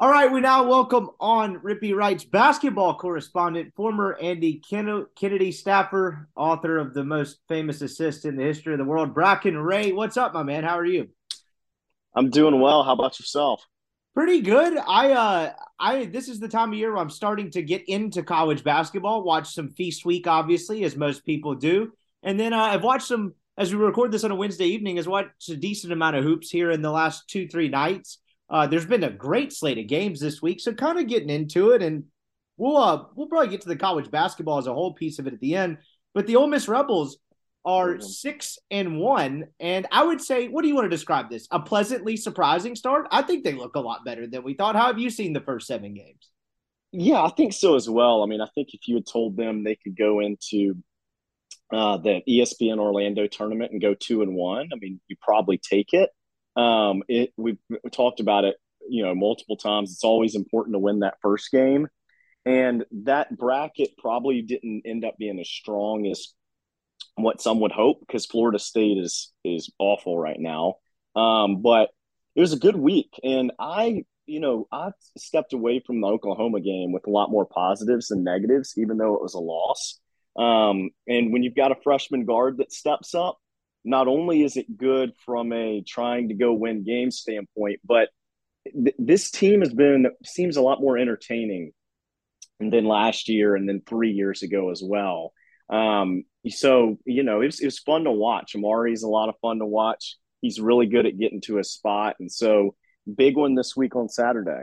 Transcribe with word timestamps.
All 0.00 0.08
right, 0.08 0.30
we 0.30 0.40
now 0.40 0.62
welcome 0.62 1.10
on 1.18 1.58
Rippy 1.58 1.92
Writes 1.92 2.22
basketball 2.22 2.94
correspondent, 2.94 3.74
former 3.74 4.16
Andy 4.20 4.62
Kennedy 4.62 5.50
staffer, 5.50 6.28
author 6.36 6.78
of 6.78 6.94
the 6.94 7.02
most 7.02 7.40
famous 7.48 7.82
assist 7.82 8.24
in 8.24 8.36
the 8.36 8.44
history 8.44 8.72
of 8.74 8.78
the 8.78 8.84
world, 8.84 9.12
Bracken 9.12 9.58
Ray. 9.58 9.90
What's 9.90 10.16
up, 10.16 10.32
my 10.32 10.44
man? 10.44 10.62
How 10.62 10.78
are 10.78 10.86
you? 10.86 11.08
I'm 12.14 12.30
doing 12.30 12.60
well. 12.60 12.84
How 12.84 12.92
about 12.92 13.18
yourself? 13.18 13.66
Pretty 14.14 14.40
good. 14.40 14.78
I 14.78 15.10
uh 15.10 15.52
I 15.80 16.04
this 16.04 16.28
is 16.28 16.38
the 16.38 16.46
time 16.46 16.68
of 16.72 16.78
year 16.78 16.92
where 16.92 17.02
I'm 17.02 17.10
starting 17.10 17.50
to 17.50 17.62
get 17.62 17.82
into 17.88 18.22
college 18.22 18.62
basketball, 18.62 19.24
watch 19.24 19.52
some 19.52 19.70
feast 19.70 20.04
week, 20.04 20.28
obviously, 20.28 20.84
as 20.84 20.94
most 20.94 21.26
people 21.26 21.56
do. 21.56 21.90
And 22.22 22.38
then 22.38 22.52
uh, 22.52 22.62
I've 22.62 22.84
watched 22.84 23.08
some 23.08 23.34
as 23.56 23.74
we 23.74 23.80
record 23.80 24.12
this 24.12 24.22
on 24.22 24.30
a 24.30 24.36
Wednesday 24.36 24.66
evening, 24.66 24.94
has 24.94 25.08
watched 25.08 25.48
a 25.48 25.56
decent 25.56 25.92
amount 25.92 26.14
of 26.14 26.22
hoops 26.22 26.50
here 26.50 26.70
in 26.70 26.82
the 26.82 26.92
last 26.92 27.28
two, 27.28 27.48
three 27.48 27.68
nights. 27.68 28.20
Uh, 28.50 28.66
there's 28.66 28.86
been 28.86 29.04
a 29.04 29.10
great 29.10 29.52
slate 29.52 29.78
of 29.78 29.86
games 29.86 30.20
this 30.20 30.40
week, 30.40 30.60
so 30.60 30.72
kind 30.72 30.98
of 30.98 31.06
getting 31.06 31.30
into 31.30 31.70
it, 31.70 31.82
and 31.82 32.04
we'll 32.56 32.76
uh, 32.76 33.04
we'll 33.14 33.26
probably 33.26 33.48
get 33.48 33.60
to 33.62 33.68
the 33.68 33.76
college 33.76 34.10
basketball 34.10 34.58
as 34.58 34.66
a 34.66 34.74
whole 34.74 34.94
piece 34.94 35.18
of 35.18 35.26
it 35.26 35.34
at 35.34 35.40
the 35.40 35.54
end. 35.54 35.78
But 36.14 36.26
the 36.26 36.36
Ole 36.36 36.46
Miss 36.46 36.68
Rebels 36.68 37.18
are 37.64 37.94
mm-hmm. 37.94 38.02
six 38.02 38.58
and 38.70 38.98
one, 38.98 39.48
and 39.60 39.86
I 39.92 40.04
would 40.04 40.22
say, 40.22 40.48
what 40.48 40.62
do 40.62 40.68
you 40.68 40.74
want 40.74 40.86
to 40.86 40.90
describe 40.90 41.28
this? 41.28 41.46
A 41.50 41.60
pleasantly 41.60 42.16
surprising 42.16 42.74
start. 42.74 43.06
I 43.10 43.22
think 43.22 43.44
they 43.44 43.52
look 43.52 43.76
a 43.76 43.80
lot 43.80 44.04
better 44.04 44.26
than 44.26 44.42
we 44.42 44.54
thought. 44.54 44.76
How 44.76 44.86
have 44.86 44.98
you 44.98 45.10
seen 45.10 45.34
the 45.34 45.40
first 45.40 45.66
seven 45.66 45.94
games? 45.94 46.30
Yeah, 46.92 47.22
I 47.22 47.28
think 47.30 47.52
so 47.52 47.74
as 47.74 47.88
well. 47.88 48.22
I 48.22 48.26
mean, 48.26 48.40
I 48.40 48.48
think 48.54 48.72
if 48.72 48.88
you 48.88 48.94
had 48.94 49.06
told 49.06 49.36
them 49.36 49.62
they 49.62 49.76
could 49.76 49.96
go 49.96 50.20
into 50.20 50.76
uh, 51.70 51.98
the 51.98 52.22
ESPN 52.26 52.78
Orlando 52.78 53.26
tournament 53.26 53.72
and 53.72 53.80
go 53.82 53.92
two 53.92 54.22
and 54.22 54.34
one, 54.34 54.70
I 54.72 54.76
mean, 54.76 55.00
you 55.06 55.16
probably 55.20 55.58
take 55.58 55.92
it. 55.92 56.08
Um, 56.58 57.04
it 57.08 57.32
we've 57.36 57.58
talked 57.92 58.20
about 58.20 58.44
it, 58.44 58.56
you 58.88 59.04
know, 59.04 59.14
multiple 59.14 59.56
times. 59.56 59.92
It's 59.92 60.04
always 60.04 60.34
important 60.34 60.74
to 60.74 60.80
win 60.80 61.00
that 61.00 61.18
first 61.22 61.50
game, 61.52 61.86
and 62.44 62.84
that 63.04 63.36
bracket 63.36 63.90
probably 63.96 64.42
didn't 64.42 64.82
end 64.84 65.04
up 65.04 65.16
being 65.18 65.38
as 65.38 65.48
strong 65.48 66.06
as 66.06 66.34
what 67.14 67.40
some 67.40 67.60
would 67.60 67.72
hope 67.72 68.00
because 68.00 68.26
Florida 68.26 68.58
State 68.58 68.98
is 68.98 69.32
is 69.44 69.70
awful 69.78 70.18
right 70.18 70.38
now. 70.38 70.74
Um, 71.14 71.62
but 71.62 71.90
it 72.34 72.40
was 72.40 72.52
a 72.52 72.58
good 72.58 72.76
week, 72.76 73.14
and 73.22 73.52
I, 73.58 74.04
you 74.26 74.40
know, 74.40 74.66
I 74.72 74.90
stepped 75.16 75.52
away 75.52 75.80
from 75.86 76.00
the 76.00 76.08
Oklahoma 76.08 76.60
game 76.60 76.90
with 76.92 77.06
a 77.06 77.10
lot 77.10 77.30
more 77.30 77.46
positives 77.46 78.08
than 78.08 78.24
negatives, 78.24 78.74
even 78.76 78.98
though 78.98 79.14
it 79.14 79.22
was 79.22 79.34
a 79.34 79.40
loss. 79.40 80.00
Um, 80.36 80.90
and 81.06 81.32
when 81.32 81.42
you've 81.42 81.56
got 81.56 81.72
a 81.72 81.82
freshman 81.82 82.24
guard 82.24 82.58
that 82.58 82.72
steps 82.72 83.14
up, 83.14 83.38
not 83.84 84.08
only 84.08 84.42
is 84.42 84.56
it 84.56 84.76
good 84.76 85.12
from 85.24 85.52
a 85.52 85.82
trying 85.86 86.28
to 86.28 86.34
go 86.34 86.52
win 86.52 86.84
game 86.84 87.10
standpoint, 87.10 87.80
but 87.84 88.08
th- 88.64 88.96
this 88.98 89.30
team 89.30 89.60
has 89.60 89.72
been 89.72 90.06
seems 90.24 90.56
a 90.56 90.62
lot 90.62 90.80
more 90.80 90.98
entertaining 90.98 91.72
than 92.60 92.84
last 92.84 93.28
year 93.28 93.54
and 93.54 93.68
then 93.68 93.82
three 93.86 94.10
years 94.10 94.42
ago 94.42 94.70
as 94.70 94.82
well. 94.84 95.32
Um, 95.70 96.24
so 96.48 96.98
you 97.04 97.22
know 97.22 97.40
it 97.40 97.46
was, 97.46 97.60
it 97.60 97.66
was 97.66 97.78
fun 97.78 98.04
to 98.04 98.12
watch. 98.12 98.54
Amaree's 98.56 99.02
a 99.02 99.08
lot 99.08 99.28
of 99.28 99.34
fun 99.40 99.58
to 99.58 99.66
watch. 99.66 100.16
He's 100.40 100.60
really 100.60 100.86
good 100.86 101.06
at 101.06 101.18
getting 101.18 101.40
to 101.42 101.58
a 101.58 101.64
spot, 101.64 102.16
and 102.20 102.30
so 102.30 102.74
big 103.16 103.36
one 103.36 103.54
this 103.54 103.76
week 103.76 103.96
on 103.96 104.08
Saturday. 104.08 104.62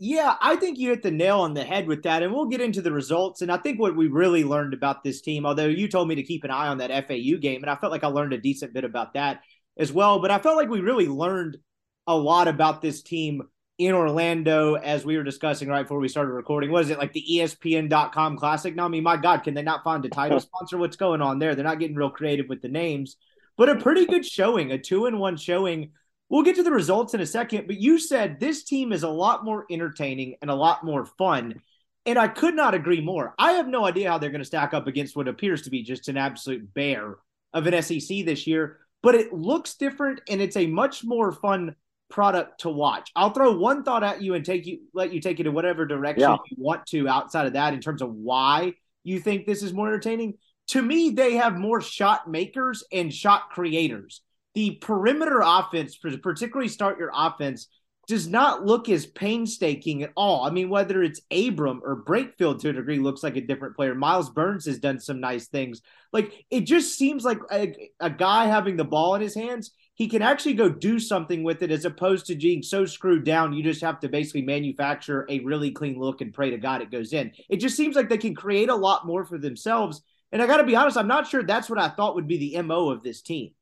Yeah, 0.00 0.36
I 0.40 0.54
think 0.54 0.78
you 0.78 0.90
hit 0.90 1.02
the 1.02 1.10
nail 1.10 1.40
on 1.40 1.54
the 1.54 1.64
head 1.64 1.88
with 1.88 2.04
that. 2.04 2.22
And 2.22 2.32
we'll 2.32 2.46
get 2.46 2.60
into 2.60 2.80
the 2.80 2.92
results. 2.92 3.42
And 3.42 3.50
I 3.50 3.56
think 3.56 3.80
what 3.80 3.96
we 3.96 4.06
really 4.06 4.44
learned 4.44 4.72
about 4.72 5.02
this 5.02 5.20
team, 5.20 5.44
although 5.44 5.66
you 5.66 5.88
told 5.88 6.06
me 6.06 6.14
to 6.14 6.22
keep 6.22 6.44
an 6.44 6.52
eye 6.52 6.68
on 6.68 6.78
that 6.78 7.08
FAU 7.08 7.38
game, 7.40 7.62
and 7.62 7.70
I 7.70 7.74
felt 7.74 7.90
like 7.90 8.04
I 8.04 8.08
learned 8.08 8.32
a 8.32 8.38
decent 8.38 8.72
bit 8.72 8.84
about 8.84 9.14
that 9.14 9.40
as 9.76 9.92
well. 9.92 10.20
But 10.20 10.30
I 10.30 10.38
felt 10.38 10.56
like 10.56 10.68
we 10.68 10.80
really 10.80 11.08
learned 11.08 11.58
a 12.06 12.16
lot 12.16 12.46
about 12.46 12.80
this 12.80 13.02
team 13.02 13.42
in 13.78 13.92
Orlando 13.92 14.74
as 14.74 15.04
we 15.04 15.16
were 15.16 15.24
discussing 15.24 15.68
right 15.68 15.82
before 15.82 15.98
we 15.98 16.08
started 16.08 16.32
recording. 16.32 16.70
Was 16.70 16.90
it 16.90 16.98
like 16.98 17.12
the 17.12 17.24
ESPN.com 17.28 18.36
classic? 18.36 18.76
Now, 18.76 18.84
I 18.84 18.88
mean, 18.88 19.02
my 19.02 19.16
God, 19.16 19.42
can 19.42 19.54
they 19.54 19.62
not 19.62 19.82
find 19.82 20.04
a 20.04 20.08
title 20.08 20.38
sponsor? 20.40 20.78
What's 20.78 20.96
going 20.96 21.22
on 21.22 21.40
there? 21.40 21.56
They're 21.56 21.64
not 21.64 21.80
getting 21.80 21.96
real 21.96 22.10
creative 22.10 22.48
with 22.48 22.62
the 22.62 22.68
names, 22.68 23.16
but 23.56 23.68
a 23.68 23.76
pretty 23.76 24.06
good 24.06 24.24
showing, 24.24 24.70
a 24.70 24.78
two 24.78 25.06
and 25.06 25.18
one 25.18 25.36
showing 25.36 25.90
We'll 26.28 26.42
get 26.42 26.56
to 26.56 26.62
the 26.62 26.70
results 26.70 27.14
in 27.14 27.20
a 27.20 27.26
second, 27.26 27.66
but 27.66 27.80
you 27.80 27.98
said 27.98 28.38
this 28.38 28.64
team 28.64 28.92
is 28.92 29.02
a 29.02 29.08
lot 29.08 29.44
more 29.44 29.64
entertaining 29.70 30.36
and 30.42 30.50
a 30.50 30.54
lot 30.54 30.84
more 30.84 31.06
fun. 31.06 31.62
And 32.04 32.18
I 32.18 32.28
could 32.28 32.54
not 32.54 32.74
agree 32.74 33.00
more. 33.00 33.34
I 33.38 33.52
have 33.52 33.68
no 33.68 33.86
idea 33.86 34.10
how 34.10 34.18
they're 34.18 34.30
going 34.30 34.40
to 34.40 34.46
stack 34.46 34.74
up 34.74 34.86
against 34.86 35.16
what 35.16 35.28
appears 35.28 35.62
to 35.62 35.70
be 35.70 35.82
just 35.82 36.08
an 36.08 36.16
absolute 36.16 36.72
bear 36.74 37.16
of 37.54 37.66
an 37.66 37.82
SEC 37.82 38.24
this 38.24 38.46
year, 38.46 38.78
but 39.02 39.14
it 39.14 39.32
looks 39.32 39.74
different 39.74 40.20
and 40.28 40.40
it's 40.40 40.56
a 40.56 40.66
much 40.66 41.02
more 41.02 41.32
fun 41.32 41.74
product 42.10 42.60
to 42.60 42.70
watch. 42.70 43.10
I'll 43.16 43.30
throw 43.30 43.56
one 43.56 43.82
thought 43.82 44.04
at 44.04 44.22
you 44.22 44.34
and 44.34 44.44
take 44.44 44.66
you 44.66 44.80
let 44.94 45.12
you 45.12 45.20
take 45.20 45.40
it 45.40 45.46
in 45.46 45.52
whatever 45.52 45.86
direction 45.86 46.22
yeah. 46.22 46.36
you 46.50 46.56
want 46.58 46.86
to 46.86 47.08
outside 47.08 47.46
of 47.46 47.52
that 47.54 47.74
in 47.74 47.80
terms 47.80 48.02
of 48.02 48.14
why 48.14 48.74
you 49.04 49.20
think 49.20 49.46
this 49.46 49.62
is 49.62 49.72
more 49.72 49.88
entertaining. 49.88 50.34
To 50.68 50.82
me, 50.82 51.10
they 51.10 51.34
have 51.34 51.56
more 51.56 51.80
shot 51.80 52.30
makers 52.30 52.84
and 52.92 53.12
shot 53.12 53.50
creators 53.50 54.22
the 54.58 54.72
perimeter 54.80 55.40
offense, 55.40 55.96
particularly 55.96 56.66
start 56.66 56.98
your 56.98 57.12
offense, 57.14 57.68
does 58.08 58.26
not 58.26 58.66
look 58.66 58.88
as 58.88 59.06
painstaking 59.06 60.02
at 60.02 60.10
all. 60.16 60.44
I 60.44 60.50
mean, 60.50 60.68
whether 60.68 61.00
it's 61.00 61.20
Abram 61.30 61.80
or 61.84 62.02
Brakefield 62.02 62.58
to 62.60 62.70
a 62.70 62.72
degree 62.72 62.98
looks 62.98 63.22
like 63.22 63.36
a 63.36 63.40
different 63.40 63.76
player. 63.76 63.94
Myles 63.94 64.30
Burns 64.30 64.66
has 64.66 64.80
done 64.80 64.98
some 64.98 65.20
nice 65.20 65.46
things. 65.46 65.80
Like 66.12 66.32
it 66.50 66.62
just 66.62 66.98
seems 66.98 67.24
like 67.24 67.38
a, 67.52 67.72
a 68.00 68.10
guy 68.10 68.46
having 68.46 68.76
the 68.76 68.84
ball 68.84 69.14
in 69.14 69.20
his 69.20 69.36
hands, 69.36 69.70
he 69.94 70.08
can 70.08 70.22
actually 70.22 70.54
go 70.54 70.68
do 70.68 70.98
something 70.98 71.44
with 71.44 71.62
it 71.62 71.70
as 71.70 71.84
opposed 71.84 72.26
to 72.26 72.34
being 72.34 72.64
so 72.64 72.84
screwed 72.84 73.22
down. 73.22 73.52
You 73.52 73.62
just 73.62 73.82
have 73.82 74.00
to 74.00 74.08
basically 74.08 74.42
manufacture 74.42 75.24
a 75.28 75.38
really 75.38 75.70
clean 75.70 76.00
look 76.00 76.20
and 76.20 76.34
pray 76.34 76.50
to 76.50 76.58
God 76.58 76.82
it 76.82 76.90
goes 76.90 77.12
in. 77.12 77.30
It 77.48 77.58
just 77.58 77.76
seems 77.76 77.94
like 77.94 78.08
they 78.08 78.18
can 78.18 78.34
create 78.34 78.70
a 78.70 78.74
lot 78.74 79.06
more 79.06 79.24
for 79.24 79.38
themselves. 79.38 80.02
And 80.32 80.42
I 80.42 80.48
got 80.48 80.56
to 80.56 80.64
be 80.64 80.74
honest, 80.74 80.96
I'm 80.96 81.06
not 81.06 81.28
sure 81.28 81.44
that's 81.44 81.70
what 81.70 81.78
I 81.78 81.90
thought 81.90 82.16
would 82.16 82.26
be 82.26 82.38
the 82.38 82.60
MO 82.62 82.90
of 82.90 83.04
this 83.04 83.22
team. 83.22 83.52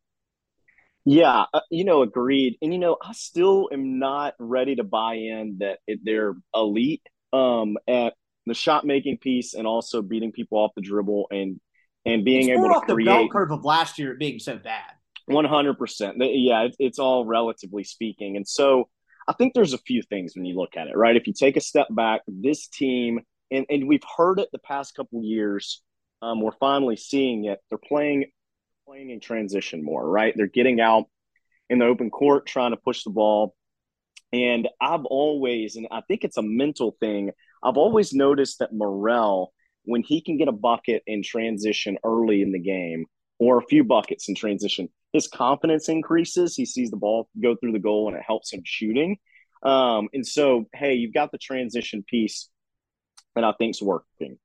Yeah, 1.09 1.45
uh, 1.55 1.61
you 1.71 1.85
know, 1.85 2.03
agreed. 2.03 2.59
And 2.61 2.73
you 2.73 2.81
know, 2.81 2.97
I 3.01 3.13
still 3.13 3.69
am 3.73 4.01
not 4.01 4.35
ready 4.41 4.75
to 4.75 4.85
buy 4.85 5.15
in 5.15 5.59
that 5.61 5.79
it, 5.87 6.01
they're 6.03 6.35
elite 6.53 7.03
um, 7.33 7.77
at 7.87 8.15
the 8.45 8.55
shot 8.55 8.85
making 8.85 9.19
piece 9.19 9.55
and 9.55 9.69
also 9.69 10.03
beating 10.03 10.33
people 10.33 10.59
off 10.59 10.73
the 10.75 10.83
dribble 10.83 11.29
and 11.31 11.61
and 12.05 12.25
being 12.25 12.49
it's 12.49 12.59
able 12.59 12.69
to 12.69 12.75
off 12.75 12.87
create 12.87 13.05
the 13.07 13.11
bell 13.11 13.29
curve 13.29 13.53
of 13.53 13.65
last 13.65 14.01
year 14.01 14.17
being 14.19 14.41
so 14.41 14.59
bad. 14.59 14.91
One 15.27 15.45
hundred 15.45 15.79
percent. 15.79 16.17
Yeah, 16.19 16.63
it's, 16.63 16.77
it's 16.81 16.99
all 16.99 17.25
relatively 17.25 17.85
speaking, 17.85 18.37
and 18.37 18.47
so 18.47 18.89
I 19.29 19.33
think 19.33 19.55
there's 19.55 19.75
a 19.75 19.79
few 19.79 20.03
things 20.03 20.33
when 20.35 20.45
you 20.45 20.57
look 20.57 20.77
at 20.77 20.89
it. 20.89 20.97
Right, 20.97 21.17
if 21.17 21.29
you 21.29 21.33
take 21.33 21.57
a 21.57 21.61
step 21.61 21.87
back, 21.89 22.23
this 22.27 22.67
team 22.67 23.21
and 23.53 23.65
and 23.71 23.87
we've 23.87 24.05
heard 24.17 24.41
it 24.41 24.49
the 24.51 24.59
past 24.59 24.97
couple 24.97 25.23
years. 25.23 25.83
Um, 26.21 26.41
we're 26.41 26.51
finally 26.59 26.97
seeing 26.97 27.45
it. 27.45 27.61
They're 27.69 27.79
playing 27.79 28.25
playing 28.87 29.11
in 29.11 29.19
transition 29.19 29.85
more, 29.85 30.09
right? 30.09 30.33
They're 30.37 30.47
getting 30.47 30.81
out 30.81 31.07
in 31.69 31.81
the 31.81 31.87
open 31.87 32.09
court, 32.09 32.47
trying 32.47 32.71
to 32.71 32.77
push 32.77 33.03
the 33.03 33.11
ball. 33.11 33.57
And 34.33 34.69
I've 34.81 35.05
always, 35.05 35.75
and 35.75 35.89
I 35.91 36.03
think 36.03 36.23
it's 36.23 36.37
a 36.37 36.43
mental 36.43 36.97
thing, 37.01 37.33
I've 37.65 37.77
always 37.77 38.13
noticed 38.13 38.61
that 38.61 38.73
Murrell, 38.73 39.53
when 39.85 40.03
he 40.03 40.21
can 40.21 40.37
get 40.37 40.47
a 40.47 40.53
bucket 40.53 41.03
in 41.07 41.25
transition 41.25 41.99
early 42.05 42.43
in 42.43 42.53
the 42.53 42.61
game 42.61 43.07
or 43.41 43.59
a 43.59 43.67
few 43.67 43.83
buckets 43.83 44.29
in 44.29 44.37
transition, 44.37 44.89
his 45.13 45.27
confidence 45.27 45.89
increases. 45.89 46.55
He 46.55 46.65
sees 46.65 46.91
the 46.91 46.97
ball 46.97 47.29
go 47.43 47.57
through 47.57 47.73
the 47.73 47.81
goal 47.81 48.09
and 48.09 48.17
it 48.17 48.23
helps 48.25 48.53
him 48.53 48.63
shooting. 48.65 49.19
Um, 49.65 50.09
and 50.13 50.25
so, 50.25 50.67
hey, 50.73 50.95
you've 50.95 51.15
got 51.15 51.33
the 51.33 51.39
transition 51.39 52.05
piece 52.09 52.49
that 53.35 53.43
I 53.43 53.49
think 53.49 53.59
think's 53.59 53.83
working. 53.83 54.39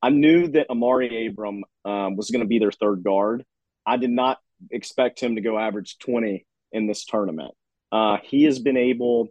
I 0.00 0.10
knew 0.10 0.48
that 0.48 0.68
Amaree 0.68 1.30
Abram 1.30 1.64
um, 1.84 2.16
was 2.16 2.30
going 2.30 2.42
to 2.42 2.48
be 2.48 2.60
their 2.60 2.72
third 2.72 3.02
guard. 3.02 3.44
I 3.86 3.96
did 3.96 4.10
not 4.10 4.38
expect 4.70 5.20
him 5.20 5.36
to 5.36 5.40
go 5.40 5.58
average 5.58 5.98
20 5.98 6.46
in 6.72 6.86
this 6.86 7.04
tournament. 7.04 7.54
Uh, 7.90 8.18
he 8.22 8.44
has 8.44 8.58
been 8.58 8.76
able, 8.76 9.28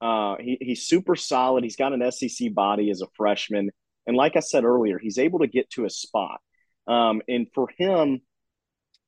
uh, 0.00 0.36
he, 0.38 0.58
he's 0.60 0.86
super 0.86 1.16
solid. 1.16 1.64
He's 1.64 1.76
got 1.76 1.92
an 1.92 2.10
SEC 2.12 2.54
body 2.54 2.90
as 2.90 3.02
a 3.02 3.08
freshman. 3.16 3.70
And 4.06 4.16
like 4.16 4.36
I 4.36 4.40
said 4.40 4.64
earlier, 4.64 4.98
he's 4.98 5.18
able 5.18 5.40
to 5.40 5.46
get 5.46 5.70
to 5.70 5.84
a 5.84 5.90
spot. 5.90 6.40
Um, 6.86 7.22
and 7.28 7.48
for 7.52 7.68
him, 7.76 8.20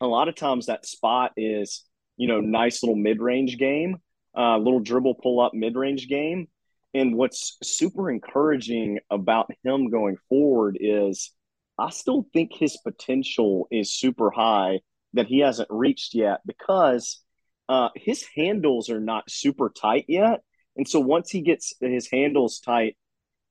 a 0.00 0.06
lot 0.06 0.28
of 0.28 0.34
times 0.34 0.66
that 0.66 0.86
spot 0.86 1.32
is, 1.36 1.84
you 2.16 2.26
know, 2.26 2.40
nice 2.40 2.82
little 2.82 2.96
mid 2.96 3.20
range 3.20 3.58
game, 3.58 3.98
uh, 4.36 4.58
little 4.58 4.80
dribble 4.80 5.14
pull 5.14 5.40
up 5.40 5.54
mid 5.54 5.76
range 5.76 6.08
game. 6.08 6.48
And 6.94 7.16
what's 7.16 7.58
super 7.62 8.10
encouraging 8.10 8.98
about 9.10 9.50
him 9.62 9.90
going 9.90 10.16
forward 10.28 10.78
is 10.80 11.30
I 11.78 11.90
still 11.90 12.26
think 12.32 12.52
his 12.52 12.76
potential 12.76 13.68
is 13.70 13.92
super 13.92 14.30
high 14.30 14.80
that 15.14 15.26
he 15.26 15.40
hasn't 15.40 15.68
reached 15.70 16.14
yet 16.14 16.40
because 16.44 17.20
uh, 17.68 17.90
his 17.94 18.24
handles 18.34 18.90
are 18.90 19.00
not 19.00 19.30
super 19.30 19.70
tight 19.70 20.06
yet. 20.08 20.40
And 20.76 20.88
so 20.88 21.00
once 21.00 21.30
he 21.30 21.40
gets 21.40 21.74
his 21.80 22.08
handles 22.10 22.60
tight, 22.60 22.96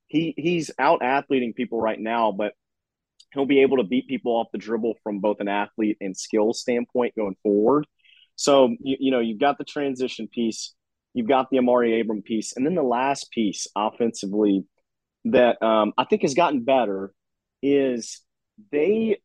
he 0.07 0.33
he's 0.37 0.71
out 0.79 1.01
athleting 1.01 1.53
people 1.53 1.79
right 1.79 1.99
now, 1.99 2.31
but 2.31 2.53
he'll 3.33 3.45
be 3.45 3.61
able 3.61 3.77
to 3.77 3.83
beat 3.83 4.07
people 4.07 4.33
off 4.33 4.47
the 4.51 4.57
dribble 4.57 4.95
from 5.03 5.19
both 5.19 5.39
an 5.39 5.47
athlete 5.47 5.97
and 5.99 6.15
skill 6.15 6.53
standpoint 6.53 7.15
going 7.15 7.35
forward. 7.43 7.85
So 8.35 8.75
you, 8.79 8.97
you 8.99 9.11
know 9.11 9.19
you've 9.19 9.39
got 9.39 9.57
the 9.57 9.65
transition 9.65 10.27
piece, 10.27 10.73
you've 11.13 11.27
got 11.27 11.49
the 11.49 11.57
Amaree 11.57 12.01
Abram 12.01 12.21
piece, 12.21 12.55
and 12.55 12.65
then 12.65 12.75
the 12.75 12.83
last 12.83 13.31
piece 13.31 13.67
offensively 13.75 14.65
that 15.25 15.61
um, 15.61 15.93
I 15.97 16.05
think 16.05 16.21
has 16.21 16.33
gotten 16.33 16.63
better 16.63 17.11
is 17.61 18.21
they 18.71 19.17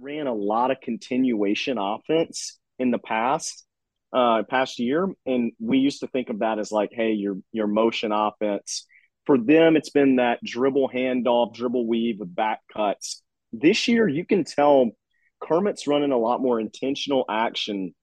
ran 0.00 0.26
a 0.26 0.34
lot 0.34 0.70
of 0.70 0.80
continuation 0.80 1.78
offense 1.78 2.58
in 2.78 2.90
the 2.90 2.98
past 2.98 3.64
uh, 4.12 4.42
past 4.48 4.78
year, 4.78 5.08
and 5.26 5.52
we 5.60 5.78
used 5.78 6.00
to 6.00 6.06
think 6.06 6.30
of 6.30 6.38
that 6.38 6.58
as 6.58 6.72
like, 6.72 6.90
hey, 6.92 7.12
your 7.12 7.36
your 7.52 7.66
motion 7.66 8.12
offense. 8.12 8.86
For 9.26 9.36
them, 9.36 9.76
it's 9.76 9.90
been 9.90 10.16
that 10.16 10.42
dribble 10.42 10.90
handoff, 10.94 11.54
dribble 11.54 11.86
weave 11.86 12.18
with 12.18 12.34
back 12.34 12.60
cuts. 12.72 13.22
This 13.52 13.86
year, 13.86 14.08
you 14.08 14.24
can 14.24 14.44
tell 14.44 14.92
Kermit's 15.42 15.86
running 15.86 16.12
a 16.12 16.18
lot 16.18 16.40
more 16.40 16.58
intentional 16.58 17.26
action 17.28 17.94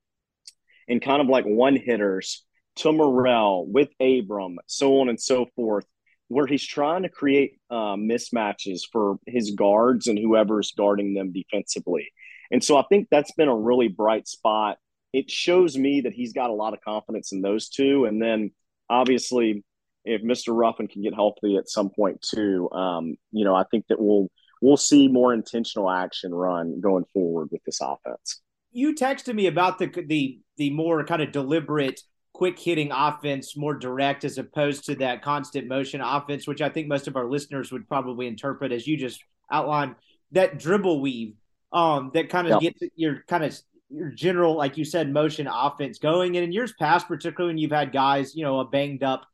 and 0.88 1.02
kind 1.02 1.22
of 1.22 1.28
like 1.28 1.46
one 1.46 1.76
hitters 1.76 2.46
to 2.78 2.92
Murrell 2.92 3.66
with 3.68 3.90
Abram, 4.00 4.58
so 4.68 5.00
on 5.00 5.10
and 5.10 5.20
so 5.20 5.48
forth, 5.56 5.86
where 6.28 6.48
he's 6.48 6.66
trying 6.66 7.04
to 7.04 7.10
create 7.10 7.60
uh, 7.70 7.96
mismatches 7.96 8.82
for 8.92 9.18
his 9.28 9.52
guards 9.52 10.08
and 10.08 10.18
whoever's 10.18 10.72
guarding 10.72 11.14
them 11.14 11.32
defensively. 11.32 12.08
And 12.52 12.64
so 12.64 12.78
I 12.78 12.84
think 12.90 13.08
that's 13.10 13.32
been 13.34 13.48
a 13.48 13.56
really 13.56 13.88
bright 13.88 14.28
spot 14.28 14.78
it 15.16 15.32
shows 15.32 15.78
me 15.78 16.02
that 16.02 16.12
he's 16.12 16.34
got 16.34 16.50
a 16.50 16.54
lot 16.54 16.74
of 16.74 16.82
confidence 16.82 17.32
in 17.32 17.42
those 17.42 17.70
two. 17.70 18.04
And 18.04 18.22
then 18.22 18.52
obviously, 18.90 19.64
if 20.04 20.22
Mr. 20.22 20.50
Ruffin 20.50 20.90
can 20.90 21.04
get 21.04 21.14
healthy 21.14 21.56
at 21.56 21.70
some 21.70 21.90
point 21.90 22.22
too, 22.22 22.70
um, 22.72 23.16
you 23.32 23.46
know, 23.46 23.56
I 23.56 23.64
think 23.72 23.86
that 23.88 23.98
we'll 23.98 24.28
we'll 24.62 24.76
see 24.76 25.08
more 25.08 25.34
intentional 25.34 25.90
action 25.90 26.36
run 26.36 26.82
going 26.82 27.06
forward 27.14 27.48
with 27.50 27.64
this 27.64 27.80
offense. 27.82 28.42
You 28.74 28.94
texted 28.94 29.34
me 29.34 29.48
about 29.48 29.80
the 29.80 29.88
the 30.06 30.42
the 30.58 30.72
more 30.72 31.06
kind 31.06 31.22
of 31.22 31.32
deliberate, 31.32 32.02
quick 32.36 32.60
hitting 32.60 32.92
offense, 32.92 33.56
more 33.56 33.74
direct 33.74 34.26
as 34.26 34.38
opposed 34.38 34.84
to 34.84 34.96
that 34.96 35.22
constant 35.22 35.70
motion 35.70 36.02
offense, 36.02 36.46
which 36.46 36.62
I 36.62 36.68
think 36.68 36.90
most 36.90 37.08
of 37.08 37.16
our 37.16 37.24
listeners 37.24 37.72
would 37.72 37.88
probably 37.88 38.28
interpret 38.28 38.74
as 38.74 38.86
you 38.86 38.98
just 38.98 39.24
outlined 39.50 39.96
that 40.34 40.60
dribble 40.60 41.00
weave 41.00 41.36
um, 41.72 42.12
that 42.14 42.28
kind 42.30 42.48
of 42.48 42.62
yep. 42.62 42.74
gets 42.74 42.94
your 42.98 43.24
kind 43.30 43.46
of 43.46 43.58
your 43.90 44.10
general, 44.10 44.58
like 44.58 44.76
you 44.76 44.84
said, 44.84 45.14
motion 45.14 45.48
offense 45.48 45.98
going. 45.98 46.36
And 46.36 46.44
in 46.44 46.52
years 46.52 46.74
past, 46.78 47.08
particularly 47.08 47.54
when 47.54 47.58
you've 47.58 47.72
had 47.72 47.94
guys, 47.94 48.36
you 48.36 48.44
know, 48.44 48.60
a 48.60 48.66
banged 48.66 49.02
up 49.02 49.26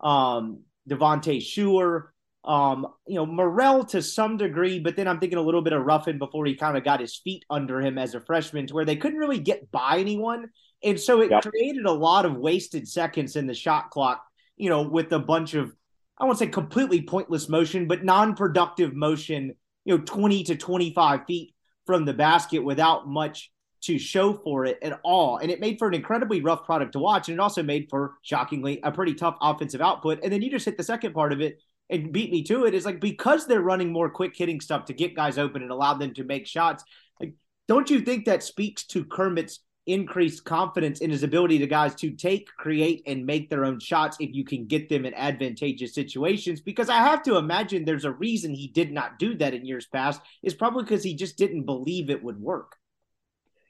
um, 0.00 0.62
Devontae 0.90 1.38
Shuler, 1.38 2.08
um, 2.44 2.88
you 3.06 3.14
know, 3.14 3.26
Murrell 3.26 3.84
to 3.90 4.02
some 4.02 4.36
degree, 4.36 4.80
but 4.80 4.96
then 4.96 5.06
I'm 5.06 5.20
thinking 5.20 5.38
a 5.38 5.42
little 5.42 5.62
bit 5.62 5.74
of 5.74 5.84
Ruffin 5.84 6.18
before 6.18 6.44
he 6.44 6.56
kind 6.56 6.76
of 6.76 6.82
got 6.82 6.98
his 6.98 7.14
feet 7.14 7.44
under 7.48 7.80
him 7.80 7.98
as 7.98 8.16
a 8.16 8.20
freshman 8.20 8.66
to 8.66 8.74
where 8.74 8.84
they 8.84 8.96
couldn't 8.96 9.20
really 9.20 9.38
get 9.38 9.70
by 9.70 9.98
anyone. 9.98 10.48
And 10.82 10.98
so 10.98 11.20
it 11.20 11.30
yep. 11.30 11.42
created 11.42 11.86
a 11.86 11.92
lot 11.92 12.24
of 12.24 12.36
wasted 12.36 12.88
seconds 12.88 13.36
in 13.36 13.46
the 13.46 13.54
shot 13.54 13.90
clock, 13.90 14.22
you 14.56 14.70
know, 14.70 14.82
with 14.82 15.12
a 15.12 15.18
bunch 15.18 15.54
of, 15.54 15.72
I 16.18 16.24
won't 16.24 16.38
say 16.38 16.46
completely 16.46 17.02
pointless 17.02 17.48
motion, 17.48 17.88
but 17.88 18.04
non 18.04 18.34
productive 18.34 18.94
motion, 18.94 19.54
you 19.84 19.96
know, 19.96 20.04
20 20.04 20.44
to 20.44 20.56
25 20.56 21.24
feet 21.26 21.54
from 21.86 22.04
the 22.04 22.14
basket 22.14 22.60
without 22.60 23.08
much 23.08 23.50
to 23.80 23.98
show 23.98 24.34
for 24.34 24.64
it 24.64 24.78
at 24.82 25.00
all. 25.04 25.38
And 25.38 25.50
it 25.50 25.60
made 25.60 25.78
for 25.78 25.88
an 25.88 25.94
incredibly 25.94 26.40
rough 26.40 26.64
product 26.64 26.92
to 26.92 26.98
watch. 26.98 27.28
And 27.28 27.36
it 27.36 27.40
also 27.40 27.62
made 27.62 27.88
for, 27.88 28.14
shockingly, 28.22 28.80
a 28.82 28.92
pretty 28.92 29.14
tough 29.14 29.36
offensive 29.40 29.80
output. 29.80 30.20
And 30.22 30.32
then 30.32 30.42
you 30.42 30.50
just 30.50 30.64
hit 30.64 30.76
the 30.76 30.82
second 30.84 31.12
part 31.12 31.32
of 31.32 31.40
it 31.40 31.60
and 31.88 32.12
beat 32.12 32.30
me 32.30 32.42
to 32.44 32.66
it. 32.66 32.74
Is 32.74 32.84
like 32.84 33.00
because 33.00 33.46
they're 33.46 33.60
running 33.60 33.92
more 33.92 34.10
quick 34.10 34.36
hitting 34.36 34.60
stuff 34.60 34.86
to 34.86 34.92
get 34.92 35.16
guys 35.16 35.38
open 35.38 35.62
and 35.62 35.70
allow 35.70 35.94
them 35.94 36.14
to 36.14 36.24
make 36.24 36.46
shots. 36.46 36.84
Like, 37.20 37.34
don't 37.68 37.88
you 37.88 38.00
think 38.00 38.24
that 38.24 38.42
speaks 38.42 38.84
to 38.88 39.04
Kermit's 39.04 39.60
increased 39.88 40.44
confidence 40.44 41.00
in 41.00 41.10
his 41.10 41.22
ability 41.22 41.58
to 41.58 41.66
guys 41.66 41.94
to 41.96 42.10
take, 42.10 42.46
create, 42.56 43.02
and 43.06 43.26
make 43.26 43.50
their 43.50 43.64
own 43.64 43.80
shots 43.80 44.16
if 44.20 44.32
you 44.32 44.44
can 44.44 44.66
get 44.66 44.88
them 44.88 45.04
in 45.04 45.14
advantageous 45.14 45.94
situations. 45.94 46.60
Because 46.60 46.88
I 46.88 46.98
have 46.98 47.22
to 47.24 47.36
imagine 47.36 47.84
there's 47.84 48.04
a 48.04 48.12
reason 48.12 48.54
he 48.54 48.68
did 48.68 48.92
not 48.92 49.18
do 49.18 49.34
that 49.38 49.54
in 49.54 49.64
years 49.64 49.86
past, 49.86 50.20
is 50.42 50.54
probably 50.54 50.84
because 50.84 51.02
he 51.02 51.14
just 51.14 51.38
didn't 51.38 51.64
believe 51.64 52.10
it 52.10 52.22
would 52.22 52.40
work. 52.40 52.76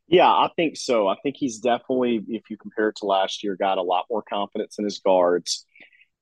Yeah, 0.08 0.28
I 0.28 0.50
think 0.56 0.76
so. 0.76 1.06
I 1.06 1.16
think 1.22 1.36
he's 1.38 1.58
definitely, 1.58 2.24
if 2.28 2.50
you 2.50 2.56
compare 2.56 2.88
it 2.88 2.96
to 2.96 3.06
last 3.06 3.44
year, 3.44 3.56
got 3.56 3.78
a 3.78 3.82
lot 3.82 4.06
more 4.10 4.22
confidence 4.22 4.78
in 4.78 4.84
his 4.84 4.98
guards. 4.98 5.66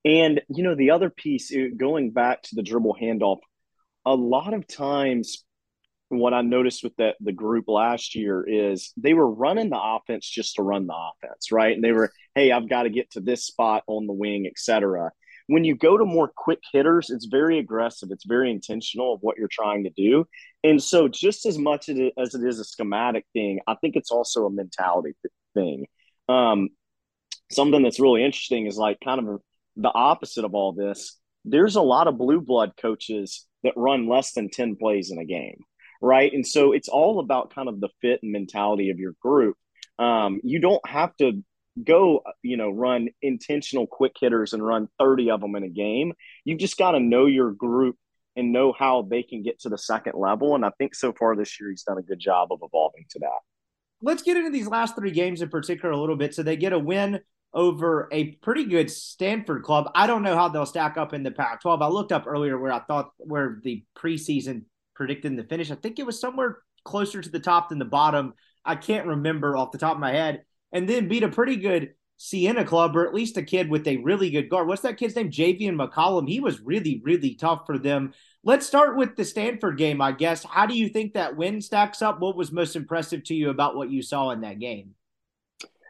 And, 0.05 0.43
you 0.49 0.63
know, 0.63 0.75
the 0.75 0.91
other 0.91 1.09
piece, 1.09 1.55
uh, 1.55 1.69
going 1.77 2.11
back 2.11 2.43
to 2.43 2.55
the 2.55 2.63
dribble 2.63 2.97
handoff, 3.01 3.39
a 4.05 4.15
lot 4.15 4.55
of 4.55 4.67
times 4.67 5.45
what 6.09 6.35
I 6.35 6.43
noticed 6.43 6.85
with 6.85 6.95
that 6.97 7.17
the 7.21 7.33
group 7.33 7.65
last 7.69 8.15
year 8.15 8.45
is 8.47 8.93
they 8.97 9.15
were 9.15 9.29
running 9.29 9.71
the 9.71 9.81
offense 9.81 10.29
just 10.29 10.57
to 10.57 10.63
run 10.63 10.87
the 10.87 10.95
offense, 10.95 11.51
right? 11.51 11.75
And 11.75 11.83
they 11.83 11.93
were, 11.93 12.13
hey, 12.35 12.53
I've 12.53 12.69
got 12.69 12.85
to 12.85 12.91
get 12.91 13.11
to 13.13 13.21
this 13.21 13.45
spot 13.45 13.83
on 13.87 14.07
the 14.07 14.13
wing, 14.13 14.47
et 14.47 14.57
cetera. 14.57 15.11
When 15.49 15.65
you 15.65 15.77
go 15.77 15.97
to 15.97 16.05
more 16.05 16.31
quick 16.35 16.61
hitters, 16.73 17.11
it's 17.11 17.27
very 17.27 17.59
aggressive. 17.59 18.11
It's 18.11 18.27
very 18.27 18.51
intentional 18.51 19.15
of 19.15 19.21
what 19.23 19.37
you're 19.37 19.49
trying 19.51 19.85
to 19.85 19.91
do. 19.91 20.27
And 20.65 20.83
so, 20.83 21.07
just 21.07 21.47
as 21.47 21.57
much 21.57 21.89
as 21.89 22.35
it 22.35 22.45
is 22.45 22.59
a 22.59 22.65
schematic 22.65 23.25
thing, 23.33 23.61
I 23.67 23.77
think 23.77 23.95
it's 23.95 24.11
also 24.11 24.47
a 24.47 24.51
mentality 24.51 25.15
thing. 25.55 25.87
Um, 26.29 26.71
something 27.51 27.83
that's 27.83 28.01
really 28.01 28.25
interesting 28.25 28.67
is 28.67 28.77
like 28.77 28.99
kind 29.05 29.21
of 29.21 29.41
the 29.77 29.93
opposite 29.93 30.45
of 30.45 30.55
all 30.55 30.73
this. 30.73 31.19
There's 31.45 31.77
a 31.77 31.83
lot 31.83 32.09
of 32.09 32.19
blue 32.19 32.41
blood 32.41 32.73
coaches 32.81 33.47
that 33.63 33.75
run 33.77 34.09
less 34.09 34.33
than 34.33 34.51
10 34.51 34.77
plays 34.77 35.11
in 35.11 35.19
a 35.19 35.25
game, 35.25 35.61
right? 36.01 36.33
And 36.33 36.47
so, 36.47 36.73
it's 36.73 36.89
all 36.89 37.21
about 37.21 37.55
kind 37.55 37.69
of 37.69 37.81
the 37.81 37.89
fit 38.01 38.21
and 38.23 38.33
mentality 38.33 38.91
of 38.91 38.99
your 38.99 39.15
group. 39.21 39.57
Um, 39.99 40.41
you 40.45 40.61
don't 40.61 40.87
have 40.87 41.17
to 41.17 41.43
go, 41.83 42.23
you 42.43 42.57
know, 42.57 42.71
run 42.71 43.09
intentional 43.23 43.87
quick 43.87 44.13
hitters 44.19 44.53
and 44.53 44.65
run 44.65 44.89
30 44.99 45.31
of 45.31 45.41
them 45.41 45.57
in 45.57 45.65
a 45.65 45.69
game. 45.69 46.13
You've 46.45 46.59
just 46.59 46.79
got 46.79 46.93
to 46.93 47.01
know 47.01 47.27
your 47.27 47.53
group 47.53 47.97
and 48.35 48.53
know 48.53 48.73
how 48.79 49.03
they 49.03 49.23
can 49.23 49.43
get 49.43 49.61
to 49.61 49.69
the 49.69 49.79
second 49.79 50.13
level. 50.15 50.55
And 50.55 50.65
I 50.65 50.71
think 50.79 50.95
so 50.95 51.13
far 51.13 51.35
this 51.35 51.59
year, 51.59 51.71
he's 51.71 51.83
done 51.83 51.99
a 51.99 52.03
good 52.03 52.19
job 52.19 52.53
of 52.53 52.61
evolving 52.63 53.07
to 53.11 53.19
that. 53.21 53.39
Let's 54.03 54.23
get 54.23 54.37
into 54.37 54.51
these 54.51 54.69
last 54.69 54.95
three 54.95 55.11
games 55.11 55.41
in 55.41 55.49
particular 55.49 55.91
a 55.91 55.99
little 55.99 56.17
bit. 56.17 56.35
So 56.35 56.43
they 56.43 56.57
get 56.57 56.75
a 56.75 56.79
win 56.79 57.21
over 57.55 58.09
a 58.13 58.33
pretty 58.37 58.65
good 58.65 58.91
Stanford 58.91 59.63
club. 59.63 59.91
I 59.95 60.07
don't 60.07 60.23
know 60.23 60.37
how 60.37 60.49
they'll 60.49 60.67
stack 60.67 60.99
up 60.99 61.15
in 61.15 61.23
the 61.23 61.31
Pac 61.31 61.63
12. 61.63 61.81
I 61.81 61.89
looked 61.89 62.13
up 62.13 62.27
earlier 62.27 62.59
where 62.59 62.73
I 62.73 62.81
thought 62.81 63.13
where 63.19 63.59
the 63.63 63.85
preseason 63.97 64.65
predicted 64.97 65.37
the 65.37 65.45
finish. 65.45 65.71
I 65.71 65.77
think 65.77 65.99
it 65.99 66.07
was 66.07 66.19
somewhere 66.19 66.59
closer 66.85 67.21
to 67.21 67.29
the 67.29 67.41
top 67.41 67.69
than 67.69 67.79
the 67.79 67.85
bottom. 67.85 68.35
I 68.65 68.75
can't 68.75 69.07
remember 69.07 69.57
off 69.57 69.73
the 69.73 69.79
top 69.79 69.95
of 69.95 70.01
my 70.01 70.13
head 70.13 70.43
and 70.73 70.89
then 70.89 71.09
beat 71.09 71.23
a 71.23 71.29
pretty 71.29 71.57
good 71.57 71.95
Siena 72.19 72.65
club, 72.65 72.97
or 72.97 73.07
at 73.07 73.15
least 73.15 73.37
a 73.37 73.43
kid 73.43 73.69
with 73.69 73.87
a 73.87 73.99
really 73.99 74.31
good 74.31 74.49
guard. 74.49 74.67
What's 74.67 74.83
that 74.83 74.97
kid's 74.97 75.15
name? 75.15 75.31
Javian 75.31 75.77
McCollum. 75.77 76.29
He 76.29 76.41
was 76.41 76.61
really, 76.61 77.01
really 77.05 77.35
tough 77.35 77.67
for 77.67 77.79
them. 77.79 78.15
Let's 78.43 78.67
start 78.67 78.97
with 78.97 79.17
the 79.17 79.25
Stanford 79.25 79.77
game, 79.77 80.01
I 80.01 80.13
guess. 80.13 80.43
How 80.43 80.67
do 80.67 80.77
you 80.77 80.89
think 80.89 81.13
that 81.15 81.37
win 81.37 81.61
stacks 81.61 82.01
up? 82.01 82.21
What 82.21 82.37
was 82.37 82.53
most 82.53 82.75
impressive 82.75 83.23
to 83.25 83.35
you 83.35 83.51
about 83.51 83.77
what 83.77 83.91
you 83.91 84.03
saw 84.03 84.31
in 84.31 84.41
that 84.41 84.59
game? 84.59 84.95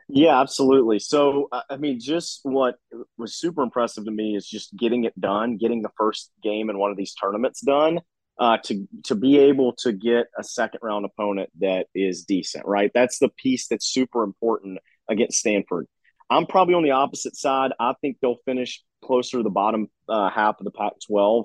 Yeah, 0.09 0.41
absolutely. 0.41 0.99
So, 1.01 1.49
uh, 1.51 1.63
I 1.69 1.77
mean, 1.77 2.01
just 2.01 2.41
what 2.45 2.77
was 3.19 3.35
super 3.35 3.63
impressive 3.63 4.05
to 4.05 4.11
me 4.11 4.37
is 4.37 4.49
just 4.49 4.75
getting 4.77 5.05
it 5.05 5.21
done, 5.21 5.57
getting 5.57 5.83
the 5.83 5.91
first 5.97 6.31
game 6.43 6.71
in 6.71 6.79
one 6.79 6.91
of 6.91 6.97
these 6.97 7.15
tournaments 7.15 7.61
done. 7.61 8.01
Uh, 8.39 8.59
to 8.63 8.87
to 9.03 9.15
be 9.15 9.39
able 9.39 9.73
to 9.73 9.93
get 9.93 10.27
a 10.39 10.45
second 10.45 10.81
round 10.83 11.07
opponent 11.07 11.49
that 11.59 11.87
is 11.95 12.25
decent, 12.25 12.67
right? 12.67 12.91
That's 12.93 13.19
the 13.19 13.31
piece 13.31 13.69
that's 13.69 13.87
super 13.87 14.23
important 14.25 14.79
against 15.09 15.39
Stanford. 15.39 15.87
I'm 16.29 16.47
probably 16.47 16.75
on 16.75 16.83
the 16.83 16.91
opposite 16.91 17.35
side. 17.35 17.73
I 17.81 17.95
think 18.01 18.19
they'll 18.21 18.41
finish 18.45 18.83
closer 19.03 19.39
to 19.39 19.43
the 19.43 19.51
bottom 19.51 19.89
uh, 20.09 20.29
half 20.29 20.59
of 20.59 20.65
the 20.65 20.71
Pac-12. 20.71 21.45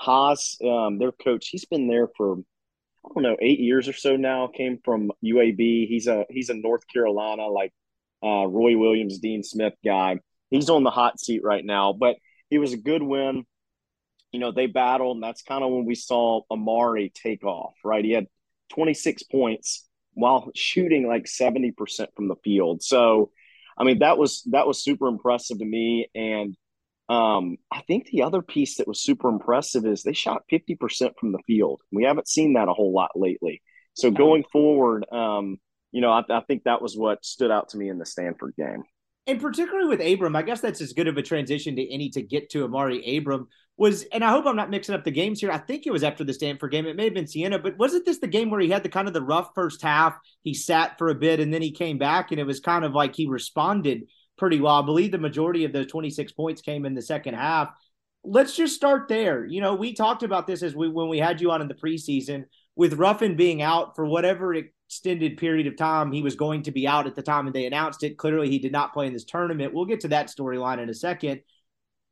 Haase, 0.00 0.64
um, 0.66 0.98
their 0.98 1.12
coach, 1.12 1.48
he's 1.48 1.64
been 1.64 1.86
there 1.86 2.08
for 2.16 2.38
I 3.04 3.08
don't 3.14 3.22
know 3.22 3.36
eight 3.40 3.60
years 3.60 3.88
or 3.88 3.92
so 3.92 4.16
now. 4.16 4.46
Came 4.46 4.78
from 4.84 5.10
UAB. 5.24 5.88
He's 5.88 6.06
a 6.06 6.24
he's 6.30 6.50
a 6.50 6.54
North 6.54 6.82
Carolina 6.92 7.46
like 7.48 7.72
uh, 8.22 8.46
Roy 8.46 8.76
Williams, 8.76 9.18
Dean 9.18 9.42
Smith 9.42 9.74
guy. 9.84 10.20
He's 10.50 10.70
on 10.70 10.84
the 10.84 10.90
hot 10.90 11.18
seat 11.18 11.42
right 11.42 11.64
now, 11.64 11.92
but 11.92 12.16
he 12.48 12.58
was 12.58 12.72
a 12.72 12.76
good 12.76 13.02
win. 13.02 13.44
You 14.32 14.40
know, 14.40 14.50
they 14.50 14.66
battled, 14.66 15.16
and 15.16 15.22
that's 15.22 15.42
kind 15.42 15.62
of 15.62 15.70
when 15.70 15.84
we 15.84 15.94
saw 15.94 16.42
Amaree 16.50 17.12
take 17.12 17.44
off, 17.44 17.74
right? 17.84 18.04
He 18.04 18.12
had 18.12 18.26
26 18.70 19.24
points 19.24 19.86
while 20.14 20.50
shooting 20.54 21.06
like 21.06 21.24
70% 21.24 21.74
from 22.16 22.28
the 22.28 22.36
field. 22.42 22.82
So, 22.82 23.30
I 23.78 23.84
mean, 23.84 24.00
that 24.00 24.18
was 24.18 24.42
that 24.50 24.66
was 24.66 24.82
super 24.82 25.08
impressive 25.08 25.58
to 25.58 25.64
me. 25.64 26.08
And 26.14 26.56
um, 27.08 27.56
I 27.70 27.82
think 27.82 28.06
the 28.06 28.22
other 28.22 28.42
piece 28.42 28.76
that 28.76 28.88
was 28.88 29.02
super 29.02 29.28
impressive 29.28 29.84
is 29.84 30.02
they 30.02 30.12
shot 30.12 30.44
50% 30.50 31.12
from 31.18 31.32
the 31.32 31.42
field. 31.46 31.80
We 31.90 32.04
haven't 32.04 32.28
seen 32.28 32.54
that 32.54 32.68
a 32.68 32.72
whole 32.72 32.92
lot 32.92 33.10
lately. 33.14 33.62
So 33.94 34.10
going 34.10 34.44
forward, 34.50 35.04
um, 35.12 35.58
you 35.90 36.00
know, 36.00 36.10
I, 36.10 36.22
I, 36.30 36.40
think 36.40 36.64
that 36.64 36.80
was 36.80 36.96
what 36.96 37.24
stood 37.24 37.50
out 37.50 37.68
to 37.70 37.76
me 37.76 37.90
in 37.90 37.98
the 37.98 38.06
Stanford 38.06 38.54
game. 38.56 38.84
And 39.26 39.40
particularly 39.40 39.88
with 39.88 40.00
Abram, 40.00 40.34
I 40.34 40.42
guess 40.42 40.60
that's 40.60 40.80
as 40.80 40.92
good 40.92 41.06
of 41.06 41.16
a 41.16 41.22
transition 41.22 41.76
to 41.76 41.92
any 41.92 42.10
to 42.10 42.22
get 42.22 42.50
to 42.50 42.66
Amaree 42.66 43.18
Abram 43.18 43.46
was, 43.76 44.02
and 44.12 44.24
I 44.24 44.30
hope 44.30 44.46
I'm 44.46 44.56
not 44.56 44.70
mixing 44.70 44.94
up 44.94 45.04
the 45.04 45.12
games 45.12 45.40
here. 45.40 45.50
I 45.50 45.58
think 45.58 45.86
it 45.86 45.92
was 45.92 46.02
after 46.02 46.24
the 46.24 46.34
Stanford 46.34 46.72
game. 46.72 46.86
It 46.86 46.96
may 46.96 47.04
have 47.04 47.14
been 47.14 47.28
Siena, 47.28 47.58
but 47.58 47.78
wasn't 47.78 48.04
this 48.04 48.18
the 48.18 48.26
game 48.26 48.50
where 48.50 48.60
he 48.60 48.68
had 48.68 48.82
the 48.82 48.88
kind 48.88 49.06
of 49.06 49.14
the 49.14 49.22
rough 49.22 49.50
first 49.54 49.80
half? 49.80 50.18
He 50.42 50.54
sat 50.54 50.98
for 50.98 51.08
a 51.08 51.14
bit 51.14 51.38
and 51.38 51.54
then 51.54 51.62
he 51.62 51.70
came 51.70 51.98
back, 51.98 52.32
and 52.32 52.40
it 52.40 52.46
was 52.46 52.58
kind 52.58 52.84
of 52.84 52.94
like 52.94 53.14
he 53.14 53.26
responded 53.26 54.08
pretty 54.36 54.60
well. 54.60 54.82
I 54.82 54.84
believe 54.84 55.12
the 55.12 55.18
majority 55.18 55.64
of 55.64 55.72
those 55.72 55.86
26 55.86 56.32
points 56.32 56.60
came 56.60 56.84
in 56.84 56.94
the 56.94 57.02
second 57.02 57.34
half. 57.34 57.70
Let's 58.24 58.56
just 58.56 58.74
start 58.74 59.08
there. 59.08 59.44
You 59.44 59.60
know, 59.60 59.74
we 59.74 59.94
talked 59.94 60.24
about 60.24 60.46
this 60.48 60.62
as 60.62 60.74
we 60.74 60.88
when 60.88 61.08
we 61.08 61.18
had 61.18 61.40
you 61.40 61.52
on 61.52 61.62
in 61.62 61.68
the 61.68 61.74
preseason 61.74 62.44
with 62.76 62.94
Ruffin 62.94 63.36
being 63.36 63.62
out 63.62 63.94
for 63.96 64.06
whatever 64.06 64.54
extended 64.54 65.38
period 65.38 65.66
of 65.66 65.76
time 65.76 66.12
he 66.12 66.22
was 66.22 66.36
going 66.36 66.62
to 66.62 66.70
be 66.70 66.86
out 66.86 67.06
at 67.06 67.14
the 67.14 67.22
time 67.22 67.46
and 67.46 67.54
they 67.54 67.66
announced 67.66 68.02
it. 68.02 68.18
Clearly, 68.18 68.50
he 68.50 68.58
did 68.58 68.72
not 68.72 68.92
play 68.92 69.06
in 69.06 69.12
this 69.12 69.24
tournament. 69.24 69.72
We'll 69.72 69.84
get 69.84 70.00
to 70.00 70.08
that 70.08 70.28
storyline 70.28 70.78
in 70.78 70.88
a 70.88 70.94
second. 70.94 71.40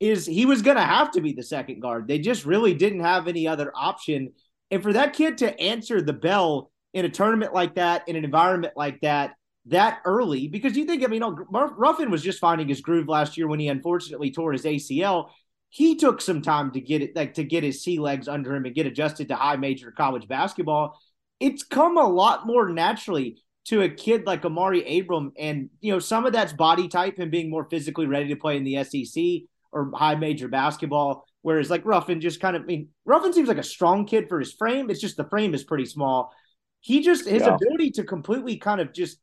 Is 0.01 0.25
he 0.25 0.47
was 0.47 0.63
going 0.63 0.77
to 0.77 0.83
have 0.83 1.11
to 1.13 1.21
be 1.21 1.33
the 1.33 1.43
second 1.43 1.81
guard? 1.81 2.09
They 2.09 2.19
just 2.19 2.47
really 2.47 2.73
didn't 2.73 3.01
have 3.01 3.29
any 3.29 3.47
other 3.47 3.71
option. 3.75 4.33
And 4.71 4.83
for 4.83 4.95
that 4.95 5.13
kid 5.13 5.39
to 5.39 5.59
answer 5.61 6.01
the 6.01 6.15
bell 6.15 6.71
in 6.95 7.05
a 7.05 7.11
tournament 7.11 7.53
like 7.53 7.75
that, 7.75 8.09
in 8.09 8.17
an 8.17 8.25
environment 8.25 8.75
like 8.77 9.01
that, 9.03 9.35
that 9.67 10.01
early, 10.07 10.49
because 10.49 10.75
you 10.75 10.87
think, 10.87 11.05
I 11.05 11.07
mean, 11.07 11.23
Ruffin 11.23 12.11
was 12.11 12.23
just 12.23 12.39
finding 12.39 12.67
his 12.67 12.81
groove 12.81 13.09
last 13.09 13.37
year 13.37 13.47
when 13.47 13.61
he 13.61 13.69
unfortunately 13.69 14.31
tore 14.31 14.53
his 14.53 14.65
ACL. 14.65 15.29
He 15.71 15.97
took 15.97 16.21
some 16.21 16.43
time 16.43 16.73
to 16.73 16.81
get 16.81 17.01
it, 17.01 17.17
like 17.17 17.35
to 17.35 17.45
get 17.45 17.65
his 17.65 17.83
sea 17.83 17.99
legs 17.99 18.29
under 18.29 18.55
him 18.55 18.67
and 18.67 18.75
get 18.75 18.87
adjusted 18.87 19.29
to 19.29 19.37
high 19.37 19.57
major 19.57 19.91
college 19.91 20.29
basketball 20.29 21.01
it's 21.41 21.63
come 21.63 21.97
a 21.97 22.07
lot 22.07 22.47
more 22.47 22.69
naturally 22.69 23.43
to 23.65 23.83
a 23.83 23.89
kid 23.89 24.27
like 24.27 24.43
Amaree 24.43 25.01
Abram. 25.01 25.33
And, 25.39 25.71
you 25.81 25.93
know, 25.93 25.99
some 25.99 26.27
of 26.27 26.33
that's 26.33 26.53
body 26.53 26.87
type 26.87 27.19
and 27.19 27.31
being 27.31 27.51
more 27.51 27.65
physically 27.65 28.07
ready 28.07 28.29
to 28.29 28.37
play 28.37 28.57
in 28.57 28.65
the 28.65 28.85
SEC 28.85 29.49
or 29.73 29.91
high 29.95 30.15
major 30.15 30.49
basketball. 30.49 31.27
Whereas 31.43 31.71
like 31.71 31.85
Ruffin 31.87 32.21
just 32.21 32.41
kind 32.41 32.55
of, 32.55 32.63
I 32.63 32.67
mean, 32.67 32.89
Ruffin 33.07 33.33
seems 33.33 33.49
like 33.49 33.59
a 33.59 33.63
strong 33.63 34.07
kid 34.07 34.29
for 34.29 34.39
his 34.39 34.53
frame. 34.53 34.91
It's 34.91 35.01
just 35.01 35.17
the 35.17 35.29
frame 35.29 35.55
is 35.55 35.65
pretty 35.65 35.87
small. 35.87 36.33
He 36.81 37.03
just, 37.03 37.27
his 37.27 37.43
yeah. 37.43 37.55
ability 37.55 37.93
to 37.93 38.05
completely 38.05 38.59
kind 38.59 38.81
of 38.81 38.93
just 38.93 39.19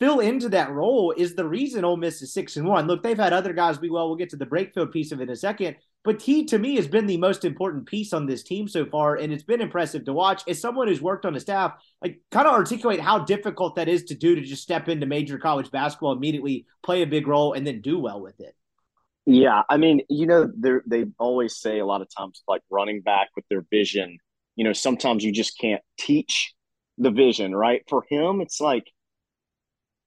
fill 0.00 0.20
into 0.20 0.48
that 0.50 0.70
role 0.70 1.12
is 1.16 1.34
the 1.34 1.46
reason 1.46 1.84
Ole 1.84 1.96
Miss 1.96 2.22
is 2.22 2.32
six 2.32 2.56
and 2.56 2.66
one. 2.66 2.86
Look, 2.86 3.02
they've 3.02 3.18
had 3.18 3.32
other 3.32 3.52
guys 3.52 3.78
be 3.78 3.90
well. 3.90 4.08
We'll 4.08 4.16
get 4.16 4.30
to 4.30 4.36
the 4.36 4.46
Brakefield 4.46 4.92
piece 4.92 5.12
of 5.12 5.20
it 5.20 5.24
in 5.24 5.30
a 5.30 5.36
second, 5.36 5.76
but 6.04 6.22
he, 6.22 6.44
to 6.46 6.58
me, 6.58 6.76
has 6.76 6.86
been 6.86 7.06
the 7.06 7.16
most 7.16 7.44
important 7.44 7.86
piece 7.86 8.12
on 8.12 8.26
this 8.26 8.42
team 8.42 8.68
so 8.68 8.86
far, 8.86 9.16
and 9.16 9.32
it's 9.32 9.42
been 9.42 9.60
impressive 9.60 10.04
to 10.04 10.12
watch. 10.12 10.42
As 10.48 10.60
someone 10.60 10.88
who's 10.88 11.02
worked 11.02 11.26
on 11.26 11.34
a 11.34 11.40
staff, 11.40 11.74
like 12.00 12.20
kind 12.30 12.46
of 12.46 12.54
articulate 12.54 13.00
how 13.00 13.18
difficult 13.18 13.74
that 13.76 13.88
is 13.88 14.04
to 14.04 14.14
do 14.14 14.34
to 14.34 14.42
just 14.42 14.62
step 14.62 14.88
into 14.88 15.06
major 15.06 15.38
college 15.38 15.70
basketball 15.70 16.12
immediately, 16.12 16.66
play 16.82 17.02
a 17.02 17.06
big 17.06 17.26
role, 17.26 17.52
and 17.52 17.66
then 17.66 17.80
do 17.80 17.98
well 17.98 18.20
with 18.20 18.40
it. 18.40 18.54
Yeah, 19.26 19.62
I 19.68 19.76
mean, 19.76 20.00
you 20.08 20.26
know, 20.26 20.50
they 20.56 21.04
always 21.18 21.56
say 21.56 21.80
a 21.80 21.86
lot 21.86 22.00
of 22.00 22.08
times, 22.16 22.42
like 22.48 22.62
running 22.70 23.02
back 23.02 23.28
with 23.36 23.44
their 23.50 23.64
vision. 23.70 24.18
You 24.56 24.64
know, 24.64 24.72
sometimes 24.72 25.22
you 25.22 25.32
just 25.32 25.58
can't 25.58 25.82
teach 25.98 26.54
the 26.96 27.10
vision, 27.10 27.54
right? 27.54 27.82
For 27.88 28.04
him, 28.08 28.40
it's 28.40 28.60
like 28.60 28.90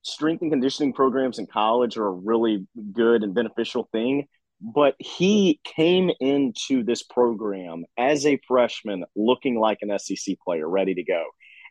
strength 0.03 0.41
and 0.41 0.51
conditioning 0.51 0.93
programs 0.93 1.39
in 1.39 1.48
college 1.48 1.98
are 1.98 2.08
a 2.08 2.12
really 2.12 2.67
good 2.93 3.24
and 3.24 3.34
beneficial 3.34 3.88
thing 3.91 4.27
but 4.62 4.96
he 5.00 5.60
came 5.63 6.12
into 6.20 6.84
this 6.84 7.01
program 7.01 7.84
as 7.98 8.25
a 8.25 8.39
freshman 8.48 9.03
looking 9.15 9.60
like 9.60 9.79
an 9.81 9.98
SEC 9.98 10.38
player, 10.46 10.70
ready 10.70 10.93
to 10.93 11.03
go. 11.03 11.25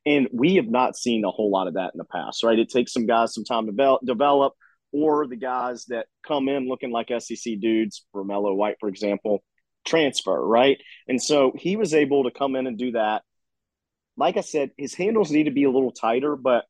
And 0.05 0.29
we 0.33 0.57
have 0.57 0.69
not 0.69 0.97
seen 0.97 1.25
a 1.25 1.31
whole 1.31 1.51
lot 1.51 1.69
of 1.69 1.75
that 1.75 1.93
in 1.95 1.99
the 1.99 2.05
past, 2.05 2.43
right? 2.43 2.59
It 2.59 2.69
takes 2.69 2.93
some 2.93 3.07
guys 3.07 3.35
some 3.35 3.45
time 3.45 3.67
to 3.67 3.99
develop, 4.05 4.55
or 4.93 5.27
the 5.29 5.37
guys 5.37 5.85
that 5.87 6.07
come 6.27 6.49
in 6.49 6.69
looking 6.69 6.91
like 6.91 7.13
SEC 7.17 7.61
dudes, 7.61 8.05
Romello 8.15 8.57
White, 8.57 8.77
for 8.81 8.89
example, 8.89 9.45
transfer, 9.87 10.45
right? 10.45 10.79
And 11.07 11.23
so 11.23 11.53
he 11.57 11.77
was 11.77 11.95
able 11.95 12.25
to 12.25 12.33
come 12.33 12.57
in 12.57 12.67
and 12.67 12.77
do 12.77 12.93
that. 12.93 13.23
Like 14.17 14.37
I 14.37 14.41
said, 14.41 14.73
his 14.77 14.95
handles 14.95 15.31
need 15.31 15.45
to 15.45 15.53
be 15.53 15.65
a 15.65 15.71
little 15.71 15.93
tighter, 15.93 16.35
but 16.35 16.65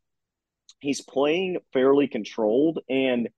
he's 0.81 1.01
playing 1.01 1.59
fairly 1.73 2.09
controlled. 2.09 2.81
And 2.89 3.29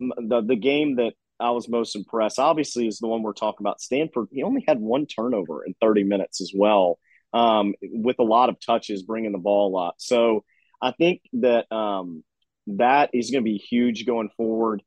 the 0.00 0.42
the 0.46 0.56
game 0.56 0.96
that 0.96 1.14
I 1.38 1.50
was 1.50 1.68
most 1.68 1.96
impressed, 1.96 2.38
obviously, 2.38 2.86
is 2.86 2.98
the 2.98 3.08
one 3.08 3.22
we're 3.22 3.32
talking 3.32 3.58
about. 3.60 3.80
Stanford, 3.80 4.28
he 4.32 4.42
only 4.42 4.64
had 4.66 4.80
one 4.80 5.06
turnover 5.06 5.64
in 5.64 5.74
30 5.80 6.04
minutes 6.04 6.40
as 6.40 6.52
well, 6.54 6.98
um, 7.32 7.74
with 7.82 8.18
a 8.20 8.24
lot 8.24 8.48
of 8.48 8.56
touches, 8.64 9.02
bringing 9.02 9.32
the 9.32 9.38
ball 9.38 9.68
a 9.68 9.74
lot. 9.74 9.94
So 9.98 10.44
I 10.80 10.92
think 10.92 11.22
that 11.34 11.70
um, 11.72 12.22
that 12.68 13.10
is 13.12 13.30
going 13.30 13.44
to 13.44 13.50
be 13.50 13.58
huge 13.58 14.06
going 14.06 14.30
forward. 14.36 14.82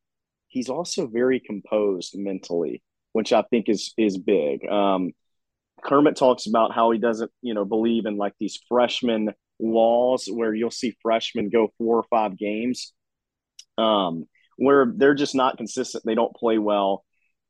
He's 0.48 0.69
also 0.69 1.07
very 1.07 1.41
composed 1.41 2.17
mentally, 2.17 2.81
which 3.12 3.34
I 3.34 3.43
think 3.43 3.67
is 3.67 3.93
is 3.98 4.17
big. 4.17 4.65
Um, 4.67 5.12
Kermit 5.84 6.15
talks 6.15 6.48
about 6.48 6.74
how 6.74 6.91
he 6.91 7.00
doesn't, 7.00 7.31
you 7.41 7.53
know, 7.53 7.65
believe 7.65 8.05
in 8.05 8.17
like 8.17 8.34
these 8.39 8.60
freshman 8.69 9.34
walls 9.60 10.28
where 10.32 10.54
you'll 10.54 10.72
see 10.72 10.96
freshmen 11.02 11.50
go 11.50 11.72
four 11.78 11.98
or 11.98 12.06
five 12.10 12.38
games. 12.38 12.94
Um, 13.78 14.26
where 14.58 14.92
they're 14.96 15.16
just 15.16 15.36
not 15.36 15.58
consistent. 15.58 16.04
They 16.06 16.16
don't 16.16 16.36
play 16.36 16.58
well. 16.58 17.04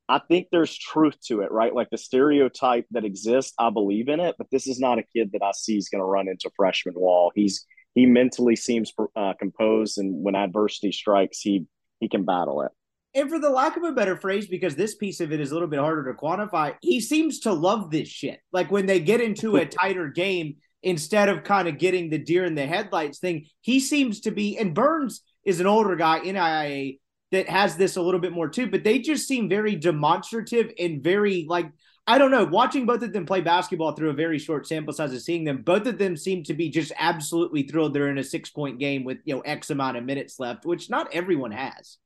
I 0.08 0.20
think 0.20 0.48
there's 0.52 0.76
truth 0.78 1.16
to 1.28 1.42
it, 1.42 1.52
right? 1.52 1.74
Like 1.74 1.90
the 1.90 1.98
stereotype 1.98 2.86
that 2.92 3.06
exists, 3.06 3.54
I 3.58 3.72
believe 3.72 4.08
in 4.08 4.20
it, 4.20 4.36
but 4.38 4.48
this 4.52 4.68
is 4.68 4.80
not 4.80 5.00
a 5.00 5.04
kid 5.16 5.32
that 5.34 5.42
I 5.44 5.52
see 5.52 5.78
is 5.78 5.90
going 5.90 6.02
to 6.02 6.06
run 6.06 6.28
into 6.28 6.52
freshman 6.56 6.96
wall. 6.96 7.32
He's 7.34 7.66
he 7.96 8.06
mentally 8.06 8.58
seems 8.58 8.92
uh, 9.16 9.34
composed, 9.40 9.98
and 9.98 10.22
when 10.24 10.36
adversity 10.36 10.92
strikes, 10.92 11.40
he 11.40 11.66
he 12.00 12.10
can 12.10 12.26
battle 12.26 12.62
it. 12.62 12.72
And 13.16 13.30
for 13.30 13.40
the 13.40 13.50
lack 13.50 13.78
of 13.78 13.84
a 13.84 13.94
better 13.94 14.18
phrase, 14.18 14.48
because 14.48 14.76
this 14.76 14.96
piece 14.96 15.22
of 15.22 15.32
it 15.32 15.40
is 15.40 15.52
a 15.52 15.54
little 15.54 15.70
bit 15.70 15.80
harder 15.80 16.12
to 16.12 16.20
quantify, 16.20 16.76
he 16.82 17.00
seems 17.00 17.40
to 17.42 17.54
love 17.54 17.90
this 17.90 18.10
shit. 18.10 18.42
Like 18.52 18.70
when 18.70 18.86
they 18.86 19.00
get 19.00 19.22
into 19.22 19.56
a 19.56 19.66
tighter 19.66 20.10
game, 20.10 20.58
instead 20.86 21.28
of 21.28 21.44
kind 21.44 21.68
of 21.68 21.78
getting 21.78 22.10
the 22.10 22.18
deer 22.18 22.46
in 22.46 22.56
the 22.56 22.66
headlights 22.66 23.20
thing, 23.20 23.48
he 23.60 23.82
seems 23.82 24.22
to 24.22 24.32
be. 24.32 24.58
And 24.58 24.74
Burns 24.74 25.22
is 25.44 25.60
an 25.60 25.68
older 25.68 25.96
guy 25.96 26.20
in 26.20 26.36
IIA 26.36 27.00
that 27.32 27.50
has 27.50 27.76
this 27.76 27.98
a 27.98 28.02
little 28.02 28.20
bit 28.22 28.32
more 28.32 28.48
too, 28.48 28.68
but 28.68 28.84
they 28.84 29.00
just 29.00 29.28
seem 29.28 29.50
very 29.50 29.76
demonstrative 29.76 30.72
and 30.80 31.04
very 31.04 31.46
like 31.50 31.70
I 32.08 32.20
don't 32.20 32.30
know. 32.30 32.46
Watching 32.46 32.86
both 32.86 33.02
of 33.02 33.14
them 33.14 33.26
play 33.26 33.42
basketball 33.42 33.94
through 33.94 34.12
a 34.12 34.14
very 34.14 34.38
short 34.38 34.68
sample 34.68 34.94
size 34.94 35.12
of 35.12 35.22
seeing 35.22 35.44
them, 35.44 35.64
both 35.64 35.88
of 35.88 35.98
them 35.98 36.16
seem 36.16 36.44
to 36.44 36.54
be 36.54 36.70
just 36.70 36.92
absolutely 37.00 37.64
thrilled 37.64 37.96
they're 37.96 38.10
in 38.10 38.20
a 38.20 38.24
six 38.24 38.52
point 38.52 38.80
game 38.80 39.04
with 39.04 39.18
you 39.26 39.34
know 39.34 39.42
X 39.42 39.72
amount 39.72 39.98
of 39.98 40.04
minutes 40.04 40.40
left, 40.40 40.66
which 40.66 40.90
not 40.90 41.12
everyone 41.14 41.52
has. 41.52 41.98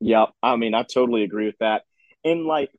Yeah, 0.00 0.26
I 0.42 0.56
mean, 0.56 0.74
I 0.74 0.82
totally 0.82 1.22
agree 1.22 1.46
with 1.46 1.58
that. 1.60 1.82
And 2.24 2.46
like, 2.46 2.70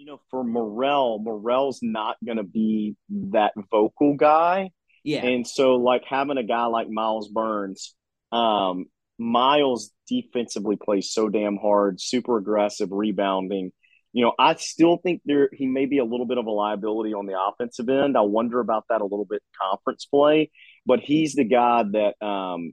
you 0.00 0.06
know, 0.06 0.18
for 0.30 0.42
Murrell, 0.42 1.18
Murrell's 1.18 1.80
not 1.82 2.16
going 2.24 2.38
to 2.38 2.42
be 2.42 2.96
that 3.10 3.52
vocal 3.70 4.16
guy. 4.16 4.70
Yeah. 5.04 5.26
And 5.26 5.46
so, 5.46 5.74
like, 5.74 6.04
having 6.08 6.38
a 6.38 6.42
guy 6.42 6.64
like 6.66 6.88
Myles 6.88 7.28
Burns, 7.28 7.94
um, 8.32 8.86
Myles 9.18 9.92
defensively 10.08 10.76
plays 10.82 11.12
so 11.12 11.28
damn 11.28 11.58
hard, 11.58 12.00
super 12.00 12.38
aggressive, 12.38 12.88
rebounding. 12.90 13.72
You 14.14 14.24
know, 14.24 14.32
I 14.38 14.54
still 14.54 14.96
think 14.96 15.20
there 15.26 15.50
he 15.52 15.66
may 15.66 15.84
be 15.84 15.98
a 15.98 16.04
little 16.04 16.26
bit 16.26 16.38
of 16.38 16.46
a 16.46 16.50
liability 16.50 17.12
on 17.12 17.26
the 17.26 17.38
offensive 17.38 17.90
end. 17.90 18.16
I 18.16 18.22
wonder 18.22 18.58
about 18.58 18.86
that 18.88 19.02
a 19.02 19.04
little 19.04 19.26
bit 19.26 19.42
conference 19.60 20.06
play, 20.06 20.50
but 20.86 21.00
he's 21.00 21.34
the 21.34 21.44
guy 21.44 21.84
that 21.92 22.26
um, 22.26 22.72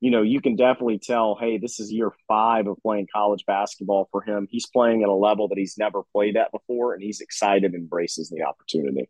you 0.00 0.10
know, 0.10 0.22
you 0.22 0.40
can 0.40 0.56
definitely 0.56 0.98
tell, 0.98 1.36
hey, 1.40 1.58
this 1.58 1.80
is 1.80 1.90
year 1.90 2.12
five 2.28 2.66
of 2.66 2.76
playing 2.82 3.08
college 3.12 3.44
basketball 3.46 4.08
for 4.10 4.22
him. 4.22 4.46
He's 4.50 4.66
playing 4.66 5.02
at 5.02 5.08
a 5.08 5.14
level 5.14 5.48
that 5.48 5.58
he's 5.58 5.78
never 5.78 6.02
played 6.12 6.36
at 6.36 6.52
before, 6.52 6.94
and 6.94 7.02
he's 7.02 7.20
excited, 7.20 7.72
and 7.72 7.74
embraces 7.74 8.28
the 8.28 8.42
opportunity. 8.42 9.08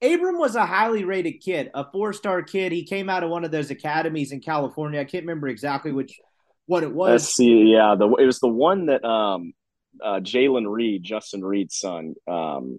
Abram 0.00 0.38
was 0.38 0.54
a 0.54 0.64
highly 0.64 1.04
rated 1.04 1.40
kid, 1.40 1.70
a 1.74 1.90
four 1.90 2.12
star 2.12 2.42
kid. 2.42 2.70
He 2.70 2.84
came 2.84 3.10
out 3.10 3.24
of 3.24 3.30
one 3.30 3.44
of 3.44 3.50
those 3.50 3.70
academies 3.70 4.30
in 4.30 4.40
California. 4.40 5.00
I 5.00 5.04
can't 5.04 5.24
remember 5.24 5.48
exactly 5.48 5.90
which 5.90 6.20
what 6.66 6.84
it 6.84 6.92
was. 6.92 7.10
Let's 7.10 7.34
see. 7.34 7.72
Yeah, 7.72 7.96
the, 7.98 8.08
it 8.14 8.26
was 8.26 8.38
the 8.38 8.48
one 8.48 8.86
that 8.86 9.04
um, 9.04 9.54
uh, 10.02 10.20
Jalen 10.20 10.70
Reed, 10.70 11.02
Justin 11.02 11.44
Reed's 11.44 11.76
son, 11.76 12.14
um, 12.28 12.78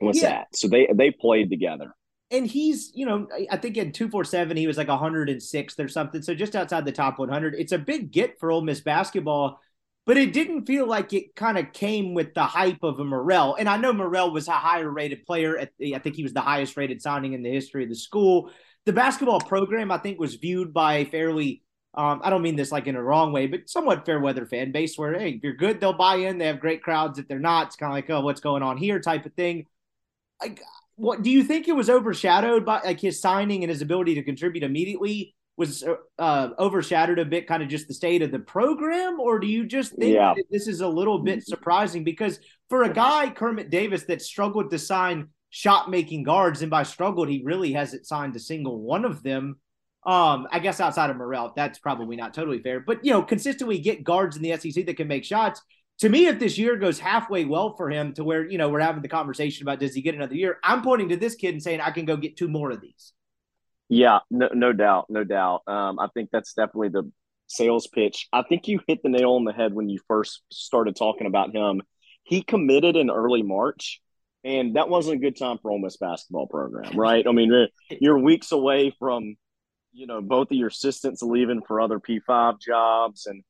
was 0.00 0.20
yeah. 0.20 0.40
at. 0.40 0.56
So 0.56 0.66
they 0.66 0.88
they 0.92 1.12
played 1.12 1.48
together. 1.48 1.94
And 2.32 2.46
he's, 2.46 2.90
you 2.94 3.06
know, 3.06 3.28
I 3.50 3.56
think 3.58 3.76
in 3.76 3.92
247, 3.92 4.56
he 4.56 4.66
was 4.66 4.78
like 4.78 4.88
106th 4.88 5.78
or 5.78 5.88
something. 5.88 6.22
So 6.22 6.34
just 6.34 6.56
outside 6.56 6.84
the 6.84 6.92
top 6.92 7.18
100. 7.18 7.54
It's 7.54 7.72
a 7.72 7.78
big 7.78 8.10
get 8.10 8.40
for 8.40 8.50
Ole 8.50 8.62
Miss 8.62 8.80
basketball 8.80 9.60
but 10.04 10.16
it 10.16 10.32
didn't 10.32 10.66
feel 10.66 10.86
like 10.86 11.12
it 11.12 11.34
kind 11.36 11.56
of 11.56 11.72
came 11.72 12.14
with 12.14 12.34
the 12.34 12.42
hype 12.42 12.82
of 12.82 12.98
a 12.98 13.04
Murrell. 13.04 13.54
And 13.58 13.68
I 13.68 13.76
know 13.76 13.92
Murrell 13.92 14.32
was 14.32 14.48
a 14.48 14.52
higher 14.52 14.90
rated 14.90 15.24
player. 15.24 15.56
At 15.56 15.72
the, 15.78 15.94
I 15.94 16.00
think 16.00 16.16
he 16.16 16.24
was 16.24 16.32
the 16.32 16.40
highest 16.40 16.76
rated 16.76 17.00
signing 17.00 17.34
in 17.34 17.42
the 17.42 17.52
history 17.52 17.84
of 17.84 17.88
the 17.88 17.94
school. 17.94 18.50
The 18.84 18.92
basketball 18.92 19.40
program, 19.40 19.92
I 19.92 19.98
think, 19.98 20.18
was 20.18 20.34
viewed 20.34 20.72
by 20.74 21.04
fairly, 21.04 21.62
um, 21.94 22.20
I 22.24 22.30
don't 22.30 22.42
mean 22.42 22.56
this 22.56 22.72
like 22.72 22.88
in 22.88 22.96
a 22.96 23.02
wrong 23.02 23.32
way, 23.32 23.46
but 23.46 23.70
somewhat 23.70 24.04
fair 24.04 24.18
weather 24.18 24.44
fan 24.44 24.72
base 24.72 24.98
where, 24.98 25.16
hey, 25.16 25.30
if 25.30 25.44
you're 25.44 25.54
good, 25.54 25.80
they'll 25.80 25.92
buy 25.92 26.16
in. 26.16 26.38
They 26.38 26.46
have 26.46 26.58
great 26.58 26.82
crowds. 26.82 27.20
If 27.20 27.28
they're 27.28 27.38
not, 27.38 27.68
it's 27.68 27.76
kind 27.76 27.92
of 27.92 27.94
like, 27.94 28.10
oh, 28.10 28.22
what's 28.22 28.40
going 28.40 28.64
on 28.64 28.78
here 28.78 28.98
type 28.98 29.24
of 29.24 29.34
thing. 29.34 29.66
Like, 30.40 30.60
what 30.96 31.22
do 31.22 31.30
you 31.30 31.42
think 31.42 31.68
it 31.68 31.76
was 31.76 31.90
overshadowed 31.90 32.64
by 32.64 32.80
like 32.82 33.00
his 33.00 33.20
signing 33.20 33.62
and 33.62 33.70
his 33.70 33.82
ability 33.82 34.14
to 34.16 34.22
contribute 34.22 34.64
immediately? 34.64 35.34
was 35.56 35.84
uh, 36.18 36.48
overshadowed 36.58 37.18
a 37.18 37.24
bit, 37.24 37.46
kind 37.46 37.62
of 37.62 37.68
just 37.68 37.86
the 37.86 37.94
state 37.94 38.22
of 38.22 38.30
the 38.30 38.38
program, 38.38 39.20
or 39.20 39.38
do 39.38 39.46
you 39.46 39.66
just 39.66 39.94
think 39.94 40.14
yeah. 40.14 40.34
this 40.50 40.66
is 40.66 40.80
a 40.80 40.88
little 40.88 41.18
bit 41.18 41.44
surprising? 41.44 42.04
Because 42.04 42.40
for 42.68 42.84
a 42.84 42.92
guy, 42.92 43.30
Kermit 43.30 43.70
Davis, 43.70 44.04
that 44.04 44.22
struggled 44.22 44.70
to 44.70 44.78
sign 44.78 45.28
shot 45.50 45.90
making 45.90 46.22
guards, 46.22 46.62
and 46.62 46.70
by 46.70 46.82
struggled, 46.82 47.28
he 47.28 47.42
really 47.44 47.72
hasn't 47.72 48.06
signed 48.06 48.34
a 48.34 48.40
single 48.40 48.80
one 48.80 49.04
of 49.04 49.22
them. 49.22 49.58
Um, 50.04 50.48
I 50.50 50.58
guess 50.58 50.80
outside 50.80 51.10
of 51.10 51.16
Murrell, 51.16 51.52
that's 51.54 51.78
probably 51.78 52.16
not 52.16 52.34
totally 52.34 52.60
fair, 52.60 52.80
but 52.80 53.04
you 53.04 53.12
know, 53.12 53.22
consistently 53.22 53.78
get 53.78 54.02
guards 54.02 54.36
in 54.36 54.42
the 54.42 54.56
SEC 54.56 54.86
that 54.86 54.96
can 54.96 55.06
make 55.06 55.24
shots. 55.24 55.62
To 56.00 56.08
me, 56.08 56.26
if 56.26 56.40
this 56.40 56.58
year 56.58 56.76
goes 56.76 56.98
halfway 56.98 57.44
well 57.44 57.76
for 57.76 57.88
him, 57.88 58.12
to 58.14 58.24
where 58.24 58.44
you 58.44 58.58
know 58.58 58.68
we're 58.68 58.80
having 58.80 59.02
the 59.02 59.08
conversation 59.08 59.62
about 59.62 59.78
does 59.78 59.94
he 59.94 60.02
get 60.02 60.14
another 60.14 60.34
year, 60.34 60.58
I'm 60.64 60.82
pointing 60.82 61.10
to 61.10 61.16
this 61.16 61.34
kid 61.34 61.54
and 61.54 61.62
saying 61.62 61.80
I 61.80 61.90
can 61.90 62.04
go 62.04 62.16
get 62.16 62.36
two 62.36 62.48
more 62.48 62.70
of 62.70 62.80
these. 62.80 63.12
Yeah, 63.88 64.20
no, 64.30 64.48
no 64.54 64.72
doubt, 64.72 65.06
no 65.10 65.22
doubt. 65.22 65.62
Um, 65.66 65.98
I 65.98 66.08
think 66.14 66.30
that's 66.32 66.54
definitely 66.54 66.88
the 66.88 67.12
sales 67.46 67.86
pitch. 67.86 68.26
I 68.32 68.42
think 68.42 68.66
you 68.66 68.80
hit 68.86 69.02
the 69.02 69.10
nail 69.10 69.32
on 69.32 69.44
the 69.44 69.52
head 69.52 69.74
when 69.74 69.88
you 69.88 70.00
first 70.08 70.42
started 70.50 70.96
talking 70.96 71.26
about 71.26 71.54
him. 71.54 71.82
He 72.24 72.42
committed 72.42 72.96
in 72.96 73.10
early 73.10 73.42
March, 73.42 74.00
and 74.44 74.76
that 74.76 74.88
wasn't 74.88 75.16
a 75.16 75.20
good 75.20 75.36
time 75.36 75.58
for 75.58 75.70
Ole 75.70 75.78
Miss 75.78 75.96
basketball 75.96 76.46
program, 76.46 76.96
right? 76.96 77.26
I 77.26 77.32
mean, 77.32 77.68
you're 77.90 78.18
weeks 78.18 78.52
away 78.52 78.94
from, 78.98 79.36
you 79.92 80.06
know, 80.06 80.20
both 80.20 80.50
of 80.50 80.56
your 80.56 80.68
assistants 80.68 81.22
leaving 81.22 81.62
for 81.62 81.80
other 81.80 82.00
P5 82.00 82.60
jobs, 82.60 83.26
and 83.26 83.42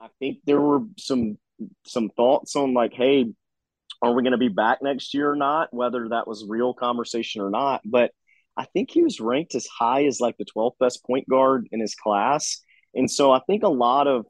I 0.00 0.08
think 0.18 0.38
there 0.44 0.60
were 0.60 0.80
some 0.98 1.38
some 1.86 2.10
thoughts 2.10 2.56
on 2.56 2.74
like, 2.74 2.92
hey, 2.92 3.26
are 4.02 4.12
we 4.12 4.22
going 4.22 4.32
to 4.32 4.38
be 4.38 4.48
back 4.48 4.82
next 4.82 5.14
year 5.14 5.30
or 5.30 5.36
not? 5.36 5.72
Whether 5.72 6.08
that 6.10 6.28
was 6.28 6.44
real 6.48 6.74
conversation 6.74 7.42
or 7.42 7.50
not, 7.50 7.82
but– 7.84 8.10
I 8.56 8.64
think 8.64 8.90
he 8.90 9.02
was 9.02 9.20
ranked 9.20 9.54
as 9.54 9.66
high 9.66 10.06
as 10.06 10.20
like 10.20 10.36
the 10.38 10.46
12th 10.46 10.78
best 10.80 11.04
point 11.04 11.28
guard 11.28 11.68
in 11.72 11.80
his 11.80 11.94
class. 11.94 12.62
And 12.94 13.10
so 13.10 13.30
I 13.30 13.40
think 13.46 13.62
a 13.62 13.68
lot 13.68 14.06
of 14.06 14.26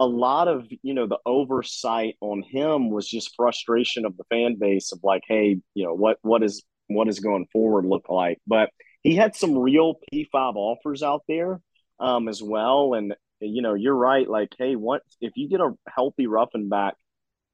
a 0.00 0.06
lot 0.06 0.48
of, 0.48 0.66
you 0.82 0.92
know, 0.92 1.06
the 1.06 1.18
oversight 1.24 2.16
on 2.20 2.42
him 2.42 2.90
was 2.90 3.08
just 3.08 3.34
frustration 3.36 4.04
of 4.04 4.16
the 4.16 4.24
fan 4.24 4.56
base 4.58 4.90
of 4.92 5.00
like, 5.04 5.22
hey, 5.28 5.60
you 5.74 5.84
know, 5.84 5.94
what 5.94 6.18
what 6.22 6.42
is 6.42 6.64
what 6.88 7.08
is 7.08 7.20
going 7.20 7.46
forward 7.52 7.84
look 7.84 8.08
like? 8.08 8.38
But 8.46 8.70
he 9.02 9.14
had 9.14 9.36
some 9.36 9.56
real 9.56 9.96
P5 10.12 10.56
offers 10.56 11.02
out 11.02 11.22
there 11.28 11.60
um, 12.00 12.28
as 12.28 12.42
well. 12.42 12.94
And 12.94 13.14
you 13.46 13.62
know, 13.62 13.74
you're 13.74 13.94
right. 13.94 14.28
Like, 14.28 14.50
hey, 14.58 14.76
what 14.76 15.02
if 15.20 15.32
you 15.36 15.48
get 15.48 15.60
a 15.60 15.72
healthy 15.88 16.26
Ruffin 16.26 16.68
back? 16.68 16.94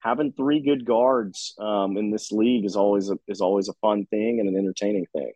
Having 0.00 0.32
three 0.32 0.60
good 0.60 0.86
guards 0.86 1.54
um, 1.58 1.98
in 1.98 2.10
this 2.10 2.32
league 2.32 2.64
is 2.64 2.74
always 2.74 3.10
a, 3.10 3.18
is 3.28 3.42
always 3.42 3.68
a 3.68 3.74
fun 3.82 4.06
thing 4.06 4.40
and 4.40 4.48
an 4.48 4.56
entertaining 4.56 5.04
thing 5.12 5.32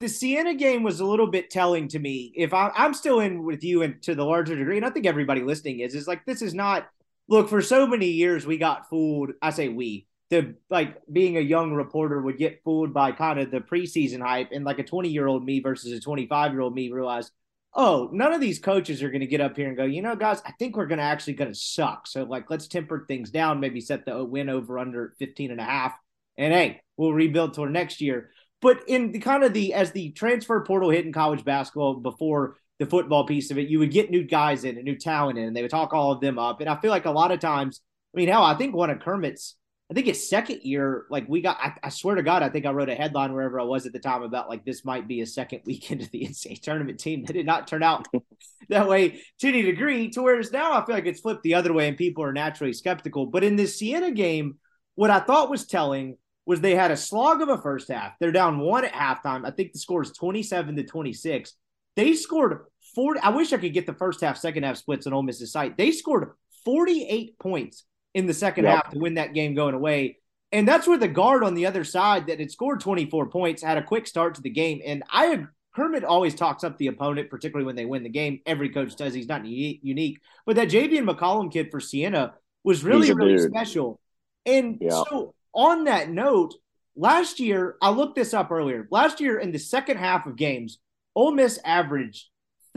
the 0.00 0.08
Siena 0.08 0.54
game 0.54 0.82
was 0.82 1.00
a 1.00 1.04
little 1.04 1.26
bit 1.26 1.50
telling 1.50 1.88
to 1.88 1.98
me. 1.98 2.32
If 2.36 2.54
I, 2.54 2.70
am 2.76 2.94
still 2.94 3.20
in 3.20 3.42
with 3.42 3.64
you 3.64 3.82
and 3.82 4.00
to 4.02 4.14
the 4.14 4.24
larger 4.24 4.54
degree, 4.56 4.76
and 4.76 4.86
I 4.86 4.90
think 4.90 5.06
everybody 5.06 5.42
listening 5.42 5.80
is, 5.80 5.94
is 5.94 6.06
like 6.06 6.24
this 6.24 6.42
is 6.42 6.54
not. 6.54 6.88
Look, 7.30 7.50
for 7.50 7.60
so 7.60 7.86
many 7.86 8.06
years 8.06 8.46
we 8.46 8.56
got 8.58 8.88
fooled. 8.88 9.32
I 9.42 9.50
say 9.50 9.68
we. 9.68 10.06
The 10.30 10.54
like 10.70 10.98
being 11.10 11.36
a 11.36 11.40
young 11.40 11.72
reporter 11.72 12.20
would 12.20 12.38
get 12.38 12.62
fooled 12.62 12.92
by 12.94 13.12
kind 13.12 13.40
of 13.40 13.50
the 13.50 13.60
preseason 13.60 14.20
hype, 14.20 14.50
and 14.52 14.64
like 14.64 14.78
a 14.78 14.84
20 14.84 15.08
year 15.08 15.26
old 15.26 15.44
me 15.44 15.60
versus 15.60 15.92
a 15.92 16.00
25 16.00 16.52
year 16.52 16.60
old 16.60 16.74
me 16.74 16.90
realized, 16.90 17.32
oh, 17.78 18.10
none 18.12 18.32
of 18.32 18.40
these 18.40 18.58
coaches 18.58 19.04
are 19.04 19.10
going 19.10 19.20
to 19.20 19.26
get 19.26 19.40
up 19.40 19.56
here 19.56 19.68
and 19.68 19.76
go, 19.76 19.84
you 19.84 20.02
know, 20.02 20.16
guys, 20.16 20.42
I 20.44 20.50
think 20.58 20.76
we're 20.76 20.86
going 20.86 20.98
to 20.98 21.04
actually 21.04 21.34
going 21.34 21.52
to 21.52 21.58
suck. 21.58 22.08
So 22.08 22.24
like, 22.24 22.50
let's 22.50 22.66
temper 22.66 23.04
things 23.06 23.30
down, 23.30 23.60
maybe 23.60 23.80
set 23.80 24.04
the 24.04 24.24
win 24.24 24.48
over 24.48 24.80
under 24.80 25.14
15 25.20 25.52
and 25.52 25.60
a 25.60 25.64
half, 25.64 25.94
and 26.36 26.52
hey, 26.52 26.80
we'll 26.96 27.12
rebuild 27.12 27.54
toward 27.54 27.72
next 27.72 28.00
year. 28.00 28.30
But 28.60 28.80
in 28.88 29.12
the 29.12 29.20
kind 29.20 29.44
of 29.44 29.52
the 29.52 29.74
as 29.74 29.92
the 29.92 30.10
transfer 30.10 30.60
portal 30.64 30.90
hit 30.90 31.06
in 31.06 31.12
college 31.12 31.44
basketball 31.44 31.94
before 31.94 32.56
the 32.80 32.86
football 32.86 33.24
piece 33.24 33.52
of 33.52 33.58
it, 33.58 33.68
you 33.68 33.78
would 33.78 33.92
get 33.92 34.10
new 34.10 34.24
guys 34.24 34.64
in 34.64 34.74
and 34.74 34.84
new 34.84 34.96
talent 34.96 35.38
in, 35.38 35.44
and 35.44 35.56
they 35.56 35.62
would 35.62 35.70
talk 35.70 35.94
all 35.94 36.10
of 36.10 36.20
them 36.20 36.38
up. 36.38 36.60
And 36.60 36.68
I 36.68 36.80
feel 36.80 36.90
like 36.90 37.04
a 37.04 37.12
lot 37.12 37.30
of 37.30 37.38
times, 37.38 37.80
I 38.12 38.18
mean, 38.18 38.28
hell, 38.28 38.42
I 38.42 38.54
think 38.54 38.74
one 38.74 38.90
of 38.90 38.98
Kermit's, 38.98 39.54
I 39.90 39.94
think 39.94 40.06
his 40.06 40.28
second 40.28 40.60
year, 40.64 41.06
like 41.08 41.26
we 41.28 41.40
got, 41.40 41.56
I, 41.58 41.72
I, 41.82 41.88
swear 41.88 42.14
to 42.16 42.22
God, 42.22 42.42
I 42.42 42.50
think 42.50 42.66
I 42.66 42.72
wrote 42.72 42.90
a 42.90 42.94
headline 42.94 43.32
wherever 43.32 43.58
I 43.58 43.64
was 43.64 43.86
at 43.86 43.94
the 43.94 43.98
time 43.98 44.22
about 44.22 44.48
like 44.48 44.64
this 44.64 44.84
might 44.84 45.08
be 45.08 45.20
a 45.22 45.26
second 45.26 45.62
weekend 45.64 46.02
of 46.02 46.10
the 46.10 46.26
NCAA 46.26 46.60
tournament 46.60 47.00
team 47.00 47.24
that 47.24 47.32
did 47.32 47.46
not 47.46 47.66
turn 47.66 47.82
out 47.82 48.06
that 48.68 48.88
way 48.88 49.22
to 49.40 49.48
any 49.48 49.62
degree. 49.62 50.10
To 50.10 50.22
whereas 50.22 50.52
now 50.52 50.72
I 50.72 50.84
feel 50.84 50.94
like 50.94 51.06
it's 51.06 51.20
flipped 51.20 51.42
the 51.42 51.54
other 51.54 51.72
way 51.72 51.88
and 51.88 51.96
people 51.96 52.22
are 52.24 52.32
naturally 52.32 52.74
skeptical. 52.74 53.26
But 53.26 53.44
in 53.44 53.56
this 53.56 53.78
Siena 53.78 54.10
game, 54.10 54.58
what 54.94 55.10
I 55.10 55.20
thought 55.20 55.50
was 55.50 55.66
telling 55.66 56.18
was 56.44 56.60
they 56.60 56.74
had 56.74 56.90
a 56.90 56.96
slog 56.96 57.40
of 57.40 57.48
a 57.48 57.58
first 57.58 57.88
half. 57.88 58.12
They're 58.18 58.32
down 58.32 58.58
one 58.58 58.84
at 58.84 58.92
halftime. 58.92 59.46
I 59.46 59.50
think 59.52 59.72
the 59.72 59.78
score 59.78 60.02
is 60.02 60.12
27 60.12 60.76
to 60.76 60.84
26. 60.84 61.54
They 61.96 62.14
scored 62.14 62.60
40. 62.94 63.20
I 63.20 63.30
wish 63.30 63.52
I 63.52 63.58
could 63.58 63.74
get 63.74 63.86
the 63.86 63.94
first 63.94 64.20
half, 64.20 64.36
second 64.36 64.64
half 64.64 64.76
splits 64.76 65.06
on 65.06 65.12
Ole 65.12 65.22
Miss's 65.22 65.52
site. 65.52 65.76
They 65.76 65.92
scored 65.92 66.30
48 66.64 67.38
points 67.38 67.84
in 68.18 68.26
the 68.26 68.34
second 68.34 68.64
yep. 68.64 68.74
half 68.74 68.92
to 68.92 68.98
win 68.98 69.14
that 69.14 69.32
game 69.32 69.54
going 69.54 69.74
away. 69.74 70.18
And 70.50 70.66
that's 70.66 70.86
where 70.86 70.98
the 70.98 71.08
guard 71.08 71.44
on 71.44 71.54
the 71.54 71.66
other 71.66 71.84
side 71.84 72.26
that 72.26 72.40
had 72.40 72.50
scored 72.50 72.80
24 72.80 73.28
points 73.28 73.62
had 73.62 73.78
a 73.78 73.82
quick 73.82 74.06
start 74.06 74.34
to 74.34 74.42
the 74.42 74.50
game. 74.50 74.80
And 74.84 75.04
I 75.08 75.44
Kermit 75.76 76.02
always 76.02 76.34
talks 76.34 76.64
up 76.64 76.76
the 76.78 76.88
opponent, 76.88 77.30
particularly 77.30 77.66
when 77.66 77.76
they 77.76 77.84
win 77.84 78.02
the 78.02 78.08
game. 78.08 78.40
Every 78.46 78.70
coach 78.70 78.96
does. 78.96 79.14
He's 79.14 79.28
not 79.28 79.46
unique. 79.46 80.20
But 80.44 80.56
that 80.56 80.70
Javian 80.70 81.08
McCollum 81.08 81.52
kid 81.52 81.70
for 81.70 81.78
Siena 81.78 82.34
was 82.64 82.82
really, 82.82 83.12
really 83.12 83.36
dude. 83.36 83.50
special. 83.50 84.00
And 84.44 84.78
yeah. 84.80 85.04
so 85.08 85.34
on 85.54 85.84
that 85.84 86.10
note, 86.10 86.54
last 86.96 87.38
year, 87.38 87.76
I 87.80 87.90
looked 87.90 88.16
this 88.16 88.34
up 88.34 88.50
earlier. 88.50 88.88
Last 88.90 89.20
year, 89.20 89.38
in 89.38 89.52
the 89.52 89.58
second 89.58 89.98
half 89.98 90.26
of 90.26 90.34
games, 90.34 90.78
Ole 91.14 91.32
Miss 91.32 91.60
averaged 91.64 92.26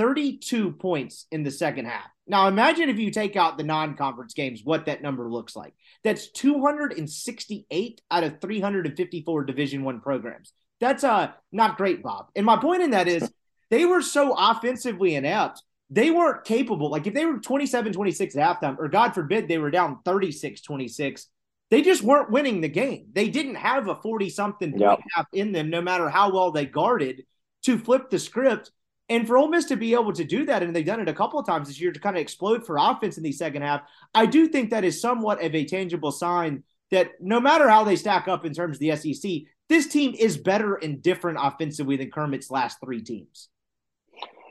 32 0.01 0.71
points 0.71 1.27
in 1.31 1.43
the 1.43 1.51
second 1.51 1.85
half. 1.85 2.09
Now, 2.25 2.47
imagine 2.47 2.89
if 2.89 2.97
you 2.97 3.11
take 3.11 3.35
out 3.35 3.59
the 3.59 3.63
non 3.63 3.95
conference 3.95 4.33
games, 4.33 4.61
what 4.63 4.87
that 4.87 5.03
number 5.03 5.29
looks 5.29 5.55
like. 5.55 5.75
That's 6.03 6.31
268 6.31 8.01
out 8.09 8.23
of 8.23 8.41
354 8.41 9.43
Division 9.43 9.83
One 9.83 10.01
programs. 10.01 10.53
That's 10.79 11.03
uh, 11.03 11.33
not 11.51 11.77
great, 11.77 12.01
Bob. 12.01 12.29
And 12.35 12.47
my 12.47 12.57
point 12.57 12.81
in 12.81 12.91
that 12.91 13.07
is 13.07 13.31
they 13.69 13.85
were 13.85 14.01
so 14.01 14.33
offensively 14.35 15.13
inept 15.13 15.61
they 15.91 16.09
weren't 16.09 16.45
capable. 16.45 16.89
Like 16.89 17.05
if 17.05 17.13
they 17.13 17.25
were 17.25 17.37
27 17.37 17.93
26 17.93 18.35
at 18.35 18.61
halftime, 18.61 18.79
or 18.79 18.87
God 18.87 19.13
forbid 19.13 19.47
they 19.47 19.59
were 19.59 19.69
down 19.69 19.99
36 20.03 20.61
26, 20.61 21.27
they 21.69 21.83
just 21.83 22.01
weren't 22.01 22.31
winning 22.31 22.61
the 22.61 22.69
game. 22.69 23.07
They 23.13 23.29
didn't 23.29 23.55
have 23.55 23.87
a 23.87 23.95
40 24.01 24.29
something 24.31 24.71
point 24.71 24.81
yep. 24.81 24.99
half 25.13 25.27
in 25.31 25.51
them, 25.51 25.69
no 25.69 25.81
matter 25.81 26.09
how 26.09 26.33
well 26.33 26.51
they 26.51 26.65
guarded 26.65 27.23
to 27.65 27.77
flip 27.77 28.09
the 28.09 28.17
script. 28.17 28.71
And 29.11 29.27
for 29.27 29.37
Ole 29.37 29.49
Miss 29.49 29.65
to 29.65 29.75
be 29.75 29.93
able 29.93 30.13
to 30.13 30.23
do 30.23 30.45
that, 30.45 30.63
and 30.63 30.73
they've 30.73 30.85
done 30.85 31.01
it 31.01 31.09
a 31.09 31.13
couple 31.13 31.37
of 31.37 31.45
times 31.45 31.67
this 31.67 31.81
year 31.81 31.91
to 31.91 31.99
kind 31.99 32.15
of 32.15 32.21
explode 32.21 32.65
for 32.65 32.77
offense 32.79 33.17
in 33.17 33.23
the 33.23 33.33
second 33.33 33.61
half, 33.61 33.81
I 34.15 34.25
do 34.25 34.47
think 34.47 34.69
that 34.69 34.85
is 34.85 35.01
somewhat 35.01 35.43
of 35.43 35.53
a 35.53 35.65
tangible 35.65 36.13
sign 36.13 36.63
that 36.91 37.11
no 37.19 37.41
matter 37.41 37.67
how 37.67 37.83
they 37.83 37.97
stack 37.97 38.29
up 38.29 38.45
in 38.45 38.53
terms 38.53 38.77
of 38.77 38.79
the 38.79 38.95
SEC, 38.95 39.31
this 39.67 39.87
team 39.87 40.15
is 40.17 40.37
better 40.37 40.75
and 40.75 41.01
different 41.01 41.39
offensively 41.41 41.97
than 41.97 42.09
Kermit's 42.09 42.49
last 42.49 42.77
three 42.81 43.01
teams. 43.01 43.49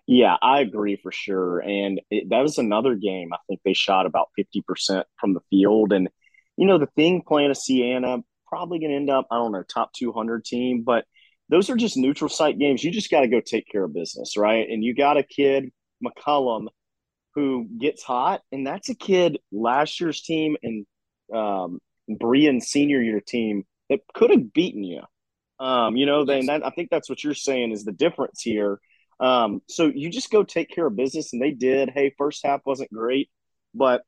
Yeah, 0.07 0.37
I 0.43 0.61
agree 0.61 1.01
for 1.03 1.11
sure. 1.11 1.61
And 1.61 2.03
it, 2.11 2.29
that 2.29 2.43
was 2.43 2.59
another 2.59 2.97
game. 2.97 3.33
I 3.33 3.39
think 3.47 3.61
they 3.65 3.73
shot 3.73 4.05
about 4.05 4.29
50% 4.39 5.05
from 5.19 5.33
the 5.33 5.41
field. 5.49 5.95
And, 5.95 6.11
you 6.59 6.67
know, 6.67 6.77
the 6.77 6.89
thing 6.97 7.23
playing 7.27 7.51
a 7.51 7.55
Siena, 7.55 8.19
probably 8.47 8.79
going 8.79 8.91
to 8.91 8.97
end 8.97 9.09
up, 9.09 9.27
I 9.31 9.37
don't 9.37 9.53
know, 9.53 9.63
top 9.63 9.95
200 9.95 10.45
team, 10.45 10.83
but 10.83 11.07
those 11.51 11.69
are 11.69 11.77
just 11.77 11.97
neutral 11.97 12.29
site 12.29 12.59
games. 12.59 12.83
You 12.83 12.93
just 12.93 13.11
got 13.11 13.21
to 13.21 13.29
go 13.29 13.41
take 13.41 13.67
care 13.71 13.85
of 13.85 13.93
business, 13.93 14.37
right? 14.37 14.69
And 14.69 14.85
you 14.85 14.95
got 14.95 15.17
a 15.17 15.25
kid, 15.25 15.71
McCollum, 16.05 16.69
who 17.35 17.67
gets 17.79 18.03
hot. 18.05 18.43
And 18.53 18.67
that's 18.67 18.89
a 18.89 18.95
kid 18.95 19.39
last 19.51 20.01
year's 20.01 20.23
team 20.23 20.57
and 20.63 20.87
um, 21.35 21.81
Breein 22.09 22.63
senior 22.63 23.03
year 23.03 23.21
team 23.21 23.65
that 23.89 24.01
could 24.15 24.31
have 24.31 24.53
beaten 24.53 24.85
you. 24.85 25.03
Um, 25.59 25.97
you 25.97 26.07
know, 26.07 26.25
then 26.25 26.47
that, 26.47 26.65
I 26.65 26.71
think 26.71 26.89
that's 26.91 27.11
what 27.11 27.23
you're 27.23 27.35
saying 27.35 27.73
is 27.73 27.85
the 27.85 27.93
difference 27.93 28.41
here. 28.41 28.81
Um, 29.19 29.61
so 29.69 29.91
you 29.93 30.09
just 30.09 30.31
go 30.31 30.43
take 30.43 30.71
care 30.71 30.87
of 30.87 30.97
business, 30.97 31.35
and 31.35 31.43
they 31.43 31.51
did. 31.51 31.91
Hey, 31.91 32.15
first 32.17 32.47
half 32.47 32.61
wasn't 32.65 32.91
great, 32.91 33.29
but 33.75 34.03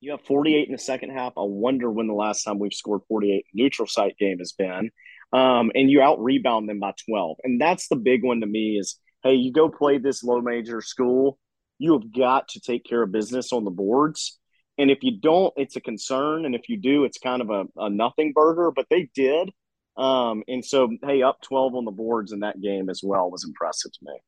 you 0.00 0.12
have 0.12 0.22
48 0.22 0.66
in 0.66 0.72
the 0.72 0.78
second 0.78 1.10
half. 1.10 1.34
I 1.36 1.42
wonder 1.42 1.90
when 1.90 2.06
the 2.06 2.14
last 2.14 2.44
time 2.44 2.58
we've 2.58 2.72
scored 2.72 3.02
48 3.08 3.44
neutral 3.52 3.86
site 3.86 4.16
game 4.18 4.38
has 4.38 4.52
been. 4.52 4.90
Um, 5.34 5.72
and 5.74 5.90
you 5.90 6.00
out 6.00 6.22
rebound 6.22 6.68
them 6.68 6.78
by 6.78 6.94
12. 7.10 7.38
And 7.42 7.60
that's 7.60 7.88
the 7.88 7.96
big 7.96 8.22
one 8.22 8.40
to 8.40 8.46
me 8.46 8.78
is 8.78 8.98
hey, 9.24 9.34
you 9.34 9.52
go 9.52 9.68
play 9.68 9.98
this 9.98 10.22
low 10.22 10.40
major 10.40 10.80
school, 10.80 11.38
you 11.78 11.94
have 11.94 12.12
got 12.12 12.48
to 12.48 12.60
take 12.60 12.84
care 12.84 13.02
of 13.02 13.10
business 13.10 13.52
on 13.52 13.64
the 13.64 13.70
boards. 13.70 14.38
And 14.78 14.90
if 14.90 15.02
you 15.02 15.18
don't, 15.18 15.52
it's 15.56 15.76
a 15.76 15.80
concern. 15.80 16.44
And 16.44 16.54
if 16.54 16.68
you 16.68 16.76
do, 16.76 17.04
it's 17.04 17.18
kind 17.18 17.42
of 17.42 17.50
a, 17.50 17.64
a 17.76 17.90
nothing 17.90 18.32
burger, 18.32 18.70
but 18.70 18.86
they 18.90 19.08
did. 19.14 19.50
Um, 19.96 20.42
and 20.48 20.64
so, 20.64 20.90
hey, 21.04 21.22
up 21.22 21.40
12 21.42 21.74
on 21.74 21.84
the 21.84 21.90
boards 21.90 22.32
in 22.32 22.40
that 22.40 22.60
game 22.60 22.90
as 22.90 23.00
well 23.02 23.30
was 23.30 23.44
impressive 23.44 23.92
to 23.92 23.98
me. 24.02 24.18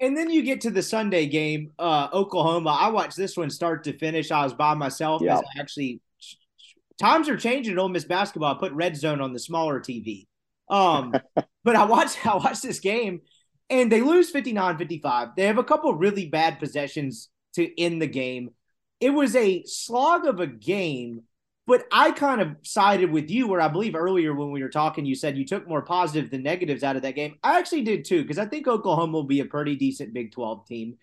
And 0.00 0.16
then 0.16 0.30
you 0.30 0.42
get 0.42 0.62
to 0.62 0.70
the 0.70 0.82
Sunday 0.82 1.26
game, 1.26 1.72
uh, 1.78 2.08
Oklahoma. 2.12 2.70
I 2.70 2.88
watched 2.88 3.16
this 3.16 3.36
one 3.36 3.50
start 3.50 3.84
to 3.84 3.92
finish. 3.98 4.30
I 4.30 4.44
was 4.44 4.54
by 4.54 4.74
myself. 4.74 5.20
Yeah. 5.22 5.40
actually, 5.58 6.00
times 6.98 7.28
are 7.28 7.36
changing 7.36 7.74
at 7.74 7.78
Ole 7.78 7.88
Miss 7.88 8.04
basketball. 8.04 8.54
I 8.54 8.58
put 8.58 8.72
red 8.72 8.96
zone 8.96 9.20
on 9.20 9.32
the 9.32 9.38
smaller 9.38 9.80
TV. 9.80 10.26
Um, 10.70 11.14
but 11.64 11.76
I 11.76 11.84
watched 11.84 12.24
I 12.26 12.36
watched 12.36 12.62
this 12.62 12.80
game, 12.80 13.20
and 13.68 13.90
they 13.90 14.00
lose 14.00 14.32
59-55. 14.32 15.36
They 15.36 15.46
have 15.46 15.58
a 15.58 15.64
couple 15.64 15.94
really 15.94 16.26
bad 16.26 16.58
possessions 16.58 17.28
to 17.54 17.80
end 17.80 18.00
the 18.00 18.06
game. 18.06 18.50
It 19.00 19.10
was 19.10 19.34
a 19.34 19.64
slog 19.64 20.26
of 20.26 20.40
a 20.40 20.46
game 20.46 21.22
but 21.70 21.84
I 21.92 22.10
kind 22.10 22.40
of 22.40 22.56
sided 22.62 23.12
with 23.12 23.30
you 23.30 23.46
where 23.46 23.60
I 23.60 23.68
believe 23.68 23.94
earlier 23.94 24.34
when 24.34 24.50
we 24.50 24.60
were 24.60 24.70
talking, 24.70 25.04
you 25.04 25.14
said 25.14 25.38
you 25.38 25.46
took 25.46 25.68
more 25.68 25.82
positive 25.82 26.28
than 26.28 26.42
negatives 26.42 26.82
out 26.82 26.96
of 26.96 27.02
that 27.02 27.14
game. 27.14 27.36
I 27.44 27.60
actually 27.60 27.82
did 27.82 28.04
too, 28.04 28.22
because 28.22 28.38
I 28.38 28.46
think 28.46 28.66
Oklahoma 28.66 29.12
will 29.12 29.22
be 29.22 29.38
a 29.38 29.44
pretty 29.44 29.76
decent 29.76 30.12
Big 30.12 30.32
12 30.32 30.66
team. 30.66 30.96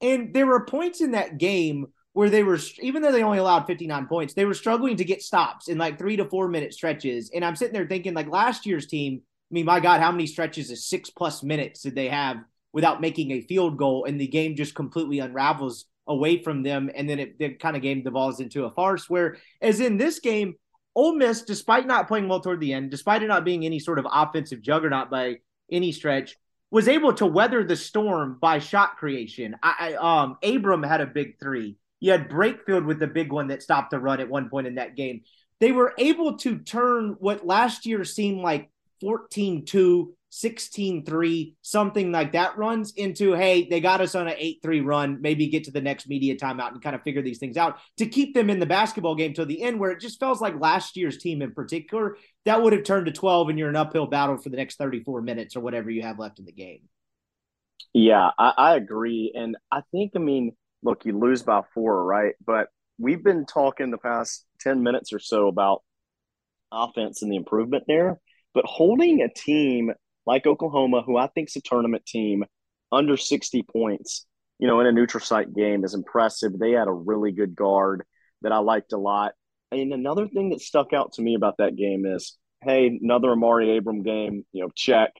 And 0.00 0.32
there 0.32 0.46
were 0.46 0.64
points 0.64 1.02
in 1.02 1.10
that 1.10 1.36
game 1.36 1.88
where 2.16 2.30
they 2.30 2.42
were, 2.42 2.58
even 2.80 3.02
though 3.02 3.12
they 3.12 3.22
only 3.22 3.36
allowed 3.36 3.66
59 3.66 4.06
points, 4.06 4.32
they 4.32 4.46
were 4.46 4.54
struggling 4.54 4.96
to 4.96 5.04
get 5.04 5.20
stops 5.20 5.68
in 5.68 5.76
like 5.76 5.98
three 5.98 6.16
to 6.16 6.24
four 6.24 6.48
minute 6.48 6.72
stretches. 6.72 7.30
And 7.34 7.44
I'm 7.44 7.54
sitting 7.54 7.74
there 7.74 7.86
thinking, 7.86 8.14
like 8.14 8.26
last 8.26 8.64
year's 8.64 8.86
team, 8.86 9.20
I 9.22 9.52
mean, 9.52 9.66
my 9.66 9.80
God, 9.80 10.00
how 10.00 10.10
many 10.12 10.26
stretches 10.26 10.70
of 10.70 10.78
six 10.78 11.10
plus 11.10 11.42
minutes 11.42 11.82
did 11.82 11.94
they 11.94 12.08
have 12.08 12.38
without 12.72 13.02
making 13.02 13.32
a 13.32 13.42
field 13.42 13.76
goal? 13.76 14.06
And 14.06 14.18
the 14.18 14.26
game 14.28 14.56
just 14.56 14.74
completely 14.74 15.18
unravels 15.18 15.84
away 16.06 16.42
from 16.42 16.62
them, 16.62 16.90
and 16.94 17.06
then 17.06 17.18
it, 17.18 17.36
it 17.38 17.60
kind 17.60 17.76
of 17.76 17.82
game 17.82 18.02
devolves 18.02 18.40
into 18.40 18.64
a 18.64 18.70
farce. 18.70 19.10
Where, 19.10 19.36
as 19.60 19.80
in 19.80 19.98
this 19.98 20.18
game, 20.18 20.54
Ole 20.94 21.16
Miss, 21.16 21.42
despite 21.42 21.86
not 21.86 22.08
playing 22.08 22.28
well 22.28 22.40
toward 22.40 22.60
the 22.60 22.72
end, 22.72 22.90
despite 22.90 23.24
it 23.24 23.28
not 23.28 23.44
being 23.44 23.66
any 23.66 23.78
sort 23.78 23.98
of 23.98 24.06
offensive 24.10 24.62
juggernaut 24.62 25.10
by 25.10 25.40
any 25.70 25.92
stretch, 25.92 26.34
was 26.70 26.88
able 26.88 27.12
to 27.12 27.26
weather 27.26 27.62
the 27.62 27.76
storm 27.76 28.38
by 28.40 28.58
shot 28.58 28.96
creation. 28.96 29.54
I, 29.62 29.94
I 30.00 30.22
um 30.22 30.38
Abram 30.42 30.82
had 30.82 31.02
a 31.02 31.06
big 31.06 31.38
three. 31.38 31.76
You 32.00 32.12
had 32.12 32.28
Brakefield 32.28 32.86
with 32.86 32.98
the 32.98 33.06
big 33.06 33.32
one 33.32 33.48
that 33.48 33.62
stopped 33.62 33.90
the 33.90 33.98
run 33.98 34.20
at 34.20 34.28
one 34.28 34.48
point 34.48 34.66
in 34.66 34.76
that 34.76 34.96
game. 34.96 35.22
They 35.60 35.72
were 35.72 35.94
able 35.98 36.36
to 36.38 36.58
turn 36.58 37.16
what 37.18 37.46
last 37.46 37.86
year 37.86 38.04
seemed 38.04 38.40
like 38.40 38.70
14 39.00 39.64
2 39.64 40.16
16 40.36 41.06
3, 41.06 41.56
something 41.62 42.12
like 42.12 42.32
that 42.32 42.58
runs 42.58 42.92
into, 42.92 43.32
hey, 43.32 43.66
they 43.68 43.80
got 43.80 44.02
us 44.02 44.14
on 44.14 44.28
an 44.28 44.34
8 44.36 44.58
3 44.62 44.80
run, 44.80 45.22
maybe 45.22 45.46
get 45.48 45.64
to 45.64 45.70
the 45.70 45.80
next 45.80 46.08
media 46.08 46.36
timeout 46.36 46.72
and 46.72 46.82
kind 46.82 46.94
of 46.94 47.02
figure 47.02 47.22
these 47.22 47.38
things 47.38 47.56
out 47.56 47.78
to 47.96 48.06
keep 48.06 48.34
them 48.34 48.50
in 48.50 48.58
the 48.60 48.66
basketball 48.66 49.14
game 49.14 49.32
till 49.32 49.46
the 49.46 49.62
end, 49.62 49.80
where 49.80 49.90
it 49.90 50.00
just 50.00 50.20
feels 50.20 50.42
like 50.42 50.60
last 50.60 50.94
year's 50.96 51.16
team 51.16 51.40
in 51.40 51.52
particular, 51.52 52.18
that 52.44 52.62
would 52.62 52.74
have 52.74 52.82
turned 52.82 53.06
to 53.06 53.12
12 53.12 53.48
and 53.48 53.58
you're 53.58 53.70
an 53.70 53.76
uphill 53.76 54.06
battle 54.06 54.36
for 54.36 54.50
the 54.50 54.58
next 54.58 54.76
34 54.76 55.22
minutes 55.22 55.56
or 55.56 55.60
whatever 55.60 55.90
you 55.90 56.02
have 56.02 56.18
left 56.18 56.38
in 56.38 56.44
the 56.44 56.52
game. 56.52 56.80
Yeah, 57.94 58.30
I, 58.38 58.52
I 58.58 58.76
agree. 58.76 59.32
And 59.34 59.56
I 59.72 59.80
think, 59.90 60.12
I 60.16 60.18
mean, 60.18 60.54
look, 60.86 61.04
you 61.04 61.18
lose 61.18 61.42
by 61.42 61.62
four, 61.74 62.02
right? 62.04 62.34
But 62.44 62.68
we've 62.98 63.22
been 63.22 63.44
talking 63.44 63.90
the 63.90 63.98
past 63.98 64.46
10 64.60 64.82
minutes 64.82 65.12
or 65.12 65.18
so 65.18 65.48
about 65.48 65.82
offense 66.72 67.22
and 67.22 67.30
the 67.30 67.36
improvement 67.36 67.84
there. 67.86 68.18
But 68.54 68.64
holding 68.64 69.20
a 69.20 69.28
team 69.28 69.92
like 70.24 70.46
Oklahoma, 70.46 71.02
who 71.02 71.16
I 71.16 71.26
think 71.26 71.48
is 71.48 71.56
a 71.56 71.60
tournament 71.60 72.06
team, 72.06 72.44
under 72.90 73.16
60 73.16 73.64
points, 73.70 74.26
you 74.58 74.66
know, 74.66 74.80
in 74.80 74.86
a 74.86 74.92
neutral 74.92 75.22
site 75.22 75.52
game 75.52 75.84
is 75.84 75.92
impressive. 75.92 76.58
They 76.58 76.70
had 76.70 76.88
a 76.88 76.92
really 76.92 77.32
good 77.32 77.54
guard 77.54 78.04
that 78.42 78.52
I 78.52 78.58
liked 78.58 78.92
a 78.92 78.98
lot. 78.98 79.32
And 79.72 79.92
another 79.92 80.28
thing 80.28 80.50
that 80.50 80.60
stuck 80.60 80.92
out 80.92 81.14
to 81.14 81.22
me 81.22 81.34
about 81.34 81.56
that 81.58 81.76
game 81.76 82.06
is, 82.06 82.38
hey, 82.62 82.98
another 83.02 83.28
Amaree 83.28 83.76
Abram 83.76 84.02
game, 84.02 84.46
you 84.52 84.62
know, 84.62 84.70
check. 84.74 85.10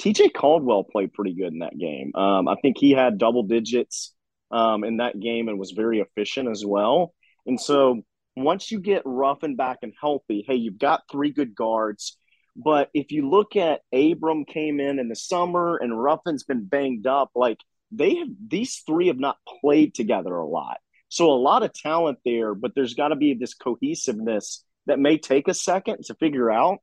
TJ 0.00 0.34
Caldwell 0.34 0.84
played 0.84 1.14
pretty 1.14 1.34
good 1.34 1.54
in 1.54 1.60
that 1.60 1.76
game. 1.76 2.12
Um, 2.14 2.48
I 2.48 2.56
think 2.60 2.76
he 2.78 2.90
had 2.90 3.16
double 3.16 3.44
digits 3.44 4.12
um, 4.50 4.84
in 4.84 4.98
that 4.98 5.18
game 5.18 5.48
and 5.48 5.58
was 5.58 5.72
very 5.72 6.00
efficient 6.00 6.48
as 6.48 6.64
well. 6.64 7.14
And 7.46 7.60
so 7.60 8.02
once 8.36 8.70
you 8.70 8.80
get 8.80 9.02
Ruffin 9.04 9.56
back 9.56 9.78
and 9.82 9.92
healthy, 10.00 10.44
hey, 10.46 10.56
you've 10.56 10.78
got 10.78 11.02
three 11.10 11.30
good 11.30 11.54
guards. 11.54 12.18
But 12.56 12.90
if 12.94 13.12
you 13.12 13.28
look 13.28 13.56
at 13.56 13.82
Abram 13.92 14.44
came 14.44 14.80
in 14.80 14.98
in 14.98 15.08
the 15.08 15.16
summer 15.16 15.76
and 15.76 16.00
Ruffin's 16.02 16.44
been 16.44 16.64
banged 16.64 17.06
up, 17.06 17.30
like 17.34 17.58
they 17.90 18.16
have 18.16 18.28
these 18.48 18.82
three 18.86 19.08
have 19.08 19.18
not 19.18 19.36
played 19.60 19.94
together 19.94 20.34
a 20.34 20.46
lot. 20.46 20.78
So 21.08 21.30
a 21.30 21.34
lot 21.34 21.62
of 21.62 21.72
talent 21.72 22.18
there, 22.24 22.54
but 22.54 22.72
there's 22.74 22.94
got 22.94 23.08
to 23.08 23.16
be 23.16 23.34
this 23.34 23.54
cohesiveness 23.54 24.64
that 24.86 24.98
may 24.98 25.18
take 25.18 25.48
a 25.48 25.54
second 25.54 26.04
to 26.04 26.14
figure 26.14 26.50
out. 26.50 26.78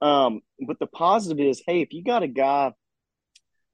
Um, 0.00 0.40
but 0.66 0.78
the 0.78 0.86
positive 0.86 1.44
is, 1.44 1.62
hey, 1.66 1.80
if 1.80 1.92
you 1.92 2.04
got 2.04 2.22
a 2.22 2.28
guy 2.28 2.72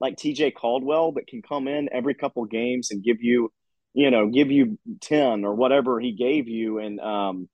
like 0.01 0.17
TJ 0.17 0.55
Caldwell 0.55 1.13
that 1.13 1.27
can 1.27 1.41
come 1.41 1.67
in 1.67 1.87
every 1.91 2.15
couple 2.15 2.43
games 2.45 2.89
and 2.91 3.03
give 3.03 3.21
you, 3.21 3.51
you 3.93 4.09
know, 4.09 4.27
give 4.27 4.51
you 4.51 4.79
10 5.01 5.45
or 5.45 5.53
whatever 5.53 5.99
he 5.99 6.11
gave 6.11 6.49
you 6.49 6.79
and 6.79 6.99
um, 6.99 7.47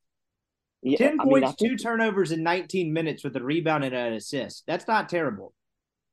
yeah, 0.82 0.98
10 0.98 1.18
points, 1.20 1.62
mean, 1.62 1.72
two 1.72 1.76
turnovers 1.76 2.32
in 2.32 2.44
19 2.44 2.94
minutes 2.94 3.24
with 3.24 3.36
a 3.36 3.44
rebound 3.44 3.84
and 3.84 3.94
an 3.94 4.14
assist. 4.14 4.64
That's 4.66 4.88
not 4.88 5.10
terrible. 5.10 5.54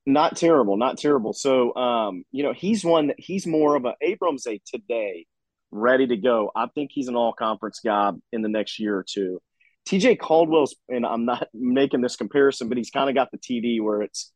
Not 0.06 0.36
terrible, 0.36 0.76
not 0.76 0.98
terrible. 0.98 1.32
So, 1.32 1.74
um, 1.76 2.24
you 2.32 2.42
know, 2.42 2.52
he's 2.52 2.84
one 2.84 3.06
that 3.06 3.16
he's 3.18 3.46
more 3.46 3.76
of 3.76 3.84
a 3.84 3.94
Abrams 4.02 4.46
a 4.46 4.60
today 4.66 5.26
ready 5.70 6.06
to 6.06 6.16
go. 6.16 6.50
I 6.54 6.66
think 6.74 6.90
he's 6.92 7.08
an 7.08 7.16
all 7.16 7.32
conference 7.32 7.80
guy 7.82 8.12
in 8.32 8.42
the 8.42 8.48
next 8.48 8.78
year 8.78 8.98
or 8.98 9.04
two. 9.08 9.40
TJ 9.88 10.18
Caldwell's, 10.18 10.76
and 10.88 11.06
I'm 11.06 11.24
not 11.26 11.48
making 11.54 12.00
this 12.00 12.16
comparison, 12.16 12.68
but 12.68 12.76
he's 12.78 12.90
kind 12.90 13.08
of 13.08 13.14
got 13.14 13.30
the 13.30 13.38
TD 13.38 13.82
where 13.82 14.02
it's 14.02 14.32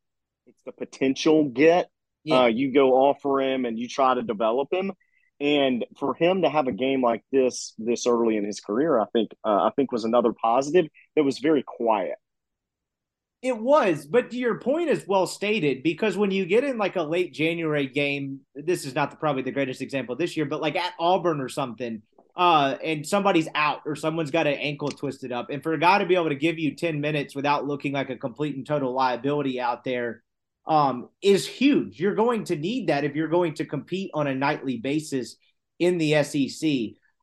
it's 0.49 0.63
the 0.65 0.73
potential 0.73 1.45
get. 1.45 1.89
Yeah. 2.25 2.43
Uh, 2.43 2.47
you 2.47 2.73
go 2.73 2.95
offer 2.95 3.41
him 3.41 3.65
and 3.65 3.79
you 3.79 3.89
try 3.89 4.15
to 4.15 4.23
develop 4.23 4.73
him. 4.73 4.93
And 5.41 5.85
for 5.99 6.15
him 6.15 6.43
to 6.43 6.49
have 6.49 6.67
a 6.67 6.73
game 6.73 7.01
like 7.01 7.23
this 7.31 7.73
this 7.79 8.07
early 8.07 8.37
in 8.37 8.45
his 8.45 8.61
career, 8.61 8.99
I 8.99 9.05
think 9.13 9.31
uh, 9.45 9.67
I 9.67 9.71
think 9.77 9.93
was 9.93 10.05
another 10.05 10.33
positive. 10.33 10.87
It 11.15 11.21
was 11.21 11.39
very 11.39 11.63
quiet. 11.63 12.17
It 13.41 13.57
was, 13.57 14.05
but 14.05 14.33
your 14.33 14.59
point 14.59 14.89
is 14.89 15.07
well 15.07 15.29
stated 15.29 15.85
because 15.85 16.17
when 16.17 16.33
you 16.33 16.45
get 16.45 16.65
in 16.65 16.77
like 16.77 16.97
a 16.97 17.05
late 17.05 17.33
January 17.33 17.87
game, 17.87 18.41
this 18.57 18.85
is 18.85 18.97
not 18.97 19.13
the, 19.13 19.17
probably 19.17 19.43
the 19.43 19.53
greatest 19.53 19.81
example 19.81 20.17
this 20.17 20.37
year, 20.37 20.45
but 20.45 20.61
like 20.61 20.75
at 20.75 20.93
Auburn 20.99 21.41
or 21.41 21.49
something, 21.49 22.03
uh, 22.35 22.75
and 22.83 23.07
somebody's 23.07 23.47
out 23.55 23.83
or 23.87 23.95
someone's 23.95 24.33
got 24.33 24.49
an 24.49 24.55
ankle 24.55 24.89
twisted 24.89 25.31
up, 25.31 25.51
and 25.51 25.63
for 25.63 25.73
a 25.73 25.79
guy 25.79 25.99
to 25.99 26.07
be 26.07 26.17
able 26.17 26.31
to 26.31 26.35
give 26.35 26.59
you 26.59 26.75
ten 26.75 27.01
minutes 27.01 27.37
without 27.37 27.65
looking 27.65 27.93
like 27.93 28.11
a 28.11 28.17
complete 28.17 28.57
and 28.57 28.67
total 28.67 28.93
liability 28.93 29.61
out 29.61 29.85
there, 29.85 30.25
um, 30.69 31.09
is 31.23 31.49
huge. 31.49 31.99
You're 31.99 32.15
going 32.15 32.45
to 32.45 32.57
need 32.57 32.89
that 32.89 33.05
if 33.05 33.17
you're 33.17 33.29
going 33.29 33.55
to 33.55 33.65
compete 33.65 34.11
on 34.15 34.27
a 34.27 34.35
nightly 34.35 34.77
basis 34.77 35.37
in 35.79 35.99
the 35.99 36.23
SEC. 36.23 36.71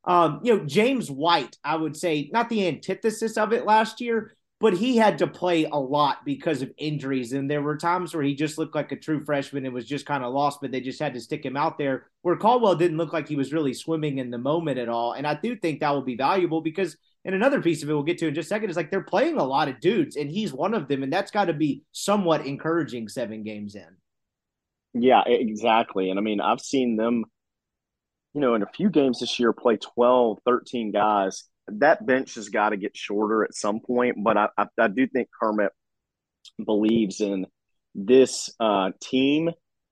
Um, 0.04 0.42
you 0.44 0.58
know, 0.58 0.66
James 0.66 1.10
White, 1.10 1.58
I 1.64 1.76
would 1.76 1.96
say, 1.96 2.30
not 2.34 2.50
the 2.50 2.68
antithesis 2.68 3.38
of 3.38 3.54
it 3.54 3.66
last 3.66 4.02
year, 4.02 4.36
but 4.66 4.74
he 4.74 4.98
had 4.98 5.20
to 5.20 5.28
play 5.28 5.66
a 5.66 5.80
lot 5.80 6.26
because 6.26 6.64
of 6.64 6.74
injuries. 6.80 7.34
And 7.34 7.48
there 7.48 7.62
were 7.62 7.78
times 7.78 8.16
where 8.16 8.24
he 8.24 8.34
just 8.34 8.58
looked 8.58 8.74
like 8.74 8.92
a 8.92 8.96
true 8.96 9.24
freshman 9.24 9.64
and 9.64 9.76
was 9.76 9.86
just 9.86 10.08
kind 10.08 10.24
of 10.24 10.34
lost, 10.34 10.60
but 10.60 10.72
they 10.72 10.82
just 10.82 10.98
had 10.98 11.14
to 11.14 11.20
stick 11.20 11.46
him 11.46 11.56
out 11.56 11.78
there. 11.78 12.08
Where 12.24 12.36
Caldwell 12.36 12.74
didn't 12.74 12.98
look 12.98 13.14
like 13.14 13.28
he 13.28 13.36
was 13.36 13.54
really 13.54 13.76
swimming 13.76 14.18
in 14.18 14.32
the 14.32 14.40
moment 14.40 14.80
at 14.80 14.90
all. 14.90 15.14
And 15.14 15.28
I 15.28 15.36
do 15.36 15.56
think 15.56 15.82
that 15.82 15.92
will 15.92 16.02
be 16.02 16.16
valuable 16.18 16.62
because 16.62 16.98
and 17.24 17.36
another 17.36 17.62
piece 17.62 17.84
of 17.84 17.90
it 17.92 17.94
we'll 17.94 18.02
get 18.02 18.18
to 18.18 18.28
in 18.28 18.34
just 18.34 18.48
a 18.48 18.50
second 18.50 18.72
is 18.72 18.76
like 18.76 18.90
they're 18.90 19.02
playing 19.04 19.38
a 19.38 19.44
lot 19.44 19.68
of 19.68 19.80
dudes, 19.80 20.16
and 20.16 20.32
he's 20.32 20.52
one 20.52 20.74
of 20.74 20.88
them, 20.88 21.04
and 21.04 21.14
that's 21.14 21.30
got 21.30 21.46
to 21.46 21.54
be 21.54 21.84
somewhat 21.92 22.48
encouraging 22.48 23.08
seven 23.08 23.44
games 23.44 23.76
in. 23.76 23.98
Yeah, 24.96 25.22
exactly. 25.28 26.10
And 26.10 26.18
I 26.18 26.24
mean, 26.24 26.42
I've 26.42 26.60
seen 26.60 26.96
them, 26.96 27.24
you 28.34 28.42
know, 28.42 28.56
in 28.56 28.64
a 28.64 28.72
few 28.74 28.90
games 28.90 29.20
this 29.20 29.40
year 29.40 29.54
play 29.54 29.78
12, 29.78 30.40
13 30.44 30.92
guys. 30.92 31.44
That 31.68 32.06
bench 32.06 32.36
has 32.36 32.50
got 32.50 32.70
to 32.70 32.78
get 32.78 32.96
shorter 32.96 33.44
at 33.44 33.56
some 33.56 33.80
point. 33.80 34.18
But 34.24 34.38
I, 34.38 34.50
I, 34.58 34.66
I 34.80 34.88
do 34.88 35.08
think 35.08 35.30
Kermit 35.42 35.72
believes 36.64 37.22
in 37.22 37.48
this 37.96 38.50
uh, 38.60 38.92
team 39.02 39.50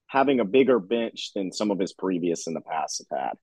having 0.08 0.40
a 0.40 0.46
bigger 0.46 0.80
bench 0.80 1.32
than 1.36 1.52
some 1.52 1.72
of 1.72 1.80
his 1.80 1.94
previous 1.94 2.46
in 2.48 2.54
the 2.54 2.62
past 2.62 3.04
have 3.10 3.20
had. 3.20 3.34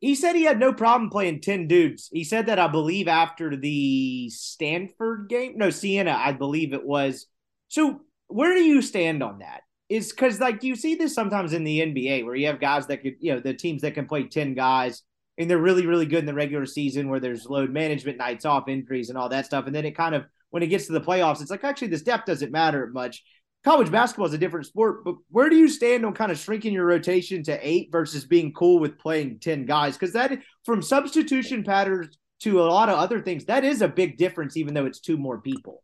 He 0.00 0.14
said 0.14 0.36
he 0.36 0.44
had 0.44 0.58
no 0.58 0.72
problem 0.72 1.10
playing 1.10 1.40
10 1.40 1.68
dudes. 1.68 2.10
He 2.12 2.24
said 2.24 2.46
that, 2.46 2.58
I 2.58 2.68
believe, 2.68 3.08
after 3.08 3.56
the 3.56 4.28
Stanford 4.30 5.28
game. 5.28 5.56
No, 5.56 5.70
Siena, 5.70 6.12
I 6.12 6.32
believe 6.32 6.74
it 6.74 6.84
was. 6.84 7.26
So, 7.68 8.00
where 8.26 8.54
do 8.54 8.60
you 8.60 8.82
stand 8.82 9.22
on 9.22 9.38
that? 9.38 9.62
Is 9.88 10.10
because, 10.10 10.40
like, 10.40 10.64
you 10.64 10.74
see 10.74 10.96
this 10.96 11.14
sometimes 11.14 11.52
in 11.52 11.64
the 11.64 11.80
NBA 11.80 12.24
where 12.24 12.34
you 12.34 12.48
have 12.48 12.60
guys 12.60 12.88
that 12.88 13.02
could, 13.02 13.14
you 13.20 13.32
know, 13.32 13.40
the 13.40 13.54
teams 13.54 13.82
that 13.82 13.94
can 13.94 14.06
play 14.06 14.24
10 14.24 14.54
guys 14.54 15.02
and 15.38 15.50
they're 15.50 15.58
really, 15.58 15.86
really 15.86 16.06
good 16.06 16.20
in 16.20 16.26
the 16.26 16.34
regular 16.34 16.66
season 16.66 17.08
where 17.08 17.20
there's 17.20 17.46
load 17.46 17.70
management, 17.70 18.18
nights 18.18 18.44
off, 18.44 18.68
injuries, 18.68 19.08
and 19.08 19.18
all 19.18 19.28
that 19.28 19.46
stuff. 19.46 19.66
And 19.66 19.74
then 19.74 19.84
it 19.84 19.96
kind 19.96 20.14
of, 20.14 20.24
when 20.50 20.62
it 20.62 20.68
gets 20.68 20.86
to 20.86 20.92
the 20.92 21.00
playoffs, 21.00 21.42
it's 21.42 21.50
like, 21.50 21.64
actually, 21.64 21.88
this 21.88 22.02
depth 22.02 22.26
doesn't 22.26 22.52
matter 22.52 22.88
much 22.92 23.22
college 23.66 23.90
basketball 23.90 24.28
is 24.28 24.32
a 24.32 24.38
different 24.38 24.64
sport, 24.64 25.04
but 25.04 25.16
where 25.28 25.50
do 25.50 25.56
you 25.56 25.68
stand 25.68 26.06
on 26.06 26.14
kind 26.14 26.30
of 26.30 26.38
shrinking 26.38 26.72
your 26.72 26.86
rotation 26.86 27.42
to 27.42 27.68
eight 27.68 27.90
versus 27.90 28.24
being 28.24 28.52
cool 28.52 28.78
with 28.78 28.96
playing 28.96 29.40
10 29.40 29.66
guys? 29.66 29.98
Because 29.98 30.12
that, 30.12 30.38
from 30.64 30.80
substitution 30.80 31.64
patterns 31.64 32.16
to 32.42 32.60
a 32.60 32.62
lot 32.62 32.88
of 32.88 32.96
other 32.96 33.20
things, 33.20 33.46
that 33.46 33.64
is 33.64 33.82
a 33.82 33.88
big 33.88 34.18
difference, 34.18 34.56
even 34.56 34.72
though 34.72 34.86
it's 34.86 35.00
two 35.00 35.16
more 35.16 35.40
people. 35.40 35.82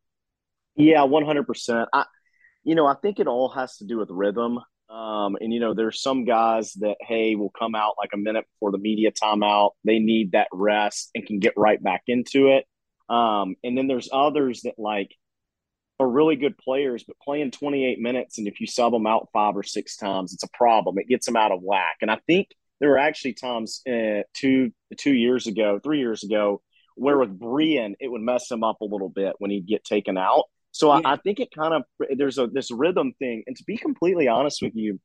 Yeah, 0.77 1.01
100%. 1.01 1.87
I, 1.93 2.05
you 2.62 2.77
know, 2.77 2.87
I 2.87 2.95
think 3.03 3.19
it 3.19 3.27
all 3.27 3.49
has 3.49 3.77
to 3.79 3.85
do 3.85 3.99
with 3.99 4.11
rhythm. 4.12 4.61
Um, 4.93 5.37
and, 5.41 5.53
you 5.53 5.61
know, 5.61 5.73
there's 5.73 6.03
some 6.03 6.25
guys 6.25 6.75
that, 6.75 6.97
hey, 7.01 7.35
will 7.35 7.53
come 7.59 7.75
out 7.75 7.95
like 7.99 8.11
a 8.13 8.19
minute 8.19 8.45
before 8.53 8.73
the 8.73 8.79
media 8.79 9.11
timeout. 9.11 9.71
They 9.85 9.99
need 9.99 10.33
that 10.33 10.49
rest 10.53 11.11
and 11.15 11.25
can 11.25 11.39
get 11.39 11.55
right 11.57 11.83
back 11.83 12.03
into 12.09 12.49
it. 12.49 12.67
Um, 13.09 13.57
and 13.65 13.77
then 13.77 13.87
there's 13.87 14.11
others 14.13 14.63
that, 14.63 14.75
like, 14.79 15.15
are 15.99 16.09
really 16.09 16.37
good 16.37 16.59
players, 16.59 17.05
but 17.05 17.17
playing 17.21 17.53
28 17.53 18.01
minutes 18.01 18.39
and 18.39 18.47
if 18.49 18.61
you 18.61 18.67
sub 18.67 18.93
them 18.93 19.07
out 19.07 19.29
five 19.33 19.57
or 19.57 19.63
six 19.63 19.97
times, 19.97 20.35
it's 20.35 20.43
a 20.43 20.49
problem. 20.53 20.99
It 20.99 21.09
gets 21.09 21.27
them 21.27 21.37
out 21.37 21.53
of 21.53 21.63
whack. 21.63 21.99
And 22.03 22.11
I 22.11 22.19
think 22.27 22.49
there 22.81 22.91
were 22.91 22.99
actually 22.99 23.35
times 23.35 23.81
uh, 23.89 24.23
two 24.35 24.73
two 24.99 25.13
years 25.15 25.47
ago, 25.47 25.79
three 25.83 26.01
years 26.01 26.25
ago, 26.25 26.61
where 26.97 27.17
with 27.17 27.39
Breein 27.39 27.95
it 28.01 28.09
would 28.11 28.21
mess 28.21 28.51
him 28.51 28.65
up 28.65 28.81
a 28.81 28.85
little 28.85 29.09
bit 29.09 29.35
when 29.39 29.51
he'd 29.51 29.67
get 29.67 29.85
taken 29.85 30.19
out. 30.19 30.45
So 30.73 30.93
yeah. 30.93 31.03
I, 31.05 31.13
I 31.13 31.17
think 31.19 31.39
it 31.39 31.51
kind 31.57 31.75
of 31.75 31.83
there's 32.17 32.39
a 32.39 32.47
this 32.49 32.71
rhythm 32.71 33.13
thing. 33.19 33.45
And 33.47 33.57
to 33.57 33.65
be 33.65 33.77
completely 33.77 34.29
honest 34.29 34.61
with 34.63 34.73
you, 34.75 34.99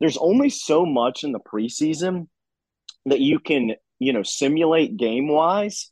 there's 0.00 0.16
only 0.16 0.48
so 0.48 0.86
much 0.86 1.24
in 1.24 1.32
the 1.32 1.40
preseason 1.40 2.28
that 3.06 3.20
you 3.20 3.38
can 3.38 3.74
you 3.98 4.12
know 4.12 4.22
simulate 4.22 4.96
game 4.96 5.28
wise 5.28 5.90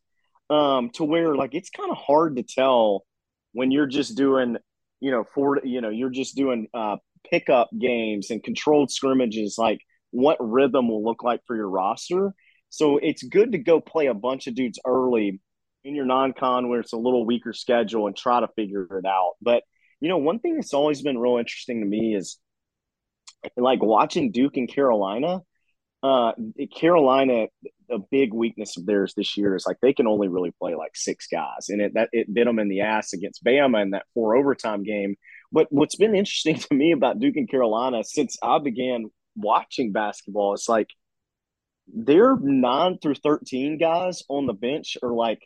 um, 0.51 0.91
to 0.95 1.05
where 1.05 1.35
like 1.35 1.55
it's 1.55 1.71
kind 1.71 1.91
of 1.91 1.97
hard 1.99 2.37
to 2.37 2.43
tell 2.43 3.05
when 3.53 3.71
you're 3.71 3.87
just 3.87 4.17
doing, 4.17 4.57
you 5.01 5.11
know, 5.11 5.25
for 5.35 5.61
you 5.65 5.81
know, 5.81 5.89
you're 5.89 6.11
just 6.11 6.37
doing 6.37 6.69
uh, 6.75 6.97
pickup 7.29 7.71
games 7.79 8.31
and 8.31 8.43
controlled 8.43 8.91
scrimmages, 8.91 9.57
like 9.59 9.81
what 10.11 10.37
rhythm 10.41 10.89
will 10.89 11.05
look 11.05 11.23
like 11.23 11.41
for 11.47 11.57
your 11.57 11.69
roster. 11.69 12.33
So 12.69 12.99
it's 12.99 13.23
good 13.23 13.53
to 13.53 13.59
go 13.59 13.81
play 13.81 14.07
a 14.07 14.15
bunch 14.15 14.47
of 14.47 14.55
dudes 14.55 14.79
early 14.87 15.41
in 15.87 15.95
your 15.95 16.05
non-con 16.05 16.69
where 16.69 16.81
it's 16.81 16.93
a 16.93 16.99
little 16.99 17.25
weaker 17.25 17.53
schedule 17.53 18.09
and 18.09 18.17
try 18.17 18.41
to 18.41 18.49
figure 18.57 18.87
it 18.99 19.07
out. 19.07 19.35
But 19.41 19.63
you 20.01 20.09
know, 20.09 20.19
one 20.19 20.41
thing 20.41 20.57
that's 20.57 20.75
always 20.75 21.01
been 21.01 21.17
real 21.17 21.39
interesting 21.39 21.81
to 21.81 21.87
me 21.87 22.15
is 22.15 22.39
like 23.57 23.83
watching 23.83 24.33
Duke 24.33 24.57
and 24.57 24.69
Carolina. 24.69 25.41
Uh, 26.03 26.33
Carolina, 26.77 27.47
a 27.91 27.99
big 28.11 28.35
weakness 28.35 28.77
of 28.77 28.85
theirs 28.85 29.15
this 29.17 29.37
year 29.37 29.57
is 29.57 29.67
like 29.67 29.79
they 29.81 29.93
can 29.93 30.07
only 30.07 30.29
really 30.29 30.53
play 30.61 30.75
like 30.75 30.95
six 30.95 31.27
guys, 31.27 31.69
and 31.69 31.81
it 31.81 31.95
that 31.95 32.09
it 32.13 32.33
bit 32.33 32.45
them 32.45 32.59
in 32.59 32.69
the 32.69 32.83
ass 32.83 33.13
against 33.13 33.45
Bama 33.45 33.83
in 33.83 33.91
that 33.91 34.07
four 34.13 34.37
overtime 34.37 34.83
game. 34.83 35.17
But 35.53 35.69
what's 35.71 35.97
been 35.97 36.15
interesting 36.15 36.57
to 36.57 36.75
me 36.75 36.93
about 36.93 37.19
Duke 37.19 37.37
and 37.37 37.51
Carolina 37.51 38.05
since 38.05 38.37
I 38.43 38.59
began 38.59 39.07
watching 39.37 39.93
basketball 39.93 40.55
is 40.55 40.67
like 40.69 40.91
their 41.87 42.37
nine 42.37 42.99
through 42.99 43.15
thirteen 43.15 43.79
guys 43.79 44.23
on 44.29 44.47
the 44.47 44.53
bench 44.53 44.99
are 45.03 45.13
like 45.13 45.41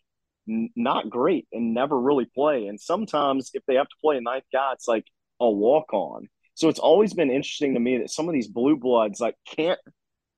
not 0.46 1.10
great 1.10 1.46
and 1.52 1.74
never 1.74 1.98
really 1.98 2.26
play, 2.26 2.66
and 2.66 2.80
sometimes 2.80 3.50
if 3.54 3.62
they 3.66 3.74
have 3.74 3.88
to 3.88 3.96
play 4.00 4.16
a 4.16 4.20
ninth 4.20 4.44
guy, 4.52 4.72
it's 4.72 4.88
like 4.88 5.06
a 5.40 5.50
walk 5.50 5.92
on. 5.92 6.28
So 6.54 6.68
it's 6.68 6.78
always 6.78 7.14
been 7.14 7.30
interesting 7.30 7.74
to 7.74 7.80
me 7.80 7.98
that 7.98 8.10
some 8.10 8.28
of 8.28 8.34
these 8.34 8.48
blue 8.48 8.76
bloods 8.76 9.20
like 9.20 9.36
can't 9.46 9.78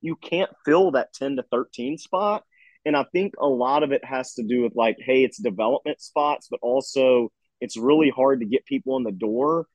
you 0.02 0.16
can't 0.16 0.50
fill 0.64 0.90
that 0.92 1.12
10 1.14 1.36
to 1.36 1.44
13 1.50 1.96
spot. 1.96 2.42
And 2.84 2.96
I 2.96 3.04
think 3.12 3.34
a 3.40 3.46
lot 3.46 3.84
of 3.84 3.92
it 3.92 4.04
has 4.04 4.34
to 4.34 4.42
do 4.42 4.62
with 4.62 4.74
like, 4.74 4.96
hey, 4.98 5.24
it's 5.24 5.40
development 5.40 6.00
spots, 6.00 6.48
but 6.50 6.58
also 6.60 7.30
it's 7.60 7.76
really 7.76 8.10
hard 8.10 8.40
to 8.40 8.46
get 8.46 8.66
people 8.66 8.96
in 8.96 9.04
the 9.04 9.12
door 9.12 9.66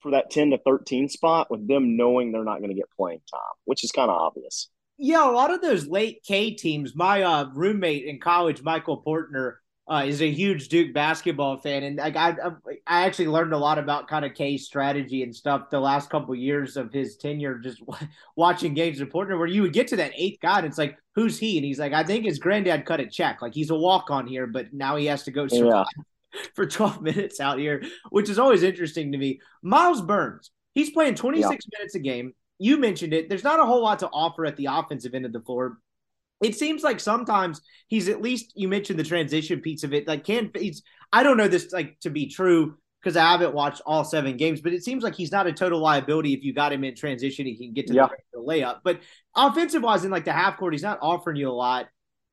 for 0.00 0.12
that 0.12 0.30
10 0.30 0.50
to 0.50 0.58
13 0.58 1.08
spot 1.08 1.50
with 1.50 1.66
them 1.66 1.96
knowing 1.96 2.30
they're 2.30 2.44
not 2.44 2.58
going 2.58 2.70
to 2.70 2.76
get 2.76 2.90
playing 2.96 3.20
time, 3.30 3.40
which 3.64 3.82
is 3.82 3.90
kind 3.90 4.10
of 4.10 4.16
obvious. 4.16 4.70
Yeah, 4.96 5.28
a 5.28 5.32
lot 5.32 5.50
of 5.50 5.60
those 5.60 5.88
late 5.88 6.22
K 6.24 6.52
teams, 6.52 6.94
my 6.94 7.22
uh, 7.22 7.46
roommate 7.52 8.04
in 8.04 8.20
college, 8.20 8.62
Michael 8.62 9.02
Portner, 9.02 9.54
uh, 9.86 10.04
is 10.06 10.22
a 10.22 10.30
huge 10.30 10.68
Duke 10.68 10.94
basketball 10.94 11.58
fan, 11.58 11.82
and 11.82 11.96
like 11.96 12.16
I, 12.16 12.34
I 12.86 13.04
actually 13.04 13.28
learned 13.28 13.52
a 13.52 13.58
lot 13.58 13.78
about 13.78 14.08
kind 14.08 14.24
of 14.24 14.32
K's 14.32 14.64
strategy 14.64 15.22
and 15.22 15.34
stuff 15.34 15.68
the 15.70 15.80
last 15.80 16.08
couple 16.08 16.34
years 16.34 16.78
of 16.78 16.90
his 16.90 17.16
tenure, 17.16 17.58
just 17.58 17.82
watching 18.36 18.72
games 18.72 19.00
in 19.00 19.08
Portland, 19.08 19.38
where 19.38 19.48
you 19.48 19.60
would 19.62 19.74
get 19.74 19.88
to 19.88 19.96
that 19.96 20.12
eighth 20.16 20.40
guy, 20.40 20.58
and 20.58 20.66
it's 20.66 20.78
like, 20.78 20.96
who's 21.14 21.38
he? 21.38 21.58
And 21.58 21.66
he's 21.66 21.78
like, 21.78 21.92
I 21.92 22.02
think 22.02 22.24
his 22.24 22.38
granddad 22.38 22.86
cut 22.86 23.00
a 23.00 23.06
check, 23.06 23.42
like 23.42 23.52
he's 23.52 23.70
a 23.70 23.74
walk 23.74 24.10
on 24.10 24.26
here, 24.26 24.46
but 24.46 24.72
now 24.72 24.96
he 24.96 25.04
has 25.06 25.24
to 25.24 25.30
go 25.30 25.46
survive 25.48 25.86
yeah. 25.96 26.42
for 26.54 26.64
twelve 26.64 27.02
minutes 27.02 27.38
out 27.38 27.58
here, 27.58 27.82
which 28.08 28.30
is 28.30 28.38
always 28.38 28.62
interesting 28.62 29.12
to 29.12 29.18
me. 29.18 29.40
Myles 29.62 30.00
Burns, 30.00 30.50
he's 30.72 30.90
playing 30.90 31.14
twenty 31.14 31.42
six 31.42 31.66
yeah. 31.70 31.78
minutes 31.78 31.94
a 31.94 32.00
game. 32.00 32.32
You 32.58 32.78
mentioned 32.78 33.12
it. 33.12 33.28
There's 33.28 33.44
not 33.44 33.60
a 33.60 33.66
whole 33.66 33.82
lot 33.82 33.98
to 33.98 34.08
offer 34.08 34.46
at 34.46 34.56
the 34.56 34.68
offensive 34.70 35.14
end 35.14 35.26
of 35.26 35.32
the 35.32 35.40
floor 35.40 35.78
it 36.44 36.54
seems 36.54 36.82
like 36.82 37.00
sometimes 37.00 37.60
he's 37.88 38.08
at 38.08 38.20
least 38.20 38.52
you 38.54 38.68
mentioned 38.68 38.98
the 38.98 39.04
transition 39.04 39.60
piece 39.60 39.82
of 39.82 39.94
it 39.94 40.06
like 40.06 40.24
can't 40.24 40.54
he's 40.56 40.82
i 41.12 41.22
don't 41.22 41.36
know 41.36 41.48
this 41.48 41.72
like 41.72 41.98
to 42.00 42.10
be 42.10 42.28
true 42.28 42.76
because 43.00 43.16
i 43.16 43.30
haven't 43.32 43.54
watched 43.54 43.80
all 43.86 44.04
seven 44.04 44.36
games 44.36 44.60
but 44.60 44.72
it 44.72 44.84
seems 44.84 45.02
like 45.02 45.14
he's 45.14 45.32
not 45.32 45.46
a 45.46 45.52
total 45.52 45.80
liability 45.80 46.34
if 46.34 46.44
you 46.44 46.52
got 46.52 46.72
him 46.72 46.84
in 46.84 46.94
transition 46.94 47.46
he 47.46 47.56
can 47.56 47.72
get 47.72 47.86
to 47.86 47.94
yeah. 47.94 48.08
the 48.32 48.40
layup. 48.40 48.80
But 48.84 49.00
offensive 49.34 49.82
wise 49.82 50.04
in 50.04 50.10
like 50.10 50.24
the 50.24 50.32
half 50.32 50.58
court 50.58 50.74
he's 50.74 50.82
not 50.82 50.98
offering 51.00 51.36
you 51.36 51.48
a 51.48 51.52
lot. 51.52 51.88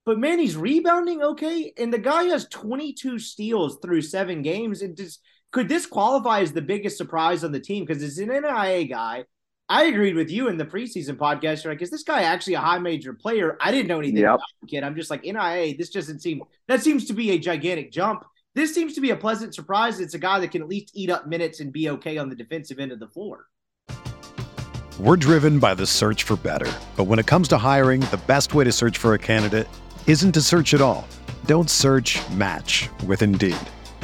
But 0.06 0.20
man 0.20 0.40
he's 0.40 0.58
rebounding 0.58 1.22
okay 1.22 1.74
and 1.78 1.94
the 1.94 1.98
guy 1.98 2.24
has 2.26 2.48
22 2.48 3.20
steals 3.20 3.80
through 3.82 4.02
seven 4.02 4.42
games 4.42 4.82
and 4.82 4.98
just 4.98 5.22
could 5.52 5.68
this 5.68 5.86
qualify 5.86 6.42
as 6.42 6.54
the 6.54 6.62
biggest 6.62 6.98
surprise 6.98 7.44
on 7.44 7.52
the 7.52 7.60
team? 7.60 7.86
Because 7.86 8.02
it's 8.02 8.18
an 8.18 8.30
NAIA 8.30 8.90
guy 8.90 9.26
I 9.70 9.86
agreed 9.86 10.16
with 10.16 10.30
you 10.30 10.50
in 10.50 10.58
the 10.58 10.66
preseason 10.66 11.16
podcast. 11.16 11.64
You're 11.64 11.74
like, 11.74 11.82
is 11.82 11.90
this 11.90 12.04
guy 12.04 12.24
actually 12.24 12.56
a 12.56 12.60
high 12.60 12.80
major 12.80 13.14
player? 13.14 13.58
I 13.62 13.72
didn't 13.72 13.88
know 13.88 14.00
anything 14.00 14.18
yep. 14.18 14.36
about 14.36 14.48
the 14.62 14.68
kid. 14.68 14.84
I'm 14.84 14.96
just 14.96 15.10
like, 15.10 15.24
NAIA, 15.24 15.78
this 15.78 15.90
doesn't 15.90 16.20
seem, 16.20 16.42
that 16.68 16.82
seems 16.82 17.06
to 17.06 17.14
be 17.14 17.32
a 17.32 17.40
gigantic 17.40 17.92
jump. 17.92 18.26
This 18.54 18.76
seems 18.76 18.96
to 18.96 19.02
be 19.02 19.12
a 19.12 19.16
pleasant 19.16 19.56
surprise. 19.56 20.02
It's 20.02 20.14
a 20.14 20.20
guy 20.20 20.42
that 20.42 20.52
can 20.52 20.62
at 20.62 20.68
least 20.68 20.92
eat 20.94 21.10
up 21.10 21.26
minutes 21.26 21.62
and 21.62 21.72
be 21.72 21.90
okay 21.90 22.18
on 22.18 22.28
the 22.28 22.36
defensive 22.36 22.80
end 22.80 22.92
of 22.92 23.00
the 23.00 23.08
floor. 23.08 23.46
We're 25.00 25.16
driven 25.16 25.58
by 25.58 25.74
the 25.74 25.88
search 25.88 26.24
for 26.24 26.36
better. 26.36 26.72
But 26.98 27.06
when 27.06 27.18
it 27.18 27.26
comes 27.26 27.48
to 27.48 27.58
hiring, 27.58 28.02
the 28.02 28.22
best 28.28 28.54
way 28.54 28.66
to 28.66 28.72
search 28.74 28.98
for 28.98 29.14
a 29.14 29.20
candidate 29.20 29.68
isn't 30.06 30.34
to 30.34 30.42
search 30.42 30.74
at 30.74 30.82
all. 30.82 31.08
Don't 31.46 31.70
search 31.70 32.20
match 32.32 32.90
with 33.08 33.22
Indeed. 33.22 33.56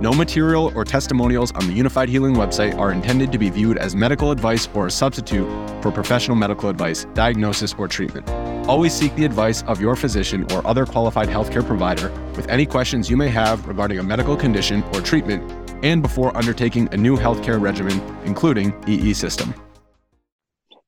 No 0.00 0.14
material 0.14 0.72
or 0.74 0.82
testimonials 0.82 1.52
on 1.52 1.66
the 1.66 1.78
Unifyd 1.78 2.08
Healing 2.08 2.34
website 2.34 2.74
are 2.78 2.90
intended 2.90 3.30
to 3.32 3.38
be 3.38 3.50
viewed 3.50 3.76
as 3.76 3.94
medical 3.94 4.30
advice 4.30 4.66
or 4.72 4.86
a 4.86 4.90
substitute 4.90 5.46
for 5.82 5.90
professional 5.90 6.38
medical 6.38 6.70
advice, 6.70 7.04
diagnosis, 7.12 7.74
or 7.76 7.86
treatment. 7.86 8.26
Always 8.66 8.94
seek 8.94 9.14
the 9.14 9.26
advice 9.26 9.62
of 9.64 9.78
your 9.78 9.96
physician 9.96 10.50
or 10.52 10.66
other 10.66 10.86
qualified 10.86 11.28
healthcare 11.28 11.66
provider 11.66 12.10
with 12.34 12.48
any 12.48 12.64
questions 12.64 13.10
you 13.10 13.16
may 13.18 13.28
have 13.28 13.68
regarding 13.68 13.98
a 13.98 14.02
medical 14.02 14.38
condition 14.38 14.82
or 14.94 15.02
treatment 15.02 15.52
and 15.84 16.00
before 16.00 16.34
undertaking 16.34 16.88
a 16.92 16.96
new 16.96 17.18
healthcare 17.18 17.60
regimen, 17.60 18.00
including 18.24 18.72
EE 18.88 19.12
system. 19.12 19.52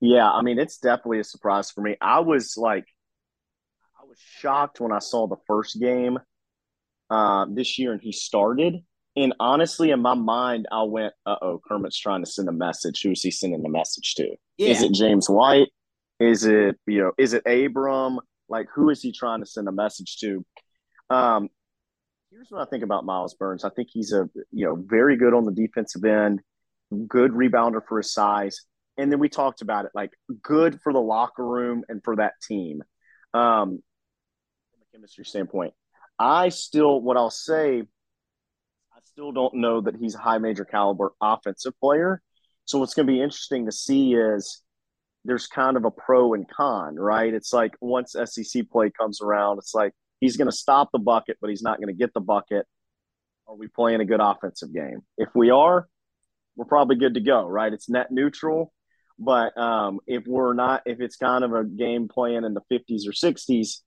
Yeah, 0.00 0.30
I 0.30 0.40
mean, 0.40 0.58
it's 0.58 0.78
definitely 0.78 1.20
a 1.20 1.24
surprise 1.24 1.70
for 1.70 1.82
me. 1.82 1.98
I 2.00 2.20
was 2.20 2.56
like, 2.56 2.86
I 4.00 4.06
was 4.06 4.18
shocked 4.18 4.80
when 4.80 4.90
I 4.90 5.00
saw 5.00 5.26
the 5.26 5.36
first 5.46 5.78
game 5.78 6.18
uh, 7.10 7.44
this 7.50 7.78
year 7.78 7.92
and 7.92 8.00
he 8.00 8.12
started. 8.12 8.82
And 9.14 9.34
honestly, 9.38 9.90
in 9.90 10.00
my 10.00 10.14
mind, 10.14 10.66
I 10.72 10.84
went, 10.84 11.12
uh 11.26 11.36
oh, 11.42 11.60
Kermit's 11.66 11.98
trying 11.98 12.24
to 12.24 12.30
send 12.30 12.48
a 12.48 12.52
message. 12.52 13.02
Who's 13.02 13.22
he 13.22 13.30
sending 13.30 13.62
the 13.62 13.68
message 13.68 14.14
to? 14.14 14.34
Yeah. 14.56 14.68
Is 14.68 14.82
it 14.82 14.92
James 14.92 15.28
White? 15.28 15.68
Is 16.18 16.44
it, 16.44 16.76
you 16.86 17.00
know, 17.00 17.12
is 17.18 17.34
it 17.34 17.42
Abram? 17.46 18.20
Like, 18.48 18.68
who 18.74 18.90
is 18.90 19.02
he 19.02 19.12
trying 19.12 19.40
to 19.40 19.46
send 19.46 19.68
a 19.68 19.72
message 19.72 20.18
to? 20.20 20.44
Um, 21.10 21.48
here's 22.30 22.48
what 22.50 22.66
I 22.66 22.70
think 22.70 22.84
about 22.84 23.04
Myles 23.04 23.34
Burns. 23.34 23.64
I 23.64 23.70
think 23.70 23.88
he's 23.90 24.12
a, 24.12 24.30
you 24.50 24.66
know, 24.66 24.76
very 24.76 25.16
good 25.16 25.34
on 25.34 25.44
the 25.44 25.52
defensive 25.52 26.04
end, 26.04 26.40
good 27.06 27.32
rebounder 27.32 27.80
for 27.86 27.98
his 27.98 28.12
size. 28.12 28.62
And 28.96 29.10
then 29.10 29.18
we 29.18 29.28
talked 29.28 29.62
about 29.62 29.84
it, 29.84 29.90
like 29.94 30.10
good 30.42 30.80
for 30.82 30.92
the 30.92 31.00
locker 31.00 31.46
room 31.46 31.84
and 31.88 32.02
for 32.04 32.16
that 32.16 32.32
team. 32.46 32.82
Um, 33.34 33.82
from 34.70 34.82
a 34.82 34.96
chemistry 34.96 35.24
standpoint. 35.24 35.74
I 36.18 36.50
still, 36.50 37.00
what 37.00 37.16
I'll 37.16 37.30
say, 37.30 37.84
still 39.12 39.32
don't 39.32 39.54
know 39.54 39.80
that 39.82 39.96
he's 39.96 40.14
a 40.14 40.18
high 40.18 40.38
major 40.38 40.64
caliber 40.64 41.12
offensive 41.20 41.78
player. 41.80 42.22
So 42.64 42.78
what's 42.78 42.94
going 42.94 43.06
to 43.06 43.12
be 43.12 43.20
interesting 43.20 43.66
to 43.66 43.72
see 43.72 44.14
is 44.14 44.62
there's 45.24 45.46
kind 45.46 45.76
of 45.76 45.84
a 45.84 45.90
pro 45.90 46.34
and 46.34 46.48
con, 46.48 46.96
right? 46.96 47.32
It's 47.32 47.52
like 47.52 47.74
once 47.80 48.14
SEC 48.24 48.70
play 48.70 48.90
comes 48.90 49.20
around, 49.20 49.58
it's 49.58 49.74
like 49.74 49.92
he's 50.20 50.36
going 50.36 50.50
to 50.50 50.56
stop 50.56 50.90
the 50.92 50.98
bucket, 50.98 51.36
but 51.40 51.50
he's 51.50 51.62
not 51.62 51.78
going 51.78 51.88
to 51.88 51.98
get 51.98 52.14
the 52.14 52.20
bucket. 52.20 52.66
Are 53.46 53.56
we 53.56 53.68
playing 53.68 54.00
a 54.00 54.04
good 54.04 54.20
offensive 54.20 54.72
game? 54.72 55.00
If 55.18 55.28
we 55.34 55.50
are, 55.50 55.88
we're 56.56 56.64
probably 56.64 56.96
good 56.96 57.14
to 57.14 57.20
go, 57.20 57.46
right? 57.46 57.72
It's 57.72 57.90
net 57.90 58.10
neutral. 58.10 58.72
But 59.18 59.56
um, 59.58 60.00
if 60.06 60.26
we're 60.26 60.54
not, 60.54 60.82
if 60.86 61.00
it's 61.00 61.16
kind 61.16 61.44
of 61.44 61.52
a 61.52 61.64
game 61.64 62.08
playing 62.08 62.44
in 62.44 62.54
the 62.54 62.62
50s 62.72 63.06
or 63.06 63.12
60s, 63.12 63.80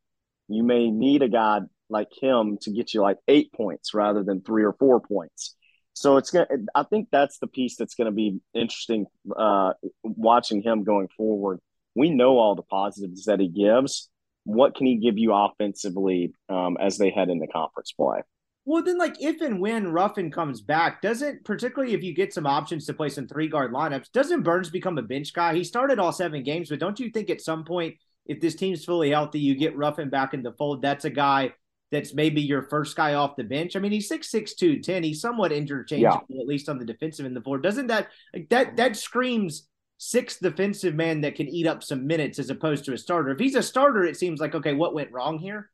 you 0.48 0.64
may 0.64 0.92
need 0.92 1.24
a 1.24 1.30
guy 1.30 1.62
like 1.90 2.10
him 2.22 2.58
to 2.62 2.72
get 2.72 2.94
you 2.94 3.02
like 3.02 3.18
eight 3.28 3.52
points 3.54 3.94
rather 3.94 4.24
than 4.24 4.42
three 4.42 4.64
or 4.64 4.74
four 4.74 5.00
points. 5.00 5.56
So 5.94 6.18
it's 6.18 6.30
gonna. 6.30 6.48
I 6.74 6.84
think 6.84 7.08
that's 7.12 7.40
the 7.40 7.48
piece 7.48 7.78
that's 7.78 7.96
to 7.96 8.12
be 8.12 8.40
interesting 8.54 9.06
uh, 9.36 9.74
watching 10.04 10.62
him 10.62 10.84
going 10.84 11.08
forward. 11.16 11.60
We 11.96 12.10
know 12.10 12.38
all 12.38 12.56
the 12.56 12.64
positives 12.64 13.26
that 13.26 13.40
he 13.40 13.48
gives. 13.48 14.10
What 14.44 14.76
can 14.76 14.86
he 14.86 14.98
give 14.98 15.18
you 15.18 15.34
offensively 15.34 16.34
um, 16.50 16.78
as 16.80 16.98
they 16.98 17.10
head 17.10 17.30
into 17.30 17.48
conference 17.48 17.94
play? 17.94 18.22
Well, 18.66 18.84
then, 18.84 18.98
like 18.98 19.22
if 19.22 19.42
and 19.42 19.62
when 19.62 19.88
Ruffin 19.88 20.32
comes 20.32 20.62
back, 20.62 21.02
doesn't 21.02 21.46
particularly 21.46 21.94
if 21.94 22.04
you 22.04 22.14
get 22.14 22.34
some 22.34 22.46
options 22.46 22.86
to 22.88 22.94
play 22.94 23.10
some 23.10 23.28
three 23.28 23.48
guard 23.48 23.72
lineups, 23.72 24.12
doesn't 24.12 24.44
Burns 24.44 24.70
become 24.70 24.98
a 24.98 25.04
bench 25.04 25.34
guy? 25.34 25.54
He 25.54 25.64
started 25.64 25.98
all 25.98 26.12
seven 26.12 26.44
games, 26.44 26.70
but 26.70 26.80
don't 26.80 27.00
you 27.00 27.10
think 27.10 27.30
at 27.30 27.42
some 27.42 27.64
point, 27.64 27.96
if 28.26 28.42
this 28.42 28.56
team's 28.56 28.84
fully 28.84 29.12
healthy, 29.12 29.40
you 29.40 29.56
get 29.56 29.78
Ruffin 29.78 30.10
back 30.10 30.34
in 30.34 30.44
the 30.44 30.52
fold? 30.52 30.82
That's 30.82 31.06
a 31.06 31.10
guy 31.10 31.54
that's 31.92 32.14
maybe 32.14 32.42
your 32.42 32.64
first 32.64 32.96
guy 32.96 33.14
off 33.14 33.36
the 33.36 33.44
bench. 33.44 33.76
I 33.76 33.80
mean, 33.80 33.92
he's 33.92 34.10
6'6", 34.10 34.56
210. 34.56 35.04
He's 35.04 35.22
somewhat 35.22 35.52
interchangeable, 35.52 36.26
yeah. 36.30 36.42
at 36.42 36.48
least 36.48 36.70
on 36.70 36.80
the 36.80 36.86
defensive 36.86 37.26
end 37.26 37.38
of 37.38 37.44
the 37.44 37.46
floor. 37.46 37.60
Doesn't 37.60 37.88
that 37.88 38.10
like 38.34 38.50
that 38.50 38.78
that 38.78 38.96
screams 38.96 39.68
sixth 39.98 40.40
defensive 40.42 40.94
man 40.96 41.22
that 41.22 41.36
can 41.36 41.48
eat 41.48 41.68
up 41.68 41.84
some 41.84 42.06
minutes 42.06 42.40
as 42.40 42.50
opposed 42.50 42.86
to 42.86 42.94
a 42.94 42.98
starter? 42.98 43.32
If 43.32 43.40
he's 43.40 43.56
a 43.56 43.64
starter, 43.64 44.04
it 44.04 44.18
seems 44.18 44.40
like 44.40 44.56
okay, 44.56 44.74
what 44.74 44.94
went 44.94 45.12
wrong 45.12 45.38
here? 45.38 45.70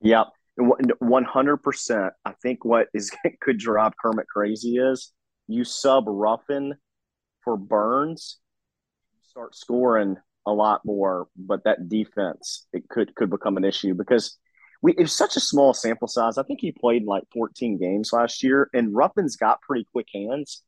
Yep. 0.00 0.28
One 1.00 1.24
hundred 1.24 1.58
percent. 1.58 2.12
I 2.24 2.32
think 2.42 2.64
what 2.64 2.88
is 2.94 3.10
could 3.40 3.58
drive 3.58 3.92
Kermit 4.00 4.26
crazy 4.28 4.76
is 4.76 5.12
you 5.46 5.64
sub 5.64 6.04
Ruffin 6.06 6.74
for 7.44 7.56
Burns, 7.56 8.38
start 9.22 9.54
scoring 9.54 10.16
a 10.46 10.52
lot 10.52 10.80
more, 10.84 11.28
but 11.36 11.64
that 11.64 11.88
defense 11.88 12.66
it 12.72 12.88
could 12.88 13.14
could 13.14 13.30
become 13.30 13.56
an 13.56 13.64
issue 13.64 13.94
because 13.94 14.38
we 14.82 14.92
it 14.92 15.00
was 15.02 15.16
such 15.16 15.36
a 15.36 15.40
small 15.40 15.74
sample 15.74 16.08
size. 16.08 16.38
I 16.38 16.42
think 16.42 16.60
he 16.60 16.72
played 16.72 17.02
in 17.02 17.08
like 17.08 17.24
14 17.32 17.78
games 17.78 18.12
last 18.12 18.42
year, 18.42 18.68
and 18.72 18.94
Ruffin's 18.94 19.36
got 19.36 19.60
pretty 19.62 19.86
quick 19.92 20.06
hands, 20.14 20.62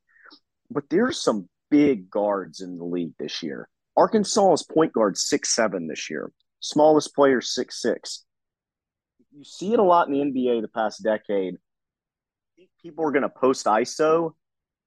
but 0.71 0.85
there's 0.91 1.23
some 1.23 1.49
big 1.71 2.11
guards 2.11 2.61
in 2.61 2.77
the 2.77 2.85
league 2.85 3.13
this 3.19 3.43
year. 3.43 3.69
Arkansas's 3.97 4.65
point 4.65 4.93
guard 4.93 5.17
six 5.17 5.55
seven 5.55 5.87
this 5.87 6.11
year, 6.11 6.31
smallest 6.61 7.15
player 7.15 7.41
six 7.41 7.81
six. 7.81 8.25
You 9.33 9.45
see 9.45 9.73
it 9.73 9.79
a 9.79 9.83
lot 9.83 10.09
in 10.09 10.15
the 10.15 10.21
NBA 10.21 10.63
the 10.63 10.69
past 10.69 11.03
decade. 11.03 11.57
People 12.83 13.07
are 13.07 13.13
going 13.13 13.23
to 13.23 13.29
post 13.29 13.67
ISO 13.67 14.33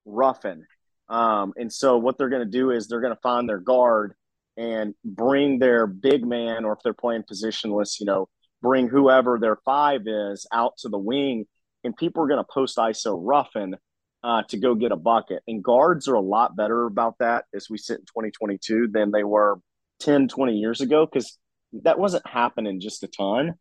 Ruffin, 0.06 0.66
um, 1.10 1.54
and 1.56 1.72
so 1.72 1.98
what 1.98 2.18
they're 2.18 2.30
going 2.30 2.46
to 2.46 2.52
do 2.52 2.72
is 2.72 2.88
they're 2.88 3.02
going 3.02 3.16
to 3.16 3.22
find 3.22 3.48
their 3.48 3.60
guard 3.60 4.14
and 4.58 4.94
bring 5.04 5.60
their 5.60 5.88
big 5.88 6.26
man, 6.26 6.66
or 6.66 6.74
if 6.74 6.80
they're 6.84 6.94
playing 6.94 7.24
positionless, 7.24 8.00
you 8.00 8.06
know, 8.06 8.28
bring 8.64 8.88
whoever 8.88 9.38
their 9.40 9.58
five 9.58 10.04
is 10.08 10.48
out 10.52 10.78
to 10.80 10.90
the 10.90 10.98
wing, 10.98 11.46
and 11.84 11.96
people 11.96 12.24
are 12.24 12.28
going 12.28 12.44
to 12.44 12.52
post 12.52 12.78
ISO 12.78 13.20
Ruffin 13.22 13.76
uh, 14.24 14.42
to 14.48 14.58
go 14.58 14.74
get 14.74 14.94
a 14.94 14.96
bucket. 14.96 15.44
And 15.48 15.64
guards 15.64 16.08
are 16.08 16.16
a 16.16 16.22
lot 16.22 16.56
better 16.56 16.86
about 16.86 17.18
that 17.20 17.46
as 17.54 17.70
we 17.70 17.78
sit 17.78 18.00
in 18.00 18.06
2022 18.06 18.88
than 18.92 19.12
they 19.12 19.26
were 19.26 19.60
10, 20.00 20.30
20 20.30 20.54
years 20.54 20.82
ago 20.82 21.06
because 21.06 21.38
that 21.84 22.00
wasn't 22.00 22.26
happening 22.26 22.80
just 22.80 23.04
a 23.04 23.08
ton. 23.08 23.56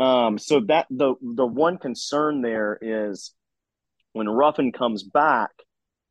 Um, 0.00 0.38
so 0.38 0.60
that 0.68 0.86
the 0.90 1.14
the 1.20 1.46
one 1.46 1.76
concern 1.76 2.40
there 2.40 2.78
is 2.80 3.34
when 4.12 4.28
Ruffin 4.28 4.70
comes 4.70 5.02
back, 5.02 5.50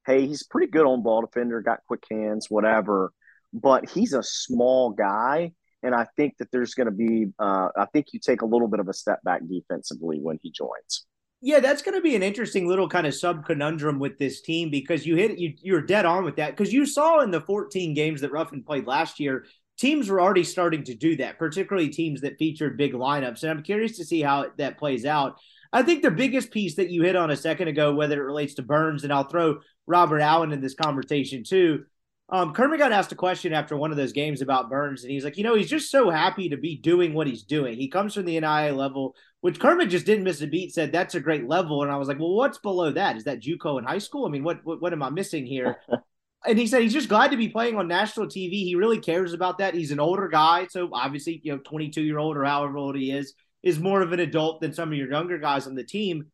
hey, 0.05 0.27
he's 0.27 0.43
pretty 0.43 0.67
good 0.67 0.85
on 0.85 1.03
ball 1.03 1.21
defender, 1.21 1.61
got 1.61 1.85
quick 1.87 2.03
hands, 2.11 2.47
whatever, 2.49 3.13
but 3.53 3.89
he's 3.89 4.13
a 4.13 4.23
small 4.23 4.91
guy 4.91 5.53
and 5.83 5.93
I 5.93 6.07
think 6.15 6.37
that 6.37 6.51
there's 6.51 6.73
going 6.73 6.85
to 6.85 6.91
be, 6.91 7.27
uh, 7.39 7.69
I 7.77 7.85
think 7.93 8.07
you 8.11 8.19
take 8.19 8.41
a 8.41 8.45
little 8.45 8.67
bit 8.67 8.79
of 8.79 8.87
a 8.87 8.93
step 8.93 9.21
back 9.23 9.41
defensively 9.47 10.19
when 10.19 10.39
he 10.41 10.51
joins. 10.51 11.05
Yeah, 11.39 11.59
that's 11.59 11.83
going 11.83 11.95
to 11.95 12.01
be 12.01 12.15
an 12.15 12.23
interesting 12.23 12.67
little 12.67 12.89
kind 12.89 13.05
of 13.05 13.13
sub 13.13 13.45
conundrum 13.45 13.99
with 13.99 14.17
this 14.17 14.41
team 14.41 14.71
because 14.71 15.05
you 15.05 15.15
hit 15.15 15.37
you 15.37 15.53
you're 15.61 15.83
dead 15.83 16.05
on 16.05 16.23
with 16.23 16.37
that 16.37 16.57
because 16.57 16.73
you 16.73 16.85
saw 16.87 17.19
in 17.19 17.29
the 17.29 17.41
14 17.41 17.93
games 17.93 18.21
that 18.21 18.31
Ruffin 18.31 18.63
played 18.63 18.87
last 18.87 19.19
year, 19.19 19.45
teams 19.77 20.09
were 20.09 20.19
already 20.19 20.43
starting 20.43 20.83
to 20.85 20.95
do 20.95 21.15
that, 21.17 21.37
particularly 21.37 21.89
teams 21.89 22.21
that 22.21 22.39
featured 22.39 22.77
big 22.77 22.93
lineups. 22.93 23.43
And 23.43 23.51
I'm 23.51 23.61
curious 23.61 23.97
to 23.97 24.05
see 24.05 24.21
how 24.21 24.47
that 24.57 24.79
plays 24.79 25.05
out. 25.05 25.37
I 25.71 25.83
think 25.83 26.01
the 26.01 26.09
biggest 26.09 26.49
piece 26.49 26.75
that 26.77 26.89
you 26.89 27.03
hit 27.03 27.15
on 27.15 27.29
a 27.29 27.35
second 27.35 27.67
ago, 27.67 27.93
whether 27.93 28.19
it 28.19 28.25
relates 28.25 28.55
to 28.55 28.63
Burns, 28.63 29.03
and 29.03 29.13
I'll 29.13 29.25
throw 29.27 29.59
Robert 29.85 30.21
Allen 30.21 30.51
in 30.51 30.61
this 30.61 30.73
conversation 30.73 31.43
too, 31.43 31.85
um, 32.29 32.53
Kermit 32.53 32.79
got 32.79 32.91
asked 32.91 33.11
a 33.13 33.15
question 33.15 33.53
after 33.53 33.77
one 33.77 33.91
of 33.91 33.97
those 33.97 34.11
games 34.11 34.41
about 34.41 34.69
Burns, 34.69 35.03
and 35.03 35.11
he's 35.11 35.23
like, 35.23 35.37
you 35.37 35.43
know, 35.43 35.55
he's 35.55 35.69
just 35.69 35.89
so 35.89 36.09
happy 36.09 36.49
to 36.49 36.57
be 36.57 36.75
doing 36.75 37.13
what 37.13 37.27
he's 37.27 37.43
doing. 37.43 37.77
He 37.77 37.87
comes 37.87 38.13
from 38.13 38.25
the 38.25 38.37
NAIA 38.37 38.75
level, 38.75 39.15
which 39.39 39.59
Kermit 39.59 39.89
just 39.89 40.05
didn't 40.05 40.25
miss 40.25 40.41
a 40.41 40.47
beat. 40.47 40.73
Said 40.73 40.91
that's 40.91 41.15
a 41.15 41.21
great 41.21 41.47
level, 41.47 41.83
and 41.83 41.91
I 41.91 41.95
was 41.95 42.09
like, 42.09 42.19
well, 42.19 42.35
what's 42.35 42.57
below 42.57 42.91
that? 42.91 43.15
Is 43.15 43.23
that 43.23 43.41
JUCO 43.41 43.79
in 43.79 43.85
high 43.85 43.99
school? 43.99 44.25
I 44.25 44.29
mean, 44.29 44.43
what 44.43 44.59
what, 44.65 44.81
what 44.81 44.93
am 44.93 45.03
I 45.03 45.09
missing 45.09 45.45
here? 45.45 45.77
and 46.45 46.57
he 46.57 46.67
said 46.67 46.81
he's 46.81 46.93
just 46.93 47.09
glad 47.09 47.31
to 47.31 47.37
be 47.37 47.49
playing 47.49 47.77
on 47.77 47.87
national 47.87 48.27
TV. 48.27 48.51
He 48.63 48.75
really 48.75 48.99
cares 48.99 49.33
about 49.33 49.57
that. 49.59 49.73
He's 49.73 49.91
an 49.91 49.99
older 49.99 50.27
guy, 50.27 50.67
so 50.69 50.89
obviously, 50.91 51.39
you 51.43 51.53
know, 51.53 51.59
22 51.59 52.01
year 52.01 52.19
old 52.19 52.37
or 52.37 52.43
however 52.43 52.77
old 52.77 52.97
he 52.97 53.11
is, 53.11 53.33
is 53.63 53.79
more 53.79 54.01
of 54.01 54.11
an 54.11 54.19
adult 54.19 54.61
than 54.61 54.73
some 54.73 54.91
of 54.91 54.97
your 54.97 55.11
younger 55.11 55.37
guys 55.37 55.65
on 55.65 55.75
the 55.75 55.83
team. 55.83 56.25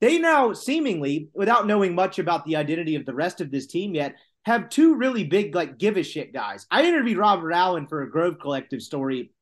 They 0.00 0.18
now 0.18 0.54
seemingly, 0.54 1.28
without 1.34 1.66
knowing 1.66 1.94
much 1.94 2.18
about 2.18 2.46
the 2.46 2.56
identity 2.56 2.96
of 2.96 3.04
the 3.04 3.14
rest 3.14 3.42
of 3.42 3.50
this 3.50 3.66
team 3.66 3.94
yet, 3.94 4.14
have 4.50 4.68
two 4.68 4.94
really 4.94 5.24
big, 5.24 5.54
like, 5.54 5.78
give 5.78 5.96
a 5.96 6.02
shit 6.02 6.32
guys. 6.32 6.66
I 6.70 6.84
interviewed 6.84 7.18
Robert 7.18 7.52
Allen 7.52 7.86
for 7.86 8.02
a 8.02 8.10
Grove 8.10 8.38
Collective 8.40 8.82
story 8.82 9.32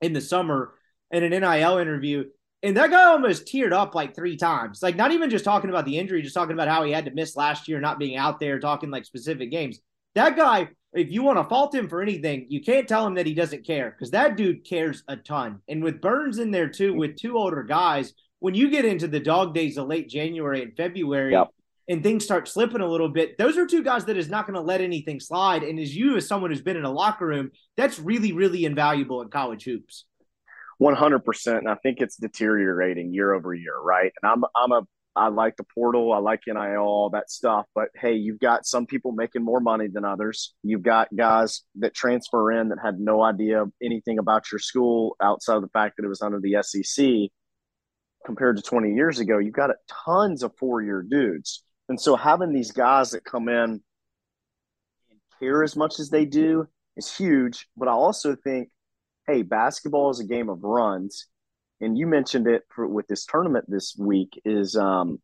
in 0.00 0.12
the 0.12 0.20
summer 0.20 0.74
in 1.10 1.22
an 1.22 1.30
NIL 1.30 1.78
interview. 1.78 2.24
And 2.62 2.76
that 2.76 2.90
guy 2.90 3.04
almost 3.04 3.46
teared 3.46 3.72
up 3.72 3.94
like 3.94 4.16
three 4.16 4.36
times. 4.36 4.82
Like, 4.82 4.96
not 4.96 5.12
even 5.12 5.30
just 5.30 5.44
talking 5.44 5.70
about 5.70 5.84
the 5.84 5.98
injury, 5.98 6.22
just 6.22 6.34
talking 6.34 6.54
about 6.54 6.68
how 6.68 6.82
he 6.82 6.92
had 6.92 7.04
to 7.04 7.10
miss 7.12 7.36
last 7.36 7.68
year, 7.68 7.80
not 7.80 7.98
being 7.98 8.16
out 8.16 8.40
there, 8.40 8.58
talking 8.58 8.90
like 8.90 9.04
specific 9.04 9.50
games. 9.50 9.78
That 10.14 10.36
guy, 10.36 10.68
if 10.92 11.10
you 11.10 11.22
want 11.22 11.38
to 11.38 11.44
fault 11.44 11.74
him 11.74 11.88
for 11.88 12.00
anything, 12.02 12.46
you 12.48 12.62
can't 12.62 12.88
tell 12.88 13.06
him 13.06 13.14
that 13.14 13.26
he 13.26 13.34
doesn't 13.34 13.66
care 13.66 13.90
because 13.90 14.10
that 14.12 14.36
dude 14.36 14.64
cares 14.64 15.04
a 15.08 15.16
ton. 15.16 15.60
And 15.68 15.84
with 15.84 16.00
Burns 16.00 16.38
in 16.38 16.50
there 16.50 16.68
too, 16.68 16.94
with 16.94 17.16
two 17.16 17.36
older 17.36 17.62
guys, 17.62 18.14
when 18.40 18.54
you 18.54 18.70
get 18.70 18.84
into 18.84 19.06
the 19.06 19.20
dog 19.20 19.54
days 19.54 19.76
of 19.76 19.86
late 19.86 20.08
January 20.08 20.62
and 20.62 20.76
February, 20.76 21.32
yep. 21.32 21.48
And 21.88 22.02
things 22.02 22.24
start 22.24 22.48
slipping 22.48 22.80
a 22.80 22.88
little 22.88 23.08
bit, 23.08 23.38
those 23.38 23.56
are 23.56 23.66
two 23.66 23.82
guys 23.82 24.04
that 24.06 24.16
is 24.16 24.28
not 24.28 24.46
going 24.46 24.54
to 24.54 24.60
let 24.60 24.80
anything 24.80 25.20
slide. 25.20 25.62
And 25.62 25.78
as 25.78 25.94
you, 25.94 26.16
as 26.16 26.26
someone 26.26 26.50
who's 26.50 26.62
been 26.62 26.76
in 26.76 26.84
a 26.84 26.90
locker 26.90 27.26
room, 27.26 27.50
that's 27.76 27.98
really, 27.98 28.32
really 28.32 28.64
invaluable 28.64 29.22
in 29.22 29.28
college 29.28 29.64
hoops. 29.64 30.04
100%. 30.82 31.58
And 31.58 31.68
I 31.68 31.76
think 31.76 32.00
it's 32.00 32.16
deteriorating 32.16 33.14
year 33.14 33.32
over 33.32 33.54
year, 33.54 33.78
right? 33.80 34.12
And 34.22 34.30
I'm, 34.30 34.44
I'm 34.54 34.72
a, 34.72 34.86
I 35.14 35.28
like 35.28 35.56
the 35.56 35.64
portal, 35.74 36.12
I 36.12 36.18
like 36.18 36.42
NIL, 36.46 36.58
all 36.58 37.10
that 37.10 37.30
stuff. 37.30 37.64
But 37.74 37.88
hey, 37.94 38.14
you've 38.14 38.38
got 38.38 38.66
some 38.66 38.84
people 38.84 39.12
making 39.12 39.42
more 39.42 39.60
money 39.60 39.88
than 39.88 40.04
others. 40.04 40.54
You've 40.62 40.82
got 40.82 41.14
guys 41.16 41.62
that 41.76 41.94
transfer 41.94 42.52
in 42.52 42.68
that 42.68 42.78
had 42.84 43.00
no 43.00 43.22
idea 43.22 43.64
anything 43.82 44.18
about 44.18 44.52
your 44.52 44.58
school 44.58 45.16
outside 45.22 45.56
of 45.56 45.62
the 45.62 45.70
fact 45.70 45.96
that 45.96 46.04
it 46.04 46.08
was 46.08 46.20
under 46.20 46.38
the 46.38 46.62
SEC 46.62 47.30
compared 48.26 48.58
to 48.58 48.62
20 48.62 48.92
years 48.92 49.18
ago. 49.18 49.38
You've 49.38 49.54
got 49.54 49.70
tons 50.04 50.42
of 50.42 50.52
four 50.58 50.82
year 50.82 51.02
dudes. 51.02 51.62
And 51.88 52.00
so 52.00 52.16
having 52.16 52.52
these 52.52 52.72
guys 52.72 53.10
that 53.10 53.24
come 53.24 53.48
in 53.48 53.80
and 55.10 55.20
care 55.38 55.62
as 55.62 55.76
much 55.76 56.00
as 56.00 56.10
they 56.10 56.24
do 56.24 56.66
is 56.96 57.14
huge. 57.14 57.68
But 57.76 57.88
I 57.88 57.92
also 57.92 58.36
think 58.36 58.70
hey, 59.26 59.42
basketball 59.42 60.10
is 60.10 60.20
a 60.20 60.24
game 60.24 60.48
of 60.48 60.62
runs. 60.62 61.26
And 61.80 61.98
you 61.98 62.06
mentioned 62.06 62.46
it 62.46 62.62
for, 62.74 62.86
with 62.86 63.06
this 63.06 63.26
tournament 63.26 63.66
this 63.68 63.94
week 63.98 64.40
is 64.44 64.76
um, 64.76 65.20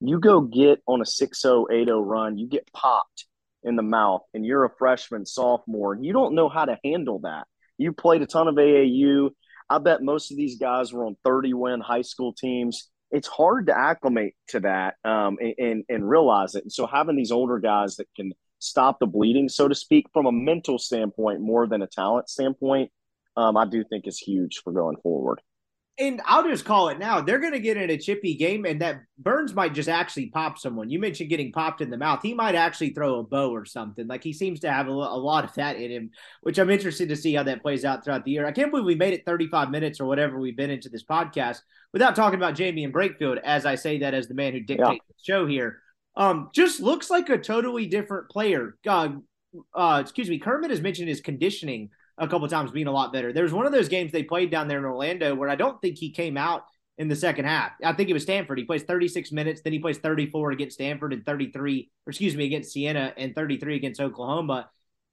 you 0.00 0.18
go 0.18 0.40
get 0.40 0.82
on 0.86 1.00
a 1.00 1.04
6-0, 1.04 1.66
8-0 1.70 2.04
run, 2.04 2.38
you 2.38 2.48
get 2.48 2.72
popped 2.72 3.26
in 3.62 3.76
the 3.76 3.82
mouth 3.82 4.22
and 4.32 4.44
you're 4.44 4.64
a 4.64 4.76
freshman, 4.78 5.24
sophomore, 5.24 5.92
and 5.92 6.04
you 6.04 6.12
don't 6.12 6.34
know 6.34 6.48
how 6.48 6.64
to 6.64 6.78
handle 6.84 7.20
that. 7.20 7.46
You 7.78 7.92
played 7.92 8.22
a 8.22 8.26
ton 8.26 8.48
of 8.48 8.54
AAU. 8.54 9.30
I 9.70 9.78
bet 9.78 10.02
most 10.02 10.30
of 10.30 10.36
these 10.36 10.58
guys 10.58 10.92
were 10.92 11.06
on 11.06 11.16
30 11.24 11.54
win 11.54 11.80
high 11.80 12.02
school 12.02 12.32
teams. 12.32 12.90
It's 13.14 13.28
hard 13.28 13.66
to 13.68 13.78
acclimate 13.78 14.34
to 14.48 14.60
that 14.60 14.96
um, 15.04 15.38
and, 15.40 15.84
and, 15.88 16.08
realize 16.08 16.56
it. 16.56 16.64
And 16.64 16.72
so 16.72 16.86
having 16.86 17.16
these 17.16 17.30
older 17.30 17.60
guys 17.60 17.96
that 17.96 18.08
can 18.16 18.32
stop 18.58 18.98
the 18.98 19.06
bleeding, 19.06 19.48
so 19.48 19.68
to 19.68 19.74
speak, 19.74 20.06
from 20.12 20.26
a 20.26 20.32
mental 20.32 20.78
standpoint 20.78 21.40
more 21.40 21.68
than 21.68 21.80
a 21.80 21.86
talent 21.86 22.28
standpoint, 22.28 22.90
um, 23.36 23.56
I 23.56 23.66
do 23.66 23.84
think 23.84 24.06
is 24.08 24.18
huge 24.18 24.62
for 24.64 24.72
going 24.72 24.96
forward. 25.02 25.40
And 25.96 26.20
I'll 26.24 26.42
just 26.42 26.64
call 26.64 26.88
it 26.88 26.98
now. 26.98 27.20
They're 27.20 27.38
going 27.38 27.52
to 27.52 27.60
get 27.60 27.76
in 27.76 27.88
a 27.88 27.96
chippy 27.96 28.34
game, 28.34 28.64
and 28.64 28.80
that 28.80 29.02
Burns 29.16 29.54
might 29.54 29.74
just 29.74 29.88
actually 29.88 30.26
pop 30.26 30.58
someone. 30.58 30.90
You 30.90 30.98
mentioned 30.98 31.30
getting 31.30 31.52
popped 31.52 31.80
in 31.80 31.90
the 31.90 31.96
mouth. 31.96 32.20
He 32.20 32.34
might 32.34 32.56
actually 32.56 32.90
throw 32.90 33.20
a 33.20 33.22
bow 33.22 33.54
or 33.54 33.64
something. 33.64 34.08
Like 34.08 34.24
he 34.24 34.32
seems 34.32 34.58
to 34.60 34.72
have 34.72 34.88
a, 34.88 34.90
a 34.90 34.92
lot 34.92 35.44
of 35.44 35.54
that 35.54 35.76
in 35.76 35.92
him, 35.92 36.10
which 36.40 36.58
I'm 36.58 36.70
interested 36.70 37.08
to 37.10 37.16
see 37.16 37.34
how 37.34 37.44
that 37.44 37.62
plays 37.62 37.84
out 37.84 38.04
throughout 38.04 38.24
the 38.24 38.32
year. 38.32 38.44
I 38.44 38.50
can't 38.50 38.72
believe 38.72 38.86
we 38.86 38.96
made 38.96 39.14
it 39.14 39.24
35 39.24 39.70
minutes 39.70 40.00
or 40.00 40.06
whatever 40.06 40.40
we've 40.40 40.56
been 40.56 40.70
into 40.70 40.88
this 40.88 41.04
podcast 41.04 41.60
without 41.92 42.16
talking 42.16 42.40
about 42.40 42.56
Jaemyn 42.56 42.90
Brakefield. 42.90 43.38
As 43.44 43.64
I 43.64 43.76
say 43.76 43.98
that 43.98 44.14
as 44.14 44.26
the 44.26 44.34
man 44.34 44.52
who 44.52 44.60
dictates 44.60 44.90
yeah. 44.90 44.94
the 44.94 45.32
show 45.32 45.46
here, 45.46 45.78
um, 46.16 46.50
just 46.52 46.80
looks 46.80 47.08
like 47.08 47.28
a 47.28 47.38
totally 47.38 47.86
different 47.86 48.28
player. 48.30 48.76
Uh, 48.84 49.10
uh, 49.72 49.98
excuse 50.02 50.28
me. 50.28 50.40
Kermit 50.40 50.70
has 50.70 50.80
mentioned 50.80 51.08
his 51.08 51.20
conditioning 51.20 51.90
a 52.18 52.28
couple 52.28 52.46
times 52.48 52.70
being 52.70 52.86
a 52.86 52.92
lot 52.92 53.12
better. 53.12 53.32
There 53.32 53.42
was 53.42 53.52
one 53.52 53.66
of 53.66 53.72
those 53.72 53.88
games 53.88 54.12
they 54.12 54.22
played 54.22 54.50
down 54.50 54.68
there 54.68 54.78
in 54.78 54.84
Orlando 54.84 55.34
where 55.34 55.48
I 55.48 55.56
don't 55.56 55.80
think 55.80 55.98
he 55.98 56.10
came 56.10 56.36
out 56.36 56.64
in 56.96 57.08
the 57.08 57.16
second 57.16 57.44
half. 57.46 57.72
I 57.82 57.92
think 57.92 58.08
it 58.08 58.12
was 58.12 58.22
Stanford. 58.22 58.58
He 58.58 58.64
plays 58.64 58.84
36 58.84 59.32
minutes, 59.32 59.62
then 59.62 59.72
he 59.72 59.78
plays 59.78 59.98
34 59.98 60.52
against 60.52 60.74
Stanford 60.74 61.12
and 61.12 61.26
33, 61.26 61.90
or 62.06 62.10
excuse 62.10 62.36
me, 62.36 62.44
against 62.44 62.72
Siena 62.72 63.12
and 63.16 63.34
33 63.34 63.76
against 63.76 64.00
Oklahoma. 64.00 64.70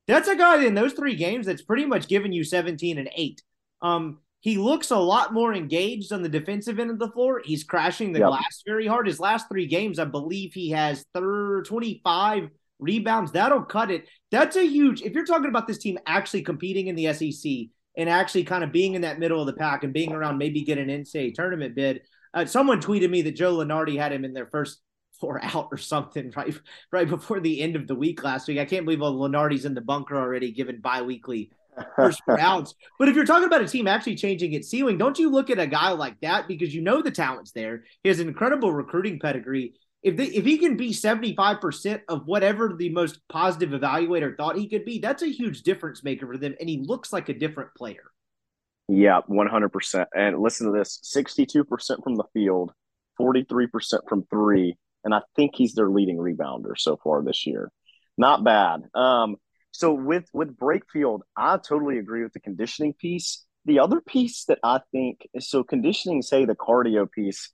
That's 0.07 0.27
a 0.27 0.35
guy 0.35 0.63
in 0.63 0.75
those 0.75 0.93
three 0.93 1.15
games 1.15 1.45
that's 1.45 1.61
pretty 1.61 1.85
much 1.85 2.07
given 2.07 2.33
you 2.33 2.43
17 2.43 2.97
and 2.97 3.09
8. 3.15 3.41
Um, 3.81 4.19
he 4.41 4.57
looks 4.57 4.91
a 4.91 4.97
lot 4.97 5.33
more 5.33 5.53
engaged 5.53 6.11
on 6.11 6.23
the 6.23 6.29
defensive 6.29 6.79
end 6.79 6.89
of 6.89 6.99
the 6.99 7.11
floor. 7.11 7.41
He's 7.43 7.63
crashing 7.63 8.11
the 8.11 8.19
yep. 8.19 8.29
glass 8.29 8.63
very 8.65 8.87
hard. 8.87 9.07
His 9.07 9.19
last 9.19 9.47
three 9.47 9.67
games, 9.67 9.99
I 9.99 10.05
believe 10.05 10.53
he 10.53 10.71
has 10.71 11.05
30, 11.13 11.67
25 11.67 12.49
rebounds. 12.81 13.31
That'll 13.31 13.63
cut 13.63 13.91
it. 13.91 14.07
That's 14.31 14.55
a 14.57 14.65
huge, 14.65 15.01
if 15.01 15.13
you're 15.13 15.25
talking 15.25 15.49
about 15.49 15.67
this 15.67 15.77
team 15.77 15.97
actually 16.05 16.41
competing 16.41 16.87
in 16.87 16.95
the 16.95 17.13
SEC 17.13 17.69
and 17.97 18.09
actually 18.09 18.43
kind 18.43 18.63
of 18.63 18.71
being 18.71 18.93
in 18.95 19.01
that 19.01 19.19
middle 19.19 19.39
of 19.39 19.47
the 19.47 19.53
pack 19.53 19.83
and 19.83 19.93
being 19.93 20.11
around 20.11 20.37
maybe 20.37 20.63
get 20.63 20.77
an 20.77 20.87
NCAA 20.87 21.33
tournament 21.33 21.75
bid. 21.75 22.01
Uh, 22.33 22.45
someone 22.45 22.81
tweeted 22.81 23.09
me 23.09 23.21
that 23.23 23.35
Joe 23.35 23.57
Lunardi 23.57 23.97
had 23.97 24.13
him 24.13 24.25
in 24.25 24.33
their 24.33 24.47
first 24.47 24.81
four 25.19 25.39
out 25.43 25.69
or 25.71 25.77
something 25.77 26.33
right 26.35 26.57
right 26.91 27.07
before 27.07 27.39
the 27.39 27.61
end 27.61 27.75
of 27.75 27.87
the 27.87 27.95
week 27.95 28.23
last 28.23 28.47
week. 28.47 28.57
I 28.57 28.65
can't 28.65 28.85
believe 28.85 29.01
oh, 29.01 29.13
Lunardi's 29.13 29.65
in 29.65 29.73
the 29.73 29.81
bunker 29.81 30.17
already, 30.17 30.51
given 30.51 30.81
biweekly 30.81 31.51
first 31.95 32.21
four 32.25 32.39
outs. 32.39 32.73
But 32.97 33.09
if 33.09 33.15
you're 33.15 33.25
talking 33.25 33.47
about 33.47 33.61
a 33.61 33.67
team 33.67 33.87
actually 33.87 34.15
changing 34.15 34.53
its 34.53 34.69
ceiling, 34.69 34.97
don't 34.97 35.19
you 35.19 35.29
look 35.29 35.49
at 35.49 35.59
a 35.59 35.67
guy 35.67 35.91
like 35.91 36.19
that 36.21 36.47
because 36.47 36.73
you 36.73 36.81
know 36.81 37.01
the 37.01 37.11
talent's 37.11 37.51
there. 37.51 37.83
He 38.03 38.09
has 38.09 38.19
an 38.19 38.27
incredible 38.27 38.73
recruiting 38.73 39.19
pedigree 39.19 39.73
if 40.03 40.17
they, 40.17 40.25
if 40.25 40.45
he 40.45 40.57
can 40.57 40.77
be 40.77 40.91
75% 40.91 42.01
of 42.07 42.25
whatever 42.25 42.73
the 42.77 42.89
most 42.89 43.19
positive 43.29 43.69
evaluator 43.69 44.35
thought 44.35 44.57
he 44.57 44.67
could 44.67 44.85
be, 44.85 44.99
that's 44.99 45.21
a 45.21 45.31
huge 45.31 45.61
difference 45.61 46.03
maker 46.03 46.27
for 46.27 46.37
them. 46.37 46.55
And 46.59 46.67
he 46.67 46.79
looks 46.79 47.13
like 47.13 47.29
a 47.29 47.33
different 47.33 47.75
player. 47.75 48.11
Yeah, 48.87 49.21
100%. 49.29 50.05
And 50.15 50.39
listen 50.39 50.67
to 50.67 50.77
this 50.77 50.99
62% 51.15 52.03
from 52.03 52.15
the 52.15 52.23
field, 52.33 52.71
43% 53.19 53.69
from 54.09 54.25
three. 54.29 54.75
And 55.03 55.13
I 55.13 55.21
think 55.35 55.51
he's 55.55 55.73
their 55.75 55.89
leading 55.89 56.17
rebounder 56.17 56.77
so 56.77 56.97
far 57.03 57.23
this 57.23 57.45
year. 57.45 57.71
Not 58.17 58.43
bad. 58.43 58.83
Um, 58.93 59.37
so 59.71 59.93
with 59.93 60.25
with 60.33 60.57
Brakefield, 60.57 61.21
I 61.37 61.57
totally 61.57 61.97
agree 61.97 62.23
with 62.23 62.33
the 62.33 62.41
conditioning 62.41 62.93
piece. 62.93 63.45
The 63.65 63.79
other 63.79 64.01
piece 64.01 64.45
that 64.45 64.59
I 64.63 64.81
think 64.91 65.27
so 65.39 65.63
conditioning, 65.63 66.21
say 66.21 66.45
the 66.45 66.55
cardio 66.55 67.09
piece, 67.09 67.49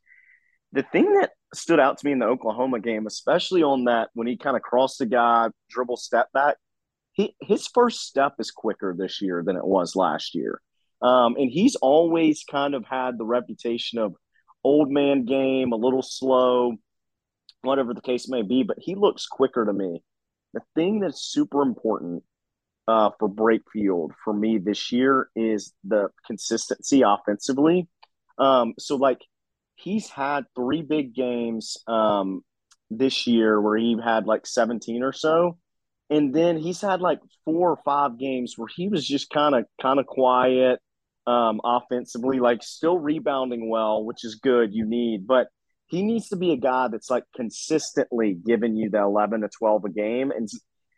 the 0.77 0.83
thing 0.83 1.11
that 1.15 1.31
stood 1.55 1.79
out 1.79 1.97
to 1.97 2.05
me 2.05 2.11
in 2.11 2.19
the 2.19 2.27
Oklahoma 2.27 2.79
game, 2.79 3.07
especially 3.07 3.63
on 3.63 3.85
that 3.85 4.09
when 4.13 4.27
he 4.27 4.37
kind 4.37 4.55
of 4.55 4.61
crossed 4.61 4.99
the 4.99 5.07
guy, 5.07 5.49
dribble 5.71 5.97
step 5.97 6.31
back. 6.33 6.57
He, 7.13 7.35
his 7.41 7.67
first 7.67 8.01
step 8.01 8.33
is 8.37 8.51
quicker 8.51 8.95
this 8.95 9.19
year 9.19 9.41
than 9.43 9.55
it 9.55 9.65
was 9.65 9.95
last 9.95 10.35
year. 10.35 10.61
Um, 11.01 11.35
and 11.35 11.49
he's 11.51 11.75
always 11.77 12.43
kind 12.43 12.75
of 12.75 12.85
had 12.85 13.17
the 13.17 13.25
reputation 13.25 13.97
of 13.97 14.13
old 14.63 14.91
man 14.91 15.25
game, 15.25 15.71
a 15.71 15.77
little 15.77 16.03
slow, 16.03 16.75
whatever 17.63 17.95
the 17.95 18.01
case 18.01 18.29
may 18.29 18.43
be, 18.43 18.61
but 18.61 18.77
he 18.79 18.93
looks 18.93 19.25
quicker 19.25 19.65
to 19.65 19.73
me. 19.73 20.03
The 20.53 20.61
thing 20.75 20.99
that's 20.99 21.23
super 21.23 21.63
important 21.63 22.21
uh, 22.87 23.09
for 23.17 23.27
Brakefield 23.27 24.11
for 24.23 24.31
me 24.31 24.59
this 24.59 24.91
year 24.91 25.29
is 25.35 25.73
the 25.83 26.09
consistency 26.27 27.01
offensively. 27.01 27.87
Um, 28.37 28.75
so, 28.77 28.95
like, 28.95 29.21
he's 29.77 30.09
had 30.09 30.45
three 30.55 30.81
big 30.81 31.13
games 31.13 31.77
um, 31.87 32.41
this 32.89 33.27
year 33.27 33.61
where 33.61 33.77
he 33.77 33.97
had 34.03 34.25
like 34.25 34.45
17 34.45 35.03
or 35.03 35.13
so. 35.13 35.57
And 36.09 36.33
then 36.33 36.57
he's 36.57 36.81
had 36.81 37.01
like 37.01 37.19
four 37.45 37.71
or 37.71 37.79
five 37.83 38.17
games 38.17 38.57
where 38.57 38.69
he 38.73 38.87
was 38.87 39.05
just 39.05 39.29
kind 39.29 39.55
of 39.55 39.65
kind 39.81 39.99
of 39.99 40.05
quiet 40.05 40.79
um, 41.25 41.59
offensively, 41.63 42.39
like 42.39 42.63
still 42.63 42.97
rebounding 42.97 43.69
well, 43.69 44.03
which 44.03 44.23
is 44.23 44.35
good. 44.35 44.73
You 44.73 44.85
need, 44.85 45.27
but 45.27 45.47
he 45.87 46.03
needs 46.03 46.29
to 46.29 46.37
be 46.37 46.51
a 46.51 46.57
guy 46.57 46.87
that's 46.87 47.09
like 47.09 47.25
consistently 47.35 48.33
giving 48.33 48.75
you 48.75 48.89
the 48.89 49.01
11 49.01 49.41
to 49.41 49.49
12 49.49 49.85
a 49.85 49.89
game 49.89 50.31
and 50.31 50.49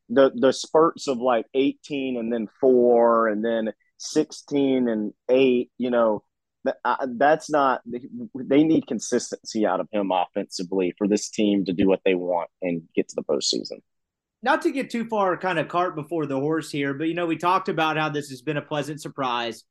the 0.10 0.32
the 0.36 0.52
spurts 0.52 1.08
of 1.08 1.20
like 1.20 1.46
18 1.54 2.18
and 2.18 2.34
then 2.34 2.48
4 2.60 3.28
and 3.28 3.46
then 3.46 3.72
16 3.98 4.90
and 4.90 5.14
8 5.30 5.72
you 5.78 5.92
know 5.92 6.24
that's 7.17 7.49
not 7.49 7.82
they 8.36 8.63
need 8.63 8.88
consistency 8.88 9.65
out 9.65 9.80
of 9.80 9.88
him 9.91 10.11
offensively 10.11 10.93
for 10.97 11.07
this 11.07 11.30
team 11.30 11.65
to 11.65 11.74
do 11.74 11.88
what 11.88 12.01
they 12.05 12.15
want 12.15 12.49
and 12.61 12.82
get 12.95 13.07
to 13.09 13.15
the 13.15 13.24
postseason. 13.24 13.80
Not 14.41 14.61
to 14.61 14.72
get 14.72 14.89
too 14.89 15.05
far 15.05 15.36
kind 15.38 15.59
of 15.59 15.67
cart 15.67 15.95
before 15.95 16.26
the 16.26 16.39
horse 16.39 16.72
here, 16.72 16.93
but 16.93 17.07
you 17.09 17.13
know, 17.13 17.26
we 17.26 17.36
talked 17.36 17.67
about 17.67 17.97
how 17.97 18.09
this 18.09 18.30
has 18.30 18.41
been 18.41 18.57
a 18.57 18.61
pleasant 18.61 19.01
surprise 19.01 19.63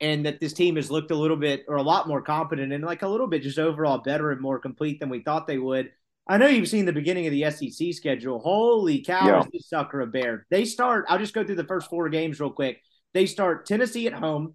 and 0.00 0.26
that 0.26 0.40
this 0.40 0.52
team 0.52 0.76
has 0.76 0.90
looked 0.90 1.10
a 1.10 1.14
little 1.16 1.36
bit 1.38 1.64
or 1.68 1.76
a 1.76 1.82
lot 1.82 2.06
more 2.08 2.20
competent 2.22 2.72
and 2.72 2.84
like 2.84 3.02
a 3.02 3.08
little 3.08 3.26
bit 3.26 3.42
just 3.42 3.58
overall 3.58 3.98
better 3.98 4.30
and 4.30 4.40
more 4.40 4.58
complete 4.58 5.00
than 5.00 5.08
we 5.08 5.22
thought 5.22 5.46
they 5.46 5.58
would. 5.58 5.90
I 6.28 6.36
know 6.36 6.46
you've 6.46 6.68
seen 6.68 6.84
the 6.84 6.92
beginning 6.92 7.26
of 7.26 7.32
the 7.32 7.50
SEC 7.50 7.92
schedule. 7.94 8.38
Holy 8.40 9.02
cow, 9.02 9.26
Yeah. 9.26 9.40
is 9.40 9.46
this 9.52 9.68
sucker 9.68 10.00
a 10.02 10.06
bear? 10.06 10.46
They 10.50 10.64
start, 10.64 11.06
I'll 11.08 11.18
just 11.18 11.34
go 11.34 11.42
through 11.44 11.56
the 11.56 11.64
first 11.64 11.88
four 11.90 12.08
games 12.08 12.38
real 12.38 12.50
quick. 12.50 12.80
They 13.14 13.26
start 13.26 13.66
Tennessee 13.66 14.06
at 14.06 14.12
home, 14.12 14.54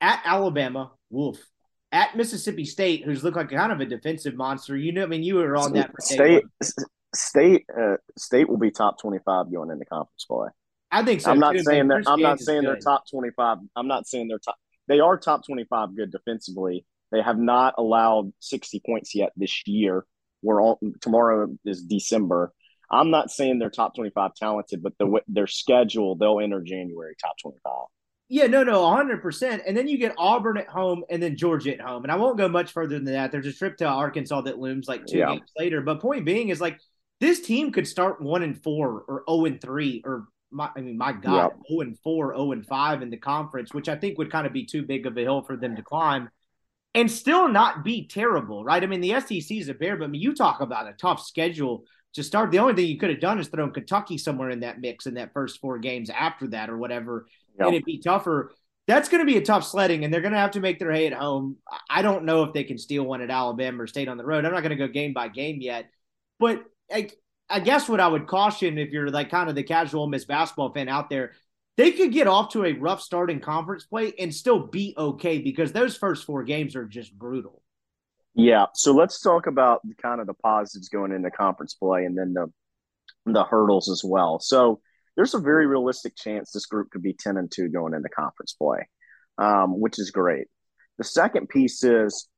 at 0.00 0.20
Alabama, 0.24 0.92
woof, 1.12 1.38
at 1.92 2.16
Mississippi 2.16 2.64
State, 2.64 3.04
who's 3.04 3.22
looked 3.22 3.36
like 3.36 3.50
kind 3.50 3.70
of 3.70 3.80
a 3.80 3.86
defensive 3.86 4.34
monster. 4.34 4.76
You 4.76 4.92
know, 4.92 5.02
I 5.02 5.06
mean, 5.06 5.22
you 5.22 5.36
were 5.36 5.56
on 5.56 5.74
that. 5.74 5.90
State, 6.00 6.44
state, 7.14 7.66
uh, 7.78 7.96
state 8.18 8.48
will 8.48 8.58
be 8.58 8.70
top 8.70 8.98
twenty-five 9.00 9.52
going 9.52 9.70
into 9.70 9.84
conference 9.84 10.24
play. 10.24 10.48
I 10.90 11.04
think 11.04 11.20
so. 11.20 11.30
I'm 11.30 11.38
not 11.38 11.52
too, 11.52 11.62
saying 11.62 11.88
that. 11.88 12.04
I'm 12.06 12.20
not 12.20 12.40
saying 12.40 12.62
they're 12.62 12.76
top 12.76 13.04
twenty-five. 13.10 13.58
I'm 13.76 13.88
not 13.88 14.06
saying 14.06 14.28
they're 14.28 14.38
top. 14.38 14.56
They 14.88 15.00
are 15.00 15.16
top 15.18 15.46
twenty-five 15.46 15.94
good 15.94 16.10
defensively. 16.10 16.84
They 17.12 17.22
have 17.22 17.38
not 17.38 17.74
allowed 17.78 18.32
sixty 18.40 18.80
points 18.84 19.14
yet 19.14 19.32
this 19.36 19.62
year. 19.66 20.04
We're 20.42 20.60
all 20.60 20.80
tomorrow 21.00 21.54
is 21.64 21.82
December. 21.82 22.52
I'm 22.90 23.10
not 23.10 23.30
saying 23.30 23.58
they're 23.58 23.70
top 23.70 23.94
twenty-five 23.94 24.34
talented, 24.34 24.82
but 24.82 24.92
the 24.98 25.20
their 25.28 25.46
schedule 25.46 26.16
they'll 26.16 26.40
enter 26.40 26.60
January 26.62 27.14
top 27.20 27.34
twenty-five. 27.40 27.86
Yeah, 28.32 28.46
no, 28.46 28.64
no, 28.64 28.80
100%. 28.80 29.60
And 29.66 29.76
then 29.76 29.86
you 29.88 29.98
get 29.98 30.14
Auburn 30.16 30.56
at 30.56 30.66
home 30.66 31.04
and 31.10 31.22
then 31.22 31.36
Georgia 31.36 31.74
at 31.74 31.82
home. 31.82 32.02
And 32.02 32.10
I 32.10 32.16
won't 32.16 32.38
go 32.38 32.48
much 32.48 32.72
further 32.72 32.94
than 32.94 33.04
that. 33.12 33.30
There's 33.30 33.46
a 33.46 33.52
trip 33.52 33.76
to 33.76 33.84
Arkansas 33.84 34.40
that 34.40 34.58
looms 34.58 34.88
like 34.88 35.04
two 35.04 35.18
Yeah. 35.18 35.34
games 35.34 35.50
later. 35.58 35.82
But 35.82 36.00
point 36.00 36.24
being 36.24 36.48
is 36.48 36.58
like 36.58 36.80
this 37.20 37.40
team 37.40 37.72
could 37.72 37.86
start 37.86 38.22
one 38.22 38.42
and 38.42 38.56
four 38.62 39.04
or 39.06 39.22
0 39.28 39.44
and 39.44 39.60
three 39.60 40.00
or 40.06 40.28
my, 40.50 40.70
I 40.74 40.80
mean, 40.80 40.96
my 40.96 41.12
God, 41.12 41.52
0 41.68 41.82
and 41.82 41.98
four, 41.98 42.34
0 42.34 42.52
and 42.52 42.66
five 42.66 43.02
in 43.02 43.10
the 43.10 43.18
conference, 43.18 43.74
which 43.74 43.90
I 43.90 43.96
think 43.96 44.16
would 44.16 44.32
kind 44.32 44.46
of 44.46 44.54
be 44.54 44.64
too 44.64 44.82
big 44.82 45.04
of 45.04 45.18
a 45.18 45.20
hill 45.20 45.42
for 45.42 45.58
them 45.58 45.76
to 45.76 45.82
climb 45.82 46.30
and 46.94 47.10
still 47.10 47.48
not 47.48 47.84
be 47.84 48.08
terrible, 48.08 48.64
right? 48.64 48.82
I 48.82 48.86
mean, 48.86 49.02
the 49.02 49.20
SEC 49.20 49.58
is 49.58 49.68
a 49.68 49.74
bear, 49.74 49.98
but 49.98 50.04
I 50.04 50.08
mean, 50.08 50.22
you 50.22 50.34
talk 50.34 50.62
about 50.62 50.88
a 50.88 50.94
tough 50.94 51.22
schedule 51.22 51.84
to 52.14 52.22
start. 52.22 52.50
The 52.50 52.60
only 52.60 52.72
thing 52.74 52.86
you 52.86 52.98
could 52.98 53.10
have 53.10 53.20
done 53.20 53.38
is 53.38 53.48
thrown 53.48 53.72
Kentucky 53.72 54.16
somewhere 54.16 54.48
in 54.48 54.60
that 54.60 54.80
mix 54.80 55.06
in 55.06 55.14
that 55.14 55.34
first 55.34 55.60
four 55.60 55.78
games 55.78 56.08
after 56.08 56.46
that 56.48 56.70
or 56.70 56.78
whatever 56.78 57.26
And 57.58 57.74
it'd 57.74 57.84
be 57.84 57.98
tougher. 57.98 58.52
That's 58.88 59.08
going 59.08 59.20
to 59.20 59.30
be 59.30 59.38
a 59.38 59.44
tough 59.44 59.64
sledding, 59.64 60.04
and 60.04 60.12
they're 60.12 60.20
going 60.20 60.32
to 60.32 60.38
have 60.38 60.52
to 60.52 60.60
make 60.60 60.78
their 60.78 60.92
hay 60.92 61.06
at 61.06 61.12
home. 61.12 61.56
I 61.70 62.00
I 62.00 62.02
don't 62.02 62.24
know 62.24 62.42
if 62.42 62.52
they 62.52 62.64
can 62.64 62.78
steal 62.78 63.04
one 63.04 63.20
at 63.20 63.30
Alabama 63.30 63.82
or 63.82 63.86
State 63.86 64.08
on 64.08 64.16
the 64.16 64.24
road. 64.24 64.44
I'm 64.44 64.52
not 64.52 64.62
going 64.62 64.76
to 64.76 64.76
go 64.76 64.88
game 64.88 65.12
by 65.12 65.28
game 65.28 65.60
yet, 65.60 65.88
but 66.40 66.64
I, 66.92 67.10
I 67.48 67.60
guess 67.60 67.88
what 67.88 68.00
I 68.00 68.08
would 68.08 68.26
caution 68.26 68.78
if 68.78 68.90
you're 68.90 69.10
like 69.10 69.30
kind 69.30 69.48
of 69.48 69.54
the 69.54 69.62
casual 69.62 70.08
Miss 70.08 70.24
basketball 70.24 70.72
fan 70.72 70.88
out 70.88 71.10
there, 71.10 71.32
they 71.76 71.92
could 71.92 72.12
get 72.12 72.26
off 72.26 72.52
to 72.52 72.64
a 72.64 72.72
rough 72.72 73.00
start 73.00 73.30
in 73.30 73.40
conference 73.40 73.84
play 73.84 74.12
and 74.18 74.34
still 74.34 74.66
be 74.66 74.94
okay 74.96 75.38
because 75.38 75.72
those 75.72 75.96
first 75.96 76.24
four 76.24 76.42
games 76.44 76.76
are 76.76 76.86
just 76.86 77.16
brutal. 77.16 77.62
Yeah. 78.34 78.66
So 78.74 78.92
let's 78.92 79.20
talk 79.20 79.46
about 79.46 79.80
kind 80.00 80.20
of 80.20 80.26
the 80.26 80.34
positives 80.34 80.88
going 80.88 81.12
into 81.12 81.30
conference 81.30 81.74
play 81.74 82.04
and 82.04 82.16
then 82.16 82.34
the 82.34 82.50
the 83.26 83.44
hurdles 83.44 83.90
as 83.90 84.02
well. 84.02 84.40
So 84.40 84.80
there's 85.16 85.34
a 85.34 85.38
very 85.38 85.66
realistic 85.66 86.16
chance 86.16 86.50
this 86.50 86.66
group 86.66 86.90
could 86.90 87.02
be 87.02 87.14
10 87.14 87.36
and 87.36 87.50
2 87.50 87.68
going 87.68 87.94
into 87.94 88.08
conference 88.08 88.54
play, 88.54 88.88
um, 89.38 89.80
which 89.80 89.98
is 89.98 90.10
great. 90.10 90.46
The 90.98 91.04
second 91.04 91.48
piece 91.48 91.82
is 91.84 92.28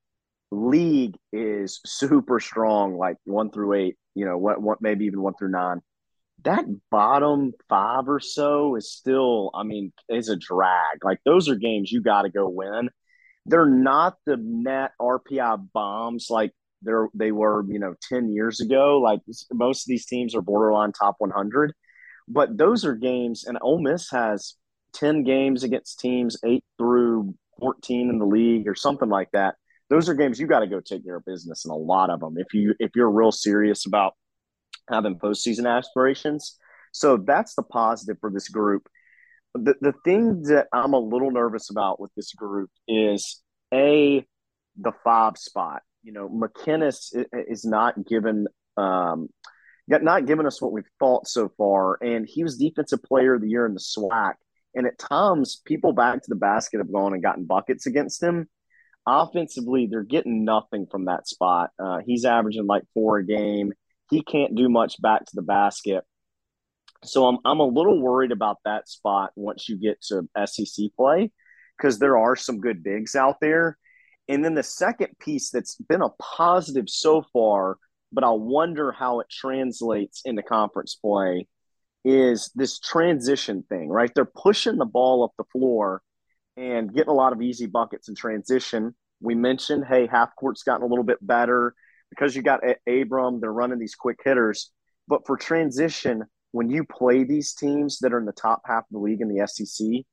league 0.51 1.17
is 1.33 1.81
super 1.85 2.41
strong, 2.41 2.97
like 2.97 3.17
one 3.25 3.51
through 3.51 3.75
eight, 3.75 3.97
you 4.15 4.25
know, 4.25 4.39
what, 4.39 4.61
what 4.61 4.79
maybe 4.81 5.07
even 5.07 5.23
one 5.23 5.35
through 5.39 5.51
nine. 5.51 5.81
That 6.45 6.65
bottom 6.91 7.53
five 7.69 8.09
or 8.09 8.21
so 8.21 8.77
is 8.77 8.93
still, 8.93 9.51
I 9.55 9.63
mean, 9.63 9.93
is 10.09 10.29
a 10.29 10.37
drag. 10.37 11.05
Like 11.05 11.19
those 11.25 11.49
are 11.49 11.55
games 11.55 11.91
you 11.91 12.03
got 12.03 12.23
to 12.23 12.31
go 12.31 12.49
win. 12.49 12.91
They're 13.47 13.67
not 13.67 14.17
the 14.27 14.37
net 14.39 14.93
RPI 15.01 15.69
bombs 15.73 16.29
like 16.31 16.53
they're 16.83 17.09
they 17.15 17.33
were, 17.33 17.65
you 17.69 17.79
know, 17.79 17.95
10 18.09 18.31
years 18.33 18.61
ago. 18.61 19.01
Like 19.01 19.21
most 19.53 19.87
of 19.87 19.89
these 19.89 20.07
teams 20.07 20.35
are 20.35 20.43
borderline 20.43 20.93
top 20.93 21.17
100, 21.19 21.73
but 22.29 22.57
those 22.57 22.85
are 22.85 22.95
games, 22.95 23.45
and 23.45 23.59
Ole 23.61 23.81
Miss 23.81 24.11
has 24.11 24.55
10 24.95 25.25
games 25.25 25.65
against 25.65 26.01
teams 26.01 26.37
eight 26.45 26.65
through 26.79 27.35
14 27.59 28.11
in 28.11 28.19
the 28.19 28.27
league 28.27 28.67
or 28.69 28.75
something 28.75 29.09
like 29.09 29.31
that. 29.33 29.57
Those 29.91 30.09
are 30.09 30.15
games 30.15 30.41
you 30.41 30.47
got 30.47 30.61
to 30.61 30.67
go 30.67 30.81
take 30.81 31.05
care 31.05 31.17
of 31.17 31.25
business 31.25 31.65
in 31.65 31.71
a 31.71 31.77
lot 31.77 32.11
of 32.11 32.21
them 32.21 32.37
if 32.39 32.55
you 32.55 32.75
if 32.81 32.93
you're 32.97 33.11
real 33.11 33.31
serious 33.31 33.87
about 33.87 34.15
having 34.89 35.19
postseason 35.19 35.71
aspirations. 35.71 36.59
So 36.93 37.17
that's 37.19 37.55
the 37.55 37.63
positive 37.63 38.17
for 38.21 38.31
this 38.31 38.49
group. 38.49 38.89
The 39.55 39.75
the 39.81 39.93
thing 40.05 40.43
that 40.45 40.69
I'm 40.73 40.95
a 40.95 40.99
little 40.99 41.31
nervous 41.31 41.71
about 41.71 42.01
with 42.01 42.11
this 42.17 42.33
group 42.33 42.71
is 42.89 43.43
a 43.73 44.25
the 44.77 44.93
five 45.05 45.37
spot. 45.37 45.83
You 46.03 46.13
know, 46.13 46.29
McKinnis 46.29 47.15
is 47.33 47.65
not 47.65 48.07
given 48.07 48.47
um, 48.77 49.29
got 49.91 50.03
not 50.03 50.27
given 50.27 50.47
us 50.47 50.61
what 50.61 50.73
we've 50.73 50.85
thought 50.99 51.29
so 51.29 51.51
far, 51.57 51.99
and 52.03 52.27
he 52.27 52.43
was 52.43 52.57
defensive 52.57 53.03
player 53.03 53.35
of 53.35 53.43
the 53.43 53.49
year 53.49 53.67
in 53.67 53.75
the 53.75 53.81
SWAC. 53.81 54.35
And 54.75 54.87
at 54.87 54.99
times, 54.99 55.61
people 55.65 55.93
back 55.93 56.23
to 56.23 56.29
the 56.29 56.35
basket 56.35 56.79
have 56.79 56.93
gone 56.93 57.15
and 57.15 57.23
gotten 57.23 57.45
buckets 57.45 57.87
against 57.87 58.23
him. 58.23 58.49
Offensively, 59.07 59.87
they're 59.87 60.03
getting 60.03 60.45
nothing 60.45 60.87
from 60.91 61.05
that 61.05 61.29
spot. 61.29 61.71
Uh, 61.79 61.99
he's 62.05 62.25
averaging 62.25 62.67
like 62.67 62.85
four 62.95 63.19
a 63.19 63.27
game. 63.27 63.73
He 64.11 64.23
can't 64.23 64.55
do 64.55 64.69
much 64.69 65.01
back 65.01 65.25
to 65.27 65.37
the 65.37 65.43
basket. 65.43 66.05
So 67.05 67.27
I'm 67.27 67.39
I'm 67.45 67.61
a 67.61 67.67
little 67.67 68.01
worried 68.01 68.33
about 68.33 68.59
that 68.65 68.89
spot 68.89 69.33
once 69.37 69.69
you 69.69 69.77
get 69.77 70.01
to 70.09 70.29
SEC 70.47 70.87
play 70.97 71.31
because 71.77 71.99
there 71.99 72.17
are 72.17 72.35
some 72.35 72.61
good 72.61 72.83
bigs 72.83 73.15
out 73.15 73.41
there. 73.41 73.79
And 74.29 74.45
then 74.45 74.55
the 74.55 74.63
second 74.63 75.19
piece 75.19 75.51
that's 75.51 75.77
been 75.77 76.01
a 76.01 76.09
positive 76.21 76.89
so 76.89 77.23
far, 77.33 77.77
but 78.15 78.25
I 78.25 78.31
wonder 78.31 78.93
how 78.93 79.21
it 79.21 79.27
translates 79.29 80.23
into 80.25 80.43
conference 80.43 80.95
play 80.95 81.49
is 82.05 82.51
this 82.55 82.79
transition 82.79 83.65
thing, 83.69 83.89
right? 83.89 84.11
They're 84.15 84.25
pushing 84.25 84.77
the 84.77 84.85
ball 84.85 85.25
up 85.25 85.33
the 85.37 85.45
floor 85.53 86.03
and 86.57 86.93
getting 86.95 87.11
a 87.11 87.15
lot 87.15 87.33
of 87.33 87.43
easy 87.43 87.67
buckets 87.67 88.09
in 88.09 88.15
transition. 88.15 88.95
We 89.21 89.35
mentioned, 89.35 89.85
hey, 89.89 90.07
half 90.07 90.37
court's 90.37 90.63
gotten 90.63 90.85
a 90.85 90.87
little 90.87 91.05
bit 91.05 91.19
better 91.21 91.75
because 92.11 92.37
you 92.37 92.43
got 92.43 92.61
Abram. 92.87 93.41
They're 93.41 93.53
running 93.53 93.79
these 93.79 93.95
quick 93.95 94.19
hitters, 94.25 94.71
but 95.09 95.27
for 95.27 95.37
transition, 95.37 96.25
when 96.53 96.71
you 96.71 96.85
play 96.85 97.25
these 97.25 97.55
teams 97.55 97.99
that 98.01 98.13
are 98.13 98.19
in 98.19 98.27
the 98.27 98.33
top 98.33 98.63
half 98.67 98.85
of 98.85 98.93
the 98.93 98.99
league 98.99 99.21
in 99.21 99.35
the 99.35 99.47
SEC, 99.49 100.05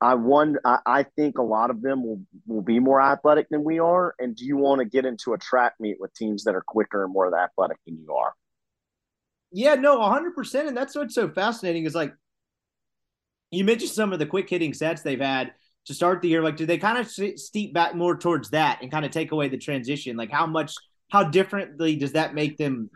I 0.00 0.14
wonder. 0.14 0.60
I, 0.64 0.78
I 0.86 1.02
think 1.02 1.38
a 1.38 1.42
lot 1.42 1.70
of 1.70 1.82
them 1.82 2.04
will 2.04 2.22
will 2.46 2.62
be 2.62 2.78
more 2.78 3.00
athletic 3.00 3.48
than 3.50 3.64
we 3.64 3.78
are. 3.78 4.14
And 4.18 4.34
do 4.34 4.44
you 4.44 4.56
want 4.56 4.80
to 4.80 4.84
get 4.86 5.04
into 5.04 5.34
a 5.34 5.38
track 5.38 5.74
meet 5.78 5.98
with 6.00 6.14
teams 6.14 6.44
that 6.44 6.54
are 6.54 6.64
quicker 6.66 7.04
and 7.04 7.12
more 7.12 7.26
athletic 7.36 7.76
than 7.86 7.98
you 7.98 8.14
are? 8.14 8.32
Yeah, 9.52 9.74
no, 9.74 9.98
100%. 9.98 10.68
And 10.68 10.76
that's 10.76 10.94
what's 10.94 11.14
so 11.14 11.28
fascinating 11.28 11.84
is 11.84 11.94
like, 11.94 12.14
you 13.50 13.64
mentioned 13.64 13.90
some 13.90 14.12
of 14.12 14.18
the 14.18 14.26
quick 14.26 14.48
hitting 14.48 14.72
sets 14.72 15.02
they've 15.02 15.20
had 15.20 15.52
to 15.86 15.94
start 15.94 16.22
the 16.22 16.28
year. 16.28 16.42
Like, 16.42 16.56
do 16.56 16.66
they 16.66 16.78
kind 16.78 16.98
of 16.98 17.10
steep 17.10 17.74
back 17.74 17.94
more 17.94 18.16
towards 18.16 18.50
that 18.50 18.80
and 18.80 18.90
kind 18.92 19.04
of 19.04 19.10
take 19.10 19.32
away 19.32 19.48
the 19.48 19.58
transition? 19.58 20.16
Like, 20.16 20.30
how 20.30 20.46
much, 20.46 20.72
how 21.10 21.24
differently 21.24 21.96
does 21.96 22.12
that 22.12 22.32
make 22.34 22.58
them 22.58 22.90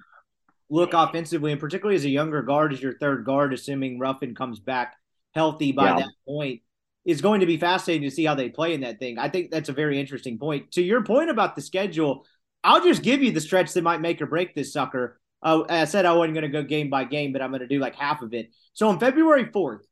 look 0.70 0.94
offensively? 0.94 1.50
And 1.50 1.60
particularly 1.60 1.96
as 1.96 2.04
a 2.04 2.10
younger 2.10 2.40
guard, 2.42 2.72
as 2.72 2.80
your 2.80 2.96
third 2.98 3.24
guard, 3.24 3.52
assuming 3.52 3.98
Ruffin 3.98 4.34
comes 4.34 4.60
back 4.60 4.94
healthy 5.34 5.72
by 5.72 5.88
Yeah. 5.88 5.96
that 5.96 6.12
point, 6.26 6.62
is 7.04 7.20
going 7.20 7.40
to 7.40 7.46
be 7.46 7.56
fascinating 7.56 8.08
to 8.08 8.14
see 8.14 8.24
how 8.24 8.34
they 8.34 8.48
play 8.48 8.74
in 8.74 8.80
that 8.80 8.98
thing. 8.98 9.18
I 9.18 9.28
think 9.28 9.50
that's 9.50 9.68
a 9.68 9.74
very 9.74 10.00
interesting 10.00 10.38
point. 10.38 10.72
To 10.72 10.82
your 10.82 11.02
point 11.04 11.30
about 11.30 11.54
the 11.54 11.62
schedule, 11.62 12.24
I'll 12.62 12.82
just 12.82 13.02
give 13.02 13.22
you 13.22 13.30
the 13.30 13.40
stretch 13.40 13.72
that 13.74 13.82
might 13.82 14.00
make 14.00 14.22
or 14.22 14.26
break 14.26 14.54
this 14.54 14.72
sucker. 14.72 15.20
Uh, 15.42 15.64
I 15.68 15.84
said 15.84 16.06
I 16.06 16.14
wasn't 16.14 16.34
going 16.34 16.42
to 16.42 16.48
go 16.48 16.62
game 16.62 16.88
by 16.88 17.04
game, 17.04 17.32
but 17.32 17.42
I'm 17.42 17.50
going 17.50 17.60
to 17.60 17.68
do 17.68 17.78
like 17.78 17.94
half 17.94 18.22
of 18.22 18.32
it. 18.32 18.50
So 18.72 18.88
on 18.88 18.98
February 18.98 19.44
4th, 19.46 19.82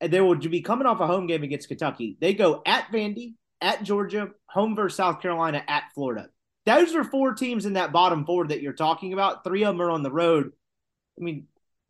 they 0.00 0.20
will 0.20 0.34
be 0.36 0.62
coming 0.62 0.86
off 0.86 1.00
a 1.00 1.06
home 1.06 1.26
game 1.26 1.42
against 1.42 1.68
Kentucky. 1.68 2.16
They 2.20 2.32
go 2.32 2.62
at 2.64 2.86
Vandy, 2.86 3.34
at 3.60 3.82
Georgia, 3.82 4.30
home 4.46 4.74
versus 4.74 4.96
South 4.96 5.20
Carolina, 5.20 5.62
at 5.68 5.84
Florida. 5.94 6.28
Those 6.64 6.94
are 6.94 7.04
four 7.04 7.34
teams 7.34 7.66
in 7.66 7.74
that 7.74 7.92
bottom 7.92 8.24
four 8.24 8.46
that 8.46 8.62
you're 8.62 8.72
talking 8.72 9.12
about. 9.12 9.44
Three 9.44 9.64
of 9.64 9.74
them 9.74 9.82
are 9.82 9.90
on 9.90 10.02
the 10.02 10.10
road. 10.10 10.52
I 11.18 11.22
mean, 11.22 11.46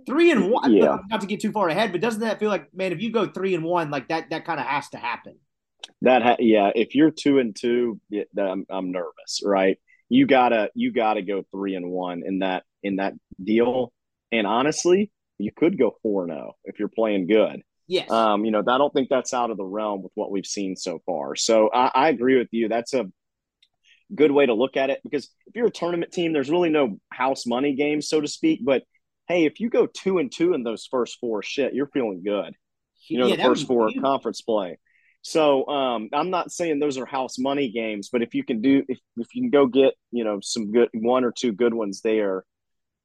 three 0.07 0.31
and 0.31 0.51
one. 0.51 0.73
Yeah. 0.73 0.99
Not 1.11 1.21
to 1.21 1.27
get 1.27 1.41
too 1.41 1.53
far 1.53 1.69
ahead, 1.69 1.93
but 1.93 2.01
doesn't 2.01 2.21
that 2.21 2.39
feel 2.39 2.49
like, 2.49 2.75
man, 2.75 2.93
if 2.93 3.01
you 3.01 3.11
go 3.11 3.27
three 3.27 3.55
and 3.55 3.65
one, 3.65 3.91
like 3.91 4.09
that, 4.09 4.31
that 4.31 4.45
kind 4.45 4.61
of 4.61 4.67
has 4.67 4.89
to 4.91 4.99
happen. 4.99 5.37
That 6.03 6.23
ha- 6.23 6.37
yeah, 6.39 6.71
if 6.75 6.95
you're 6.95 7.11
two 7.11 7.39
and 7.39 7.55
two, 7.55 8.01
yeah, 8.09 8.25
I'm 8.39 8.67
I'm 8.71 8.93
nervous, 8.93 9.41
right? 9.45 9.79
You 10.09 10.27
gotta 10.27 10.71
you 10.75 10.93
gotta 10.93 11.23
go 11.23 11.45
three 11.51 11.75
and 11.75 11.91
one 11.91 12.23
in 12.25 12.41
that 12.41 12.65
in 12.83 12.97
that 12.97 13.15
deal. 13.43 13.93
And 14.31 14.47
honestly, 14.47 15.11
you 15.39 15.51
could 15.55 15.79
go 15.79 15.97
four 16.03 16.25
and 16.25 16.33
zero 16.33 16.55
if 16.65 16.79
you're 16.79 16.89
playing 16.89 17.27
good. 17.27 17.63
Yes. 17.89 18.11
Um, 18.11 18.45
you 18.45 18.51
know, 18.51 18.61
I 18.67 18.79
don't 18.79 18.93
think 18.93 19.09
that's 19.09 19.35
out 19.35 19.51
of 19.51 19.57
the 19.57 19.65
realm 19.65 20.03
with 20.03 20.13
what 20.15 20.31
we've 20.31 20.47
seen 20.47 20.77
so 20.77 21.01
far. 21.05 21.37
So 21.37 21.69
I, 21.73 21.91
I 21.95 22.09
agree 22.09 22.39
with 22.39 22.49
you. 22.53 22.69
That's 22.69 22.95
a 22.95 23.11
good 24.15 24.31
way 24.31 24.47
to 24.47 24.55
look 24.55 24.77
at 24.77 24.91
it 24.91 25.01
because 25.03 25.29
if 25.47 25.55
you're 25.55 25.67
a 25.67 25.71
tournament 25.71 26.13
team, 26.13 26.33
there's 26.33 26.51
really 26.51 26.71
no 26.71 26.99
house 27.13 27.47
money 27.47 27.75
game, 27.75 28.01
so 28.01 28.21
to 28.21 28.29
speak. 28.29 28.61
But 28.65 28.85
hey, 29.33 29.45
if 29.47 29.61
you 29.61 29.71
go 29.71 29.87
two 29.87 30.19
and 30.19 30.31
two 30.31 30.55
in 30.55 30.63
those 30.63 30.87
first 30.87 31.19
four, 31.21 31.43
shit, 31.43 31.75
you're 31.75 31.87
feeling 31.87 32.23
good. 32.23 32.55
You 33.09 33.19
know, 33.19 33.27
Yeah, 33.27 33.37
the 33.37 33.43
first 33.43 33.67
four 33.67 33.89
huge. 33.89 34.03
conference 34.03 34.41
play. 34.43 34.79
So 35.23 35.67
um, 35.69 36.09
I'm 36.13 36.31
not 36.31 36.51
saying 36.51 36.79
those 36.81 36.99
are 36.99 37.07
house 37.07 37.39
money 37.39 37.71
games, 37.71 38.09
but 38.13 38.23
if 38.23 38.35
you 38.35 38.45
can 38.45 38.61
do 38.61 38.85
if, 38.89 38.99
if 39.17 39.35
you 39.35 39.43
can 39.43 39.51
go 39.51 39.67
get 39.67 39.95
you 40.11 40.25
know 40.25 40.41
some 40.43 40.73
good 40.73 40.89
one 40.95 41.25
or 41.25 41.33
two 41.33 41.53
good 41.53 41.75
ones 41.75 42.01
there, 42.03 42.45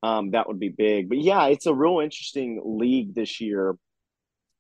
um, 0.04 0.32
that 0.32 0.48
would 0.48 0.60
be 0.60 0.70
big. 0.70 1.10
But 1.10 1.20
yeah, 1.20 1.46
it's 1.48 1.66
a 1.68 1.74
real 1.74 2.00
interesting 2.00 2.62
league 2.66 3.14
this 3.14 3.40
year. 3.40 3.76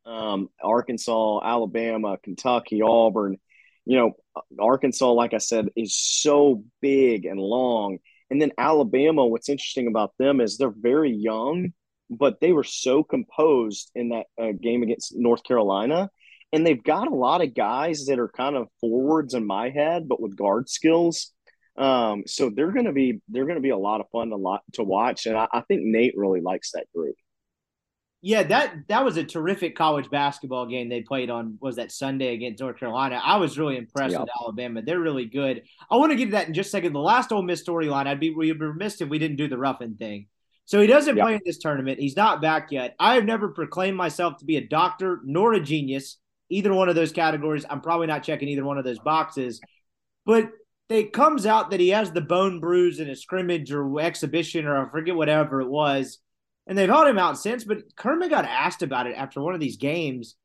Um, 0.05 0.49
Arkansas, 0.63 1.41
Alabama, 1.43 2.17
Kentucky, 2.23 2.81
Auburn. 2.81 3.37
You 3.85 3.97
know, 3.97 4.11
Arkansas, 4.59 5.11
like 5.11 5.33
I 5.33 5.37
said, 5.39 5.69
is 5.75 5.97
so 5.97 6.63
big 6.81 7.25
and 7.25 7.39
long. 7.39 7.99
And 8.29 8.41
then 8.41 8.51
Alabama, 8.57 9.25
what's 9.25 9.49
interesting 9.49 9.87
about 9.87 10.13
them 10.19 10.41
is 10.41 10.57
they're 10.57 10.69
very 10.69 11.11
young, 11.11 11.73
but 12.09 12.39
they 12.39 12.51
were 12.51 12.63
so 12.63 13.03
composed 13.03 13.91
in 13.95 14.09
that 14.09 14.25
uh, 14.41 14.51
game 14.61 14.83
against 14.83 15.15
North 15.15 15.43
Carolina. 15.43 16.09
And 16.53 16.65
they've 16.65 16.83
got 16.83 17.07
a 17.07 17.15
lot 17.15 17.41
of 17.43 17.53
guys 17.53 18.05
that 18.05 18.19
are 18.19 18.29
kind 18.29 18.55
of 18.55 18.67
forwards 18.79 19.33
in 19.33 19.45
my 19.45 19.69
head, 19.69 20.07
but 20.07 20.21
with 20.21 20.37
guard 20.37 20.69
skills. 20.69 21.33
Um, 21.77 22.23
so 22.25 22.49
they're 22.49 22.71
going 22.71 22.85
to 22.85 22.93
be 22.93 23.21
they're 23.27 23.45
going 23.45 23.57
to 23.57 23.61
be 23.61 23.69
a 23.69 23.77
lot 23.77 24.01
of 24.01 24.09
fun 24.11 24.29
to 24.29 24.35
lot 24.35 24.61
to 24.73 24.83
watch, 24.83 25.27
and 25.27 25.37
I, 25.37 25.47
I 25.53 25.61
think 25.61 25.81
Nate 25.83 26.15
really 26.17 26.41
likes 26.41 26.71
that 26.71 26.87
group. 26.93 27.15
Yeah, 28.21 28.43
that 28.43 28.87
that 28.87 29.05
was 29.05 29.17
a 29.17 29.23
terrific 29.23 29.75
college 29.75 30.09
basketball 30.09 30.65
game 30.65 30.89
they 30.89 31.01
played 31.01 31.29
on 31.29 31.57
was 31.61 31.75
that 31.75 31.91
Sunday 31.91 32.33
against 32.33 32.59
North 32.59 32.77
Carolina. 32.77 33.21
I 33.23 33.37
was 33.37 33.59
really 33.59 33.77
impressed 33.77 34.13
yep. 34.13 34.21
with 34.21 34.29
Alabama. 34.41 34.81
They're 34.81 34.99
really 34.99 35.25
good. 35.25 35.63
I 35.89 35.97
want 35.97 36.11
to 36.11 36.15
get 36.15 36.25
to 36.25 36.31
that 36.31 36.47
in 36.47 36.53
just 36.53 36.69
a 36.69 36.71
second. 36.71 36.93
The 36.93 36.99
last 36.99 37.31
Ole 37.31 37.43
Miss 37.43 37.63
storyline, 37.63 38.07
I'd 38.07 38.19
be 38.19 38.31
we'd 38.31 38.57
be 38.57 38.65
remiss 38.65 39.01
if 39.01 39.09
we 39.09 39.19
didn't 39.19 39.37
do 39.37 39.47
the 39.47 39.57
Ruffin 39.57 39.95
thing. 39.97 40.27
So 40.65 40.81
he 40.81 40.87
doesn't 40.87 41.15
yep. 41.15 41.25
play 41.25 41.35
in 41.35 41.41
this 41.45 41.59
tournament. 41.59 41.99
He's 41.99 42.15
not 42.15 42.41
back 42.41 42.71
yet. 42.71 42.95
I 42.99 43.15
have 43.15 43.23
never 43.23 43.49
proclaimed 43.49 43.95
myself 43.95 44.37
to 44.37 44.45
be 44.45 44.57
a 44.57 44.67
doctor 44.67 45.21
nor 45.23 45.53
a 45.53 45.61
genius, 45.61 46.17
either 46.49 46.73
one 46.73 46.89
of 46.89 46.95
those 46.95 47.11
categories. 47.11 47.65
I'm 47.69 47.81
probably 47.81 48.07
not 48.07 48.23
checking 48.23 48.49
either 48.49 48.65
one 48.65 48.79
of 48.79 48.83
those 48.83 48.99
boxes. 48.99 49.61
But 50.25 50.49
it 50.89 51.13
comes 51.13 51.45
out 51.45 51.69
that 51.69 51.79
he 51.79 51.89
has 51.89 52.11
the 52.11 52.21
bone 52.21 52.59
bruise 52.59 52.99
in 52.99 53.09
a 53.09 53.15
scrimmage 53.15 53.71
or 53.71 54.01
exhibition 54.01 54.65
or 54.65 54.85
I 54.85 54.89
forget 54.89 55.15
whatever 55.15 55.61
it 55.61 55.69
was 55.69 56.19
and 56.67 56.77
they've 56.77 56.89
held 56.89 57.07
him 57.07 57.17
out 57.17 57.39
since. 57.39 57.63
But 57.63 57.95
Kermit 57.95 58.29
got 58.29 58.45
asked 58.45 58.83
about 58.83 59.07
it 59.07 59.15
after 59.15 59.41
one 59.41 59.53
of 59.53 59.59
these 59.59 59.77
games, 59.77 60.35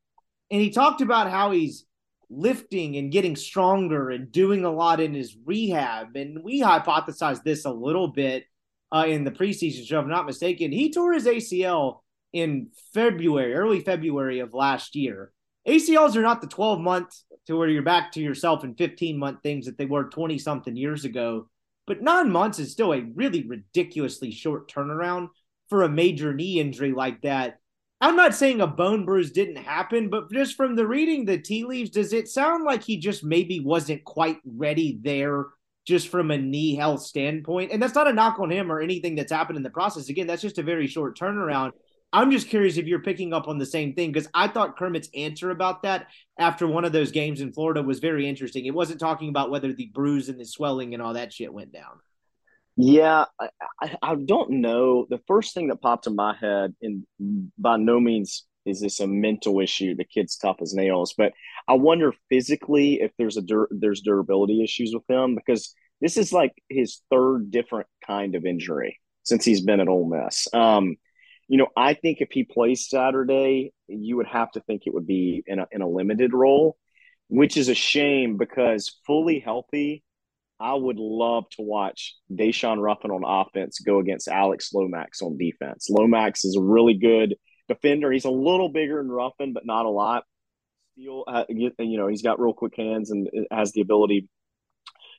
and 0.51 0.61
he 0.61 0.71
talked 0.71 1.01
about 1.01 1.31
how 1.31 1.51
he's 1.51 1.85
lifting 2.31 2.97
and 2.97 3.13
getting 3.13 3.37
stronger 3.37 4.11
and 4.11 4.33
doing 4.33 4.65
a 4.65 4.71
lot 4.71 5.01
in 5.01 5.13
his 5.13 5.37
rehab. 5.45 6.17
And 6.17 6.43
we 6.43 6.63
hypothesized 6.63 7.43
this 7.43 7.67
a 7.67 7.71
little 7.71 8.09
bit 8.09 8.45
uh, 8.91 9.05
in 9.07 9.25
the 9.25 9.31
preseason 9.31 9.87
show, 9.87 9.99
if 9.99 10.05
I'm 10.05 10.11
not 10.11 10.27
mistaken. 10.27 10.73
He 10.73 10.93
tore 10.93 11.13
his 11.13 11.27
ACL 11.27 12.01
in 12.33 12.69
February, 12.95 13.55
early 13.55 13.81
February 13.81 14.39
of 14.39 14.55
last 14.55 14.97
year. 14.97 15.33
ACLs 15.69 16.17
are 16.17 16.23
not 16.23 16.41
the 16.41 16.47
12 16.47 16.81
month 16.81 17.15
to 17.47 17.57
where 17.57 17.69
you're 17.69 17.83
back 17.83 18.13
to 18.13 18.21
yourself 18.21 18.65
in 18.65 18.75
15 18.75 19.19
month 19.19 19.43
things 19.43 19.67
that 19.67 19.77
they 19.77 19.87
were 19.87 20.05
20 20.05 20.39
something 20.39 20.77
years 20.77 21.05
ago. 21.05 21.49
But 21.87 22.03
nine 22.03 22.31
months 22.31 22.59
is 22.59 22.73
still 22.73 22.93
a 22.93 23.01
really 23.15 23.47
ridiculously 23.47 24.31
short 24.31 24.71
turnaround 24.71 25.29
for 25.73 25.85
a 25.85 25.89
major 25.89 26.35
knee 26.35 26.61
injury 26.61 26.93
like 26.93 27.23
that. 27.23 27.59
I'm 27.99 28.15
not 28.15 28.35
saying 28.35 28.61
a 28.61 28.67
bone 28.67 29.07
bruise 29.07 29.33
didn't 29.33 29.57
happen, 29.57 30.11
but 30.11 30.31
just 30.31 30.55
from 30.55 30.77
the 30.77 30.87
reading 30.87 31.25
the 31.25 31.39
tea 31.39 31.65
leaves, 31.65 31.89
does 31.89 32.13
it 32.13 32.29
sound 32.29 32.65
like 32.65 32.83
he 32.83 32.99
just 32.99 33.25
maybe 33.25 33.59
wasn't 33.59 34.05
quite 34.05 34.37
ready 34.45 34.99
there 35.01 35.47
just 35.87 36.09
from 36.09 36.31
a 36.31 36.37
knee 36.37 36.75
health 36.75 37.01
standpoint? 37.01 37.73
And 37.73 37.83
that's 37.83 37.95
not 37.95 38.07
a 38.07 38.13
knock 38.13 38.39
on 38.39 38.53
him 38.53 38.71
or 38.71 38.83
anything 38.83 39.15
that's 39.15 39.33
happened 39.33 39.57
in 39.57 39.63
the 39.63 39.71
process. 39.71 40.11
Again, 40.11 40.27
that's 40.27 40.43
just 40.43 40.59
a 40.59 40.63
very 40.63 40.87
short 40.87 41.19
turnaround. 41.19 41.71
I'm 42.13 42.31
just 42.31 42.51
curious 42.51 42.77
if 42.77 42.85
you're 42.85 43.01
picking 43.01 43.33
up 43.33 43.49
on 43.49 43.57
the 43.57 43.65
same 43.65 43.95
thing 43.95 44.13
because 44.13 44.29
I 44.35 44.49
thought 44.49 44.77
Kermit's 44.77 45.09
answer 45.17 45.49
about 45.49 45.85
that 45.85 46.09
after 46.39 46.67
one 46.67 46.85
of 46.85 46.93
those 46.93 47.13
games 47.13 47.41
in 47.41 47.55
Florida 47.55 47.83
was 47.83 47.99
very 47.99 48.29
interesting. 48.29 48.67
It 48.67 48.75
wasn't 48.75 49.01
talking 49.01 49.31
about 49.31 49.51
whether 49.51 49.73
the 49.73 49.91
bruise 49.95 50.29
and 50.29 50.39
the 50.39 50.45
swelling 50.45 50.93
and 50.93 51.03
all 51.03 51.15
that 51.15 51.33
shit 51.33 51.51
went 51.51 51.73
down. 51.73 51.99
Yeah, 52.77 53.27
I, 53.39 53.97
I, 54.03 54.15
don't 54.15 54.63
know. 54.63 55.07
The 55.09 55.21
first 55.27 55.53
thing 55.53 55.69
that 55.69 55.83
popped 55.83 56.07
in 56.07 56.17
my 56.17 56.35
head, 56.35 56.75
and 56.81 57.05
by 57.59 57.77
no 57.77 58.01
means 58.01 58.47
is 58.65 58.81
this 58.81 59.01
a 59.01 59.07
mental 59.07 59.61
issue. 59.61 59.95
The 59.95 60.05
kid's 60.05 60.37
tough 60.37 60.57
as 60.63 60.73
nails, 60.73 61.15
but 61.17 61.33
I 61.69 61.75
wonder 61.75 62.15
physically 62.31 63.03
if 63.03 63.11
there's 63.19 63.37
a 63.37 63.43
dur- 63.43 63.69
there's 63.71 64.01
durability 64.01 64.65
issues 64.65 64.93
with 64.95 65.05
him 65.09 65.35
because 65.35 65.75
this 66.01 66.17
is 66.17 66.33
like 66.33 66.53
his 66.71 67.03
third 67.11 67.51
different 67.51 67.89
kind 68.07 68.35
of 68.35 68.47
injury 68.47 68.99
since 69.23 69.45
he's 69.45 69.63
been 69.63 69.81
at 69.81 69.89
Ole 69.89 70.09
Miss. 70.09 70.49
Um, 70.55 70.97
you 71.49 71.59
know, 71.59 71.69
I 71.77 71.93
think 71.93 72.19
if 72.21 72.31
he 72.33 72.45
plays 72.45 72.89
Saturday, 72.89 73.75
you 73.87 74.17
would 74.17 74.29
have 74.29 74.51
to 74.53 74.61
think 74.61 74.83
it 74.87 74.95
would 74.95 75.07
be 75.07 75.43
in 75.47 75.59
a 75.59 75.67
in 75.73 75.83
a 75.83 75.89
limited 75.89 76.33
role, 76.33 76.79
which 77.29 77.59
is 77.59 77.69
a 77.69 77.75
shame 77.75 78.39
because 78.39 78.99
fully 79.07 79.41
healthy 79.41 80.03
I 80.63 80.75
would 80.75 80.99
love 80.99 81.45
to 81.57 81.63
watch 81.63 82.15
Daeshun 82.33 82.81
Ruffin 82.81 83.11
on 83.11 83.25
offense 83.25 83.81
go 83.81 83.99
against 83.99 84.29
Alex 84.29 84.73
Lomax 84.73 85.21
on 85.21 85.37
defense. 85.37 85.89
Lomax 85.91 86.45
is 86.45 86.57
a 86.57 86.63
really 86.63 86.95
good 86.95 87.35
defender. 87.69 88.13
He's 88.13 88.25
a 88.25 88.31
little 88.31 88.69
bigger 88.69 88.99
than 88.99 89.11
Ruffin, 89.11 89.53
but 89.53 89.67
not 89.67 89.87
a 89.87 89.91
lot. 89.91 90.25
Steal, 90.93 91.25
uh, 91.27 91.45
you 91.49 91.99
know, 91.99 92.07
he's 92.07 92.23
got 92.23 92.41
real 92.41 92.53
quick 92.53 92.75
hands 92.77 93.11
and 93.11 93.29
has 93.51 93.73
the 93.73 93.81
ability 93.81 94.29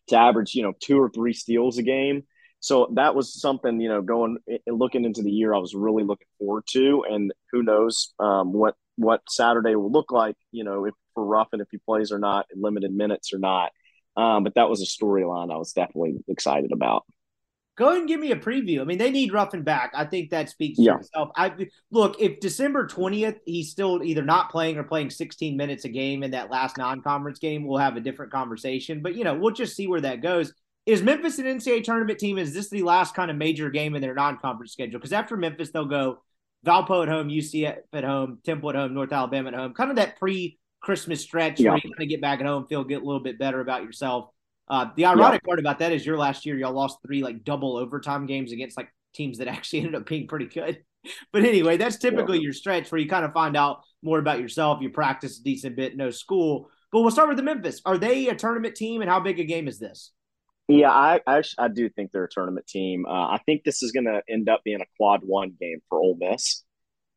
to 0.08 0.16
average, 0.16 0.56
you 0.56 0.64
know, 0.64 0.74
two 0.80 1.00
or 1.00 1.10
three 1.10 1.34
steals 1.34 1.78
a 1.78 1.84
game. 1.84 2.24
So 2.60 2.94
that 2.96 3.14
was 3.14 3.40
something, 3.40 3.82
you 3.82 3.90
know, 3.90 4.02
going 4.02 4.38
looking 4.68 5.04
into 5.04 5.22
the 5.22 5.32
year, 5.32 5.54
I 5.54 5.58
was 5.58 5.76
really 5.76 6.04
looking 6.04 6.28
forward 6.40 6.64
to. 6.70 7.04
And 7.10 7.34
who 7.52 7.64
knows 7.64 8.14
um, 8.20 8.54
what 8.54 8.76
what 8.96 9.22
Saturday 9.28 9.76
will 9.76 9.92
look 9.92 10.12
like, 10.12 10.36
you 10.52 10.64
know, 10.64 10.86
if 10.86 10.94
for 11.14 11.26
Ruffin 11.26 11.60
if 11.60 11.68
he 11.72 11.78
plays 11.78 12.12
or 12.12 12.20
not, 12.20 12.46
in 12.56 12.62
limited 12.62 12.94
minutes 12.94 13.34
or 13.34 13.40
not. 13.40 13.72
Um, 14.16 14.44
but 14.44 14.56
that 14.56 14.70
was 14.70 14.82
a 14.82 14.86
storyline 14.86 15.52
I 15.52 15.58
was 15.58 15.74
definitely 15.74 16.16
excited 16.28 16.72
about. 16.72 17.06
Go 17.76 17.88
ahead 17.88 18.00
and 18.00 18.08
give 18.08 18.20
me 18.20 18.32
a 18.32 18.36
preview. 18.36 18.82
I 18.82 18.84
mean, 18.84 19.00
they 19.00 19.10
need 19.10 19.34
Ruffin 19.34 19.64
back. 19.64 19.94
I 19.96 20.06
think 20.06 20.30
that 20.30 20.50
speaks 20.50 20.78
yeah. 20.78 20.94
for 20.94 21.00
itself. 21.00 21.30
I 21.36 21.52
look 21.90 22.22
if 22.22 22.40
December 22.40 22.86
twentieth 22.86 23.40
he's 23.46 23.72
still 23.72 24.04
either 24.04 24.22
not 24.22 24.52
playing 24.52 24.78
or 24.78 24.84
playing 24.84 25.10
sixteen 25.10 25.58
minutes 25.58 25.84
a 25.84 25.90
game 25.90 26.22
in 26.22 26.32
that 26.32 26.52
last 26.52 26.78
non-conference 26.78 27.40
game. 27.40 27.66
We'll 27.66 27.80
have 27.80 27.98
a 27.98 28.02
different 28.02 28.32
conversation. 28.32 29.02
But 29.02 29.16
you 29.16 29.24
know, 29.24 29.34
we'll 29.34 29.56
just 29.56 29.76
see 29.76 29.88
where 29.88 30.02
that 30.02 30.22
goes. 30.22 30.54
Is 30.86 31.02
Memphis 31.02 31.40
an 31.40 31.46
NCAA 31.46 31.84
tournament 31.84 32.20
team? 32.20 32.38
Is 32.38 32.54
this 32.54 32.70
the 32.70 32.84
last 32.84 33.16
kind 33.16 33.32
of 33.32 33.38
major 33.38 33.72
game 33.72 33.96
in 33.96 34.02
their 34.02 34.14
non-conference 34.14 34.74
schedule? 34.74 35.00
Because 35.00 35.14
after 35.14 35.36
Memphis, 35.36 35.72
they'll 35.72 35.86
go 35.86 36.22
Valpo 36.66 37.02
at 37.02 37.10
home, 37.10 37.30
UCF 37.30 37.78
at 37.92 38.04
home, 38.04 38.40
Temple 38.46 38.70
at 38.70 38.76
home, 38.76 38.94
North 38.94 39.12
Alabama 39.12 39.50
at 39.50 39.56
home. 39.56 39.74
Kind 39.74 39.90
of 39.90 39.96
that 39.96 40.20
pre 40.20 40.60
Christmas 40.84 41.22
stretch 41.22 41.60
yeah. 41.60 41.70
where 41.70 41.78
you 41.78 41.90
kind 41.92 42.04
of 42.04 42.10
get 42.10 42.22
back 42.22 42.42
at 42.42 42.46
home, 42.46 42.68
feel 42.68 42.84
get 42.84 43.02
a 43.02 43.06
little 43.06 43.24
bit 43.24 43.40
better 43.40 43.62
about 43.62 43.84
yourself. 43.84 44.30
Uh, 44.68 44.88
the 44.96 45.06
ironic 45.06 45.42
yeah. 45.44 45.48
part 45.48 45.60
about 45.60 45.80
that 45.80 45.92
is 45.92 46.06
your 46.06 46.18
last 46.18 46.46
year 46.46 46.58
y'all 46.58 46.74
lost 46.74 47.00
three 47.06 47.24
like 47.24 47.44
double 47.44 47.76
overtime 47.78 48.26
games 48.26 48.52
against 48.52 48.78
like 48.78 48.90
teams 49.14 49.38
that 49.38 49.48
actually 49.56 49.80
ended 49.80 49.96
up 49.96 50.06
being 50.06 50.28
pretty 50.28 50.46
good. 50.46 50.84
But 51.34 51.44
anyway, 51.44 51.76
that's 51.76 51.98
typically 51.98 52.38
yeah. 52.38 52.44
your 52.44 52.54
stretch 52.54 52.90
where 52.90 53.02
you 53.02 53.10
kind 53.10 53.26
of 53.26 53.34
find 53.34 53.58
out 53.58 53.82
more 54.02 54.20
about 54.20 54.40
yourself. 54.40 54.82
You 54.82 54.90
practice 54.90 55.38
a 55.38 55.44
decent 55.44 55.76
bit, 55.76 55.98
no 55.98 56.12
school. 56.12 56.70
But 56.94 57.02
we'll 57.02 57.12
start 57.12 57.28
with 57.28 57.36
the 57.36 57.44
Memphis. 57.44 57.82
Are 57.86 57.98
they 57.98 58.30
a 58.30 58.36
tournament 58.36 58.76
team, 58.76 59.02
and 59.02 59.10
how 59.10 59.20
big 59.20 59.38
a 59.38 59.44
game 59.44 59.68
is 59.68 59.80
this? 59.80 60.14
Yeah, 60.70 60.92
I 60.92 61.20
I, 61.28 61.44
I 61.58 61.68
do 61.68 61.90
think 61.90 62.14
they're 62.14 62.24
a 62.24 62.30
tournament 62.30 62.68
team. 62.68 63.06
Uh, 63.06 63.28
I 63.28 63.42
think 63.46 63.66
this 63.66 63.84
is 63.84 63.92
going 63.92 64.06
to 64.06 64.22
end 64.30 64.48
up 64.48 64.62
being 64.64 64.80
a 64.80 64.86
quad 64.96 65.24
one 65.26 65.58
game 65.60 65.82
for 65.90 66.00
Ole 66.00 66.16
Miss 66.18 66.64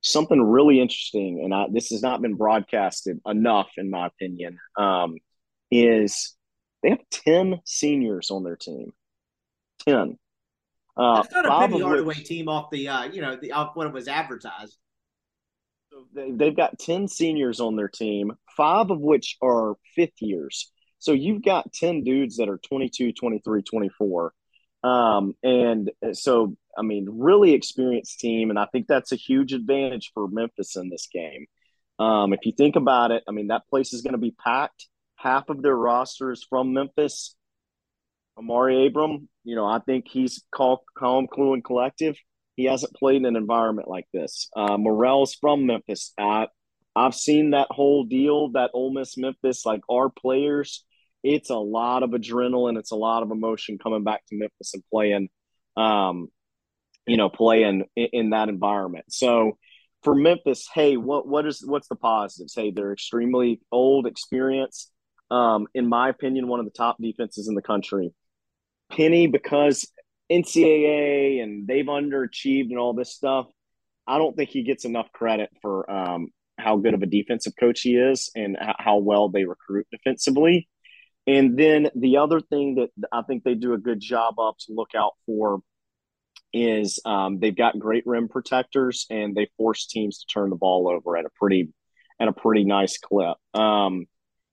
something 0.06 0.42
really 0.42 0.80
interesting, 0.80 1.42
and 1.44 1.54
I, 1.54 1.66
this 1.70 1.90
has 1.90 2.02
not 2.02 2.22
been 2.22 2.34
broadcasted 2.34 3.20
enough, 3.26 3.68
in 3.76 3.90
my 3.90 4.06
opinion, 4.06 4.58
um, 4.78 5.16
is 5.70 6.34
they 6.82 6.90
have 6.90 7.08
10 7.10 7.60
seniors 7.64 8.30
on 8.30 8.44
their 8.44 8.56
team. 8.56 8.92
10. 9.86 10.18
Uh, 10.96 11.22
That's 11.22 11.34
not 11.34 11.46
a 11.46 11.68
Penny 11.68 11.80
Hardaway 11.80 12.14
team 12.14 12.48
off 12.48 12.70
the, 12.70 12.88
uh, 12.88 13.04
you 13.04 13.20
know, 13.20 13.36
the 13.36 13.52
off 13.52 13.74
what 13.74 13.86
it 13.86 13.92
was 13.92 14.08
advertised. 14.08 14.76
So 15.92 16.06
they, 16.14 16.30
they've 16.30 16.56
got 16.56 16.78
10 16.78 17.08
seniors 17.08 17.60
on 17.60 17.76
their 17.76 17.88
team, 17.88 18.32
five 18.56 18.90
of 18.90 19.00
which 19.00 19.36
are 19.42 19.74
fifth 19.94 20.20
years. 20.20 20.72
So 20.98 21.12
you've 21.12 21.42
got 21.42 21.72
10 21.72 22.04
dudes 22.04 22.36
that 22.36 22.48
are 22.48 22.58
22, 22.58 23.12
23, 23.12 23.62
24. 23.62 24.32
Um, 24.82 25.34
and 25.42 25.90
so 26.12 26.56
I 26.76 26.82
mean, 26.82 27.06
really 27.10 27.52
experienced 27.52 28.20
team, 28.20 28.50
and 28.50 28.58
I 28.58 28.66
think 28.66 28.86
that's 28.86 29.12
a 29.12 29.16
huge 29.16 29.52
advantage 29.52 30.10
for 30.14 30.28
Memphis 30.28 30.76
in 30.76 30.88
this 30.90 31.08
game. 31.12 31.46
Um, 31.98 32.32
if 32.32 32.40
you 32.44 32.52
think 32.52 32.76
about 32.76 33.10
it, 33.10 33.22
I 33.28 33.32
mean, 33.32 33.48
that 33.48 33.68
place 33.68 33.92
is 33.92 34.02
going 34.02 34.12
to 34.12 34.18
be 34.18 34.34
packed. 34.44 34.86
Half 35.16 35.48
of 35.48 35.62
their 35.62 35.74
roster 35.74 36.30
is 36.30 36.44
from 36.48 36.72
Memphis. 36.72 37.34
Amaree 38.38 38.88
Abram, 38.88 39.28
you 39.44 39.56
know, 39.56 39.64
I 39.64 39.78
think 39.78 40.06
he's 40.08 40.42
calm, 40.54 40.78
calm, 40.96 41.26
cool, 41.26 41.54
and 41.54 41.64
collective. 41.64 42.16
He 42.54 42.64
hasn't 42.64 42.94
played 42.94 43.16
in 43.16 43.24
an 43.24 43.36
environment 43.36 43.88
like 43.88 44.06
this. 44.12 44.50
Uh, 44.54 44.76
Murrell's 44.76 45.34
from 45.34 45.66
Memphis. 45.66 46.12
I, 46.18 46.48
I've 46.94 47.14
seen 47.14 47.50
that 47.50 47.68
whole 47.70 48.04
deal, 48.04 48.50
that 48.52 48.70
Ole 48.74 48.92
Miss 48.92 49.16
Memphis, 49.16 49.64
like 49.64 49.80
our 49.90 50.10
players. 50.10 50.84
It's 51.22 51.50
a 51.50 51.56
lot 51.56 52.02
of 52.02 52.10
adrenaline. 52.10 52.78
It's 52.78 52.92
a 52.92 52.96
lot 52.96 53.22
of 53.22 53.30
emotion 53.30 53.78
coming 53.78 54.04
back 54.04 54.24
to 54.26 54.36
Memphis 54.36 54.74
and 54.74 54.82
playing. 54.92 55.28
Um, 55.76 56.28
you 57.06 57.16
know, 57.16 57.28
playing 57.28 57.84
in, 57.96 58.08
in 58.12 58.30
that 58.30 58.48
environment. 58.48 59.06
So 59.08 59.58
for 60.02 60.14
Memphis, 60.14 60.68
hey, 60.72 60.96
what 60.96 61.26
what 61.26 61.46
is 61.46 61.64
what's 61.66 61.88
the 61.88 61.96
positives? 61.96 62.54
Hey, 62.54 62.70
they're 62.70 62.92
extremely 62.92 63.60
old, 63.72 64.06
experienced. 64.06 64.90
Um, 65.30 65.66
in 65.74 65.88
my 65.88 66.08
opinion, 66.08 66.46
one 66.46 66.60
of 66.60 66.66
the 66.66 66.72
top 66.72 66.96
defenses 67.00 67.48
in 67.48 67.54
the 67.54 67.62
country. 67.62 68.12
Penny, 68.90 69.26
because 69.26 69.90
NCAA 70.30 71.42
and 71.42 71.66
they've 71.66 71.86
underachieved 71.86 72.70
and 72.70 72.78
all 72.78 72.94
this 72.94 73.12
stuff. 73.12 73.46
I 74.06 74.18
don't 74.18 74.36
think 74.36 74.50
he 74.50 74.62
gets 74.62 74.84
enough 74.84 75.10
credit 75.12 75.50
for 75.62 75.90
um, 75.90 76.28
how 76.58 76.76
good 76.76 76.94
of 76.94 77.02
a 77.02 77.06
defensive 77.06 77.54
coach 77.58 77.80
he 77.80 77.96
is 77.96 78.30
and 78.34 78.56
how 78.78 78.98
well 78.98 79.28
they 79.28 79.44
recruit 79.44 79.86
defensively. 79.90 80.68
And 81.26 81.58
then 81.58 81.90
the 81.96 82.18
other 82.18 82.40
thing 82.40 82.76
that 82.76 82.90
I 83.12 83.22
think 83.22 83.42
they 83.42 83.54
do 83.54 83.72
a 83.72 83.78
good 83.78 84.00
job 84.00 84.34
of 84.38 84.56
to 84.58 84.72
look 84.72 84.90
out 84.96 85.12
for 85.26 85.60
is 86.56 87.00
um, 87.04 87.38
they've 87.38 87.56
got 87.56 87.78
great 87.78 88.04
rim 88.06 88.28
protectors 88.28 89.06
and 89.10 89.34
they 89.34 89.48
force 89.56 89.86
teams 89.86 90.18
to 90.18 90.26
turn 90.26 90.50
the 90.50 90.56
ball 90.56 90.88
over 90.88 91.16
at 91.16 91.24
a 91.24 91.30
pretty 91.36 91.72
at 92.18 92.28
a 92.28 92.32
pretty 92.32 92.64
nice 92.64 92.98
clip. 92.98 93.36
Um, 93.54 94.06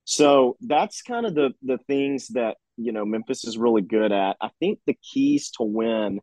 so 0.05 0.57
that's 0.61 1.01
kind 1.01 1.25
of 1.25 1.33
the 1.33 1.51
the 1.61 1.77
things 1.87 2.27
that 2.29 2.57
you 2.77 2.91
know 2.91 3.05
Memphis 3.05 3.45
is 3.45 3.57
really 3.57 3.81
good 3.81 4.11
at. 4.11 4.37
I 4.41 4.49
think 4.59 4.79
the 4.85 4.97
keys 5.01 5.51
to 5.57 5.63
win 5.63 6.19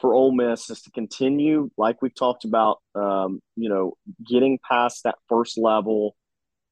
for 0.00 0.14
Ole 0.14 0.32
Miss 0.32 0.68
is 0.70 0.82
to 0.82 0.90
continue, 0.90 1.70
like 1.78 2.02
we've 2.02 2.14
talked 2.14 2.44
about, 2.44 2.80
um, 2.94 3.40
you 3.56 3.68
know, 3.68 3.94
getting 4.26 4.58
past 4.68 5.04
that 5.04 5.16
first 5.28 5.56
level, 5.56 6.16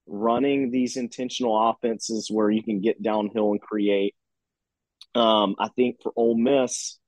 running 0.07 0.71
these 0.71 0.97
intentional 0.97 1.71
offenses 1.71 2.29
where 2.31 2.51
you 2.51 2.63
can 2.63 2.81
get 2.81 3.03
downhill 3.03 3.53
and 3.53 3.61
create. 3.61 4.15
Um, 5.15 5.57
I 5.59 5.69
think 5.69 6.03
for 6.03 6.13
Ole 6.17 6.37
Miss, 6.37 6.99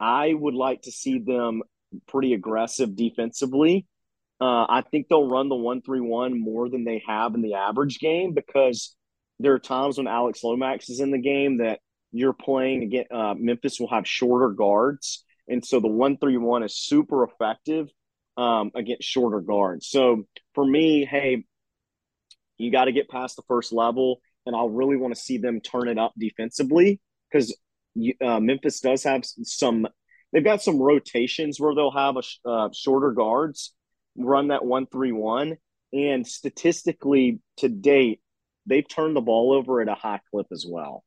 I 0.00 0.32
would 0.34 0.54
like 0.54 0.82
to 0.82 0.92
see 0.92 1.18
them 1.18 1.62
pretty 2.06 2.34
aggressive 2.34 2.96
defensively. 2.96 3.86
Uh, 4.40 4.66
I 4.68 4.82
think 4.90 5.06
they'll 5.08 5.28
run 5.28 5.48
the 5.48 5.54
one 5.54 5.82
three 5.82 6.00
one 6.00 6.38
more 6.40 6.68
than 6.68 6.84
they 6.84 7.02
have 7.06 7.34
in 7.34 7.42
the 7.42 7.54
average 7.54 8.00
game 8.00 8.34
because 8.34 8.96
there 9.38 9.52
are 9.52 9.60
times 9.60 9.98
when 9.98 10.08
Alex 10.08 10.42
Lomax 10.42 10.88
is 10.88 11.00
in 11.00 11.10
the 11.10 11.18
game 11.18 11.58
that 11.58 11.80
you're 12.10 12.32
playing 12.32 12.82
again. 12.82 13.04
Uh, 13.10 13.34
Memphis 13.36 13.78
will 13.78 13.90
have 13.90 14.06
shorter 14.06 14.50
guards, 14.50 15.24
and 15.48 15.64
so 15.64 15.80
the 15.80 15.88
one 15.88 16.16
three 16.16 16.38
one 16.38 16.62
is 16.62 16.76
super 16.76 17.24
effective 17.24 17.88
um, 18.36 18.70
against 18.74 19.08
shorter 19.08 19.40
guards. 19.40 19.88
So 19.88 20.24
for 20.54 20.66
me, 20.66 21.04
hey, 21.04 21.44
you 22.58 22.72
got 22.72 22.86
to 22.86 22.92
get 22.92 23.08
past 23.08 23.36
the 23.36 23.42
first 23.48 23.72
level, 23.72 24.20
and 24.46 24.56
I 24.56 24.64
really 24.68 24.96
want 24.96 25.14
to 25.14 25.20
see 25.20 25.38
them 25.38 25.60
turn 25.60 25.88
it 25.88 25.98
up 25.98 26.12
defensively 26.18 27.00
because 27.30 27.56
uh, 28.20 28.40
Memphis 28.40 28.80
does 28.80 29.04
have 29.04 29.22
some. 29.24 29.86
They've 30.32 30.44
got 30.44 30.62
some 30.62 30.80
rotations 30.80 31.60
where 31.60 31.74
they'll 31.74 31.90
have 31.90 32.16
a 32.16 32.48
uh, 32.48 32.68
shorter 32.72 33.12
guards 33.12 33.74
run 34.16 34.48
that 34.48 34.64
one 34.64 34.86
three 34.86 35.12
one, 35.12 35.56
and 35.92 36.26
statistically 36.26 37.40
to 37.58 37.68
date, 37.68 38.20
they've 38.66 38.88
turned 38.88 39.16
the 39.16 39.20
ball 39.20 39.52
over 39.52 39.80
at 39.80 39.88
a 39.88 39.94
high 39.94 40.20
clip 40.30 40.46
as 40.52 40.64
well. 40.68 41.04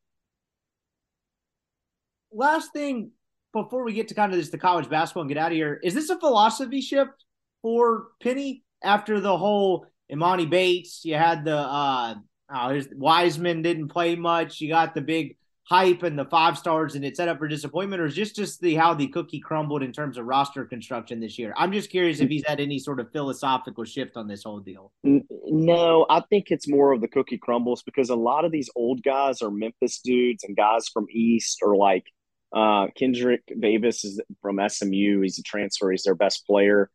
Last 2.32 2.74
thing 2.74 3.12
before 3.54 3.84
we 3.84 3.94
get 3.94 4.10
to 4.10 4.16
kind 4.16 4.32
of 4.32 4.38
this 4.38 4.50
the 4.50 4.58
college 4.58 4.90
basketball 4.90 5.22
and 5.24 5.30
get 5.30 5.38
out 5.38 5.52
of 5.52 5.56
here, 5.56 5.80
is 5.84 5.94
this 5.94 6.10
a 6.10 6.20
philosophy 6.20 6.82
shift 6.82 7.24
for 7.62 8.08
Penny 8.22 8.64
after 8.84 9.20
the 9.20 9.38
whole 9.38 9.88
Emoni 10.12 10.50
Bates? 10.50 11.02
You 11.04 11.16
had 11.16 11.46
the 11.46 11.58
uh 11.58 12.16
oh, 12.54 12.82
Wiseman 12.94 13.62
didn't 13.62 13.88
play 13.88 14.16
much. 14.16 14.62
You 14.62 14.70
got 14.70 14.94
the 14.94 15.02
big 15.02 15.38
hype 15.66 16.04
and 16.04 16.18
the 16.18 16.26
five 16.26 16.58
stars 16.58 16.94
and 16.96 17.04
it 17.04 17.18
set 17.18 17.28
up 17.28 17.40
for 17.40 17.48
disappointment, 17.48 18.02
or 18.02 18.06
is 18.06 18.16
just 18.16 18.36
just 18.36 18.62
the 18.62 18.76
how 18.76 18.94
the 18.94 19.08
cookie 19.08 19.40
crumbled 19.40 19.84
in 19.84 19.92
terms 19.92 20.18
of 20.18 20.26
roster 20.26 20.64
construction 20.64 21.20
this 21.20 21.38
year? 21.38 21.54
I'm 21.58 21.72
just 21.72 21.90
curious 21.90 22.20
if 22.20 22.30
he's 22.30 22.46
had 22.46 22.60
any 22.60 22.80
sort 22.80 23.00
of 23.00 23.12
philosophical 23.12 23.84
shift 23.84 24.16
on 24.16 24.28
this 24.28 24.44
whole 24.44 24.60
deal. 24.60 24.92
No, 25.04 26.06
I 26.10 26.22
think 26.30 26.46
it's 26.50 26.68
more 26.68 26.94
of 26.94 27.02
the 27.02 27.08
cookie 27.08 27.40
crumbles 27.40 27.84
because 27.84 28.10
a 28.10 28.16
lot 28.16 28.46
of 28.46 28.52
these 28.52 28.70
old 28.76 29.04
guys 29.04 29.42
are 29.42 29.52
Memphis 29.52 30.00
dudes 30.00 30.44
and 30.44 30.56
guys 30.56 30.88
from 30.88 31.08
East 31.12 31.60
or 31.62 31.76
like 31.76 32.06
uh, 32.56 32.88
Kendrick 32.96 33.42
Davis 33.60 34.06
is 34.06 34.22
from 34.42 34.60
SMU. 34.68 35.22
He's 35.22 35.40
a 35.40 35.44
transfer. 35.44 35.92
He's 35.92 36.04
their 36.04 36.16
best 36.16 36.46
player. 36.46 36.92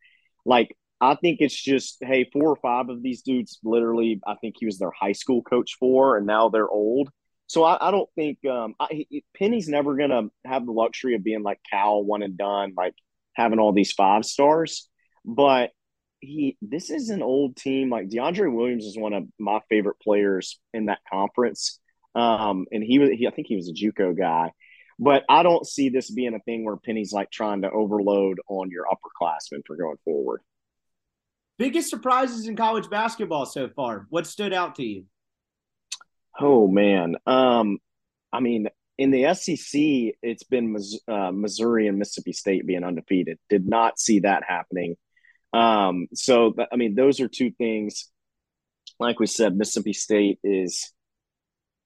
Like 0.46 0.76
I 1.00 1.16
think 1.16 1.38
it's 1.40 1.60
just 1.60 1.98
hey, 2.02 2.28
four 2.32 2.50
or 2.50 2.56
five 2.56 2.88
of 2.88 3.02
these 3.02 3.22
dudes 3.22 3.58
literally. 3.64 4.20
I 4.24 4.36
think 4.36 4.54
he 4.58 4.66
was 4.66 4.78
their 4.78 4.92
high 4.92 5.12
school 5.12 5.42
coach 5.42 5.76
for, 5.80 6.16
and 6.16 6.26
now 6.26 6.50
they're 6.50 6.68
old 6.68 7.10
so 7.51 7.64
I, 7.64 7.88
I 7.88 7.90
don't 7.90 8.09
think 8.14 8.38
um, 8.48 8.76
I, 8.78 9.07
Penny's 9.36 9.66
never 9.66 9.96
going 9.96 10.11
to 10.11 10.30
have 10.44 10.64
the 10.64 10.70
luxury 10.70 11.16
of 11.16 11.24
being 11.24 11.42
like 11.42 11.59
Cal, 11.68 12.01
one 12.01 12.22
and 12.22 12.38
done, 12.38 12.74
like 12.76 12.94
having 13.32 13.59
all 13.59 13.72
these 13.72 13.90
five 13.90 14.24
stars. 14.24 14.88
But 15.24 15.70
he, 16.20 16.57
this 16.62 16.90
is 16.90 17.11
an 17.11 17.24
old 17.24 17.57
team. 17.57 17.90
Like 17.90 18.09
DeAndre 18.09 18.55
Williams 18.55 18.84
is 18.84 18.96
one 18.96 19.14
of 19.14 19.24
my 19.40 19.59
favorite 19.68 19.96
players 20.01 20.61
in 20.72 20.86
that 20.86 21.01
conference, 21.12 21.80
um, 22.14 22.66
and 22.70 22.84
he 22.84 23.01
was, 23.01 23.11
he, 23.11 23.26
I 23.26 23.32
think 23.32 23.48
he 23.48 23.57
was 23.57 23.68
a 23.68 23.72
JUCO 23.72 24.16
guy. 24.16 24.53
But 25.01 25.24
I 25.28 25.42
don't 25.42 25.66
see 25.66 25.88
this 25.88 26.09
being 26.09 26.34
a 26.34 26.40
thing 26.40 26.64
where 26.64 26.76
Penny's 26.76 27.12
like 27.12 27.32
trying 27.32 27.62
to 27.62 27.70
overload 27.72 28.38
on 28.48 28.70
your 28.70 28.84
upperclassmen 28.84 29.62
for 29.66 29.74
going 29.74 29.96
forward. 30.05 30.42
Biggest 31.59 31.90
surprises 31.90 32.46
in 32.46 32.55
college 32.55 32.88
basketball 32.88 33.44
so 33.44 33.68
far? 33.70 34.07
What 34.09 34.28
stood 34.28 34.53
out 34.53 34.76
to 34.76 34.84
you? 34.84 35.07
Oh 36.38 36.68
man, 36.68 37.16
um, 37.26 37.78
I 38.32 38.40
mean, 38.40 38.68
in 38.98 39.10
the 39.10 39.34
SEC, 39.34 39.80
it's 40.22 40.44
been 40.44 40.76
uh, 41.08 41.30
Missouri 41.32 41.88
and 41.88 41.98
Mississippi 41.98 42.32
State 42.32 42.66
being 42.66 42.84
undefeated. 42.84 43.38
Did 43.48 43.66
not 43.66 43.98
see 43.98 44.20
that 44.20 44.44
happening. 44.46 44.96
Um, 45.52 46.06
so 46.14 46.54
I 46.70 46.76
mean, 46.76 46.94
those 46.94 47.20
are 47.20 47.28
two 47.28 47.50
things. 47.50 48.10
Like 48.98 49.18
we 49.18 49.26
said, 49.26 49.56
Mississippi 49.56 49.94
State 49.94 50.38
is 50.44 50.92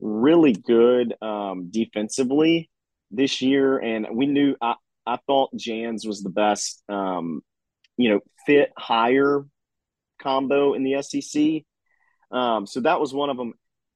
really 0.01 0.53
good 0.53 1.15
um, 1.23 1.71
defensively 1.71 2.71
this 3.11 3.41
year, 3.41 3.79
and 3.79 4.09
we 4.13 4.27
knew 4.27 4.57
I, 4.61 4.75
I 5.07 5.19
thought 5.27 5.55
Jans 5.57 6.07
was 6.07 6.23
the 6.23 6.31
best, 6.31 6.83
um, 6.89 7.43
you 7.97 8.11
know, 8.11 8.21
fit 8.47 8.73
higher 8.77 9.47
combo 10.21 10.75
in 10.75 10.83
the 10.83 11.01
SEC. 11.03 11.63
Um, 12.37 12.67
so 12.67 12.81
that 12.81 13.01
was 13.01 13.15
one 13.15 13.31
of 13.31 13.37
them. 13.37 13.55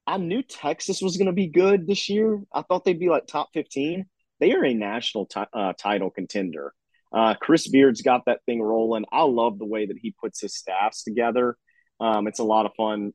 I 0.09 0.17
knew 0.17 0.41
Texas 0.41 1.03
was 1.03 1.17
going 1.17 1.27
to 1.27 1.33
be 1.33 1.45
good 1.45 1.85
this 1.85 2.09
year. 2.09 2.41
I 2.51 2.63
thought 2.63 2.83
they'd 2.83 2.99
be 2.99 3.09
like 3.09 3.27
top 3.27 3.49
15. 3.53 4.07
They 4.39 4.53
are 4.53 4.65
a 4.65 4.73
national 4.73 5.27
t- 5.27 5.43
uh, 5.53 5.73
title 5.73 6.09
contender. 6.09 6.73
Uh, 7.13 7.35
Chris 7.35 7.67
Beard's 7.67 8.01
got 8.01 8.25
that 8.25 8.43
thing 8.47 8.59
rolling. 8.59 9.05
I 9.11 9.21
love 9.21 9.59
the 9.59 9.67
way 9.67 9.85
that 9.85 9.99
he 10.01 10.15
puts 10.19 10.41
his 10.41 10.55
staffs 10.55 11.03
together. 11.03 11.57
Um, 11.99 12.27
it's 12.27 12.39
a 12.39 12.43
lot 12.43 12.65
of 12.65 12.71
fun. 12.75 13.13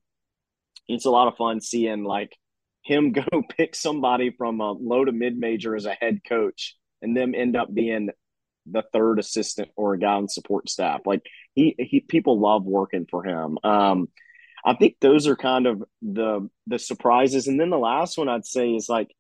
It's 0.87 1.05
a 1.05 1.11
lot 1.11 1.27
of 1.27 1.37
fun 1.37 1.61
seeing 1.61 2.05
like 2.05 2.31
him 2.83 3.11
go 3.13 3.25
pick 3.57 3.75
somebody 3.75 4.31
from 4.31 4.61
a 4.61 4.71
low 4.71 5.05
to 5.05 5.11
mid 5.11 5.37
major 5.37 5.75
as 5.75 5.87
a 5.87 5.95
head 5.95 6.21
coach 6.29 6.77
and 7.03 7.17
them 7.17 7.35
end 7.35 7.57
up 7.57 7.75
being 7.75 8.11
the 8.67 8.85
third 8.93 9.19
assistant 9.19 9.69
or 9.75 9.95
a 9.95 9.99
guy 9.99 10.13
on 10.13 10.29
support 10.29 10.71
staff. 10.71 11.01
Like 11.07 11.23
he, 11.55 11.75
he 11.77 11.99
people 11.99 12.39
love 12.39 12.65
working 12.65 13.07
for 13.11 13.25
him. 13.25 13.59
Um, 13.65 14.09
I 14.65 14.75
think 14.75 14.97
those 15.01 15.27
are 15.27 15.37
kind 15.37 15.67
of 15.67 15.83
the 16.01 16.49
the 16.67 16.79
surprises. 16.79 17.47
And 17.47 17.61
then 17.61 17.71
the 17.71 17.79
last 17.79 18.17
one 18.17 18.29
I'd 18.29 18.47
say 18.47 18.71
is 18.71 18.89
like 18.89 19.15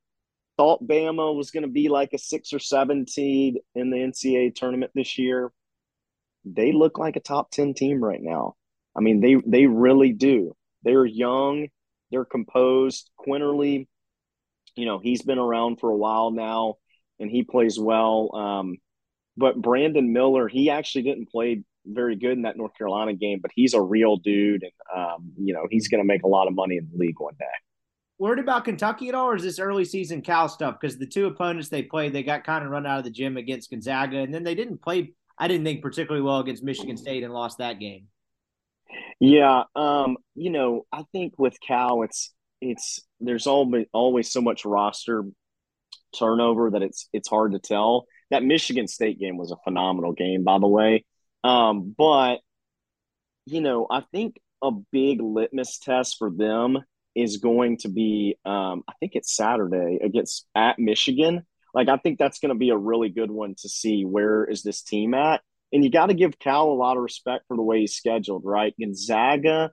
thought 0.56 0.86
Bama 0.86 1.34
was 1.34 1.50
going 1.50 1.64
to 1.64 1.68
be 1.68 1.88
like 1.88 2.12
a 2.12 2.18
six 2.18 2.52
or 2.52 2.58
seven 2.58 3.06
seed 3.06 3.58
in 3.74 3.90
the 3.90 3.98
NCAA 3.98 4.54
tournament 4.54 4.92
this 4.94 5.18
year. 5.18 5.52
They 6.44 6.72
look 6.72 6.98
like 6.98 7.16
a 7.16 7.20
top 7.20 7.50
ten 7.50 7.74
team 7.74 8.02
right 8.02 8.22
now. 8.22 8.54
I 8.96 9.00
mean, 9.00 9.20
they 9.20 9.36
they 9.46 9.66
really 9.66 10.12
do. 10.12 10.56
They're 10.82 11.06
young, 11.06 11.68
they're 12.10 12.24
composed. 12.24 13.10
Quinerly, 13.18 13.86
you 14.76 14.86
know, 14.86 14.98
he's 14.98 15.22
been 15.22 15.38
around 15.38 15.80
for 15.80 15.90
a 15.90 15.96
while 15.96 16.30
now, 16.30 16.76
and 17.18 17.30
he 17.30 17.42
plays 17.42 17.78
well. 17.78 18.34
Um, 18.34 18.78
but 19.36 19.60
Brandon 19.60 20.12
Miller, 20.12 20.48
he 20.48 20.70
actually 20.70 21.02
didn't 21.02 21.30
play 21.30 21.64
very 21.86 22.16
good 22.16 22.32
in 22.32 22.42
that 22.42 22.56
North 22.56 22.76
Carolina 22.76 23.14
game, 23.14 23.40
but 23.40 23.50
he's 23.54 23.74
a 23.74 23.80
real 23.80 24.16
dude, 24.16 24.62
and 24.62 24.72
um, 24.94 25.32
you 25.36 25.52
know 25.54 25.66
he's 25.70 25.88
going 25.88 26.02
to 26.02 26.06
make 26.06 26.22
a 26.22 26.28
lot 26.28 26.46
of 26.46 26.54
money 26.54 26.76
in 26.76 26.88
the 26.90 26.98
league 26.98 27.18
one 27.18 27.34
day. 27.38 27.46
Worried 28.18 28.38
about 28.38 28.64
Kentucky 28.64 29.08
at 29.08 29.14
all, 29.14 29.30
or 29.30 29.36
is 29.36 29.42
this 29.42 29.58
early 29.58 29.84
season 29.84 30.22
Cal 30.22 30.48
stuff? 30.48 30.76
Because 30.80 30.98
the 30.98 31.06
two 31.06 31.26
opponents 31.26 31.68
they 31.68 31.82
played, 31.82 32.12
they 32.12 32.22
got 32.22 32.44
kind 32.44 32.64
of 32.64 32.70
run 32.70 32.86
out 32.86 32.98
of 32.98 33.04
the 33.04 33.10
gym 33.10 33.36
against 33.36 33.70
Gonzaga, 33.70 34.18
and 34.18 34.32
then 34.32 34.44
they 34.44 34.54
didn't 34.54 34.82
play. 34.82 35.14
I 35.36 35.48
didn't 35.48 35.64
think 35.64 35.82
particularly 35.82 36.22
well 36.22 36.38
against 36.38 36.62
Michigan 36.62 36.96
State 36.96 37.24
and 37.24 37.32
lost 37.32 37.58
that 37.58 37.80
game. 37.80 38.06
Yeah, 39.20 39.64
um, 39.74 40.16
you 40.34 40.50
know, 40.50 40.86
I 40.92 41.04
think 41.12 41.34
with 41.38 41.56
Cal, 41.60 42.02
it's 42.02 42.32
it's 42.60 43.00
there's 43.20 43.46
always 43.46 43.86
always 43.92 44.30
so 44.30 44.40
much 44.40 44.64
roster 44.64 45.24
turnover 46.16 46.70
that 46.70 46.82
it's 46.82 47.08
it's 47.12 47.28
hard 47.28 47.52
to 47.52 47.58
tell. 47.58 48.06
That 48.30 48.44
Michigan 48.44 48.88
State 48.88 49.18
game 49.18 49.36
was 49.36 49.50
a 49.50 49.56
phenomenal 49.64 50.12
game, 50.12 50.44
by 50.44 50.58
the 50.58 50.66
way. 50.66 51.04
Um, 51.44 51.94
but 51.96 52.40
you 53.46 53.60
know, 53.60 53.86
I 53.90 54.02
think 54.12 54.40
a 54.62 54.70
big 54.90 55.20
litmus 55.20 55.78
test 55.78 56.16
for 56.18 56.30
them 56.30 56.78
is 57.14 57.36
going 57.36 57.76
to 57.78 57.88
be 57.88 58.36
um, 58.44 58.82
I 58.88 58.94
think 58.98 59.12
it's 59.14 59.36
Saturday 59.36 60.00
against 60.02 60.46
at 60.54 60.78
Michigan. 60.78 61.46
Like 61.74 61.88
I 61.88 61.98
think 61.98 62.18
that's 62.18 62.38
going 62.38 62.50
to 62.50 62.58
be 62.58 62.70
a 62.70 62.76
really 62.76 63.10
good 63.10 63.30
one 63.30 63.54
to 63.58 63.68
see 63.68 64.04
where 64.04 64.44
is 64.44 64.62
this 64.62 64.82
team 64.82 65.14
at. 65.14 65.42
And 65.72 65.84
you 65.84 65.90
got 65.90 66.06
to 66.06 66.14
give 66.14 66.38
Cal 66.38 66.70
a 66.70 66.72
lot 66.72 66.96
of 66.96 67.02
respect 67.02 67.44
for 67.48 67.56
the 67.56 67.62
way 67.62 67.80
he's 67.80 67.94
scheduled, 67.94 68.42
right? 68.44 68.74
Gonzaga, 68.80 69.72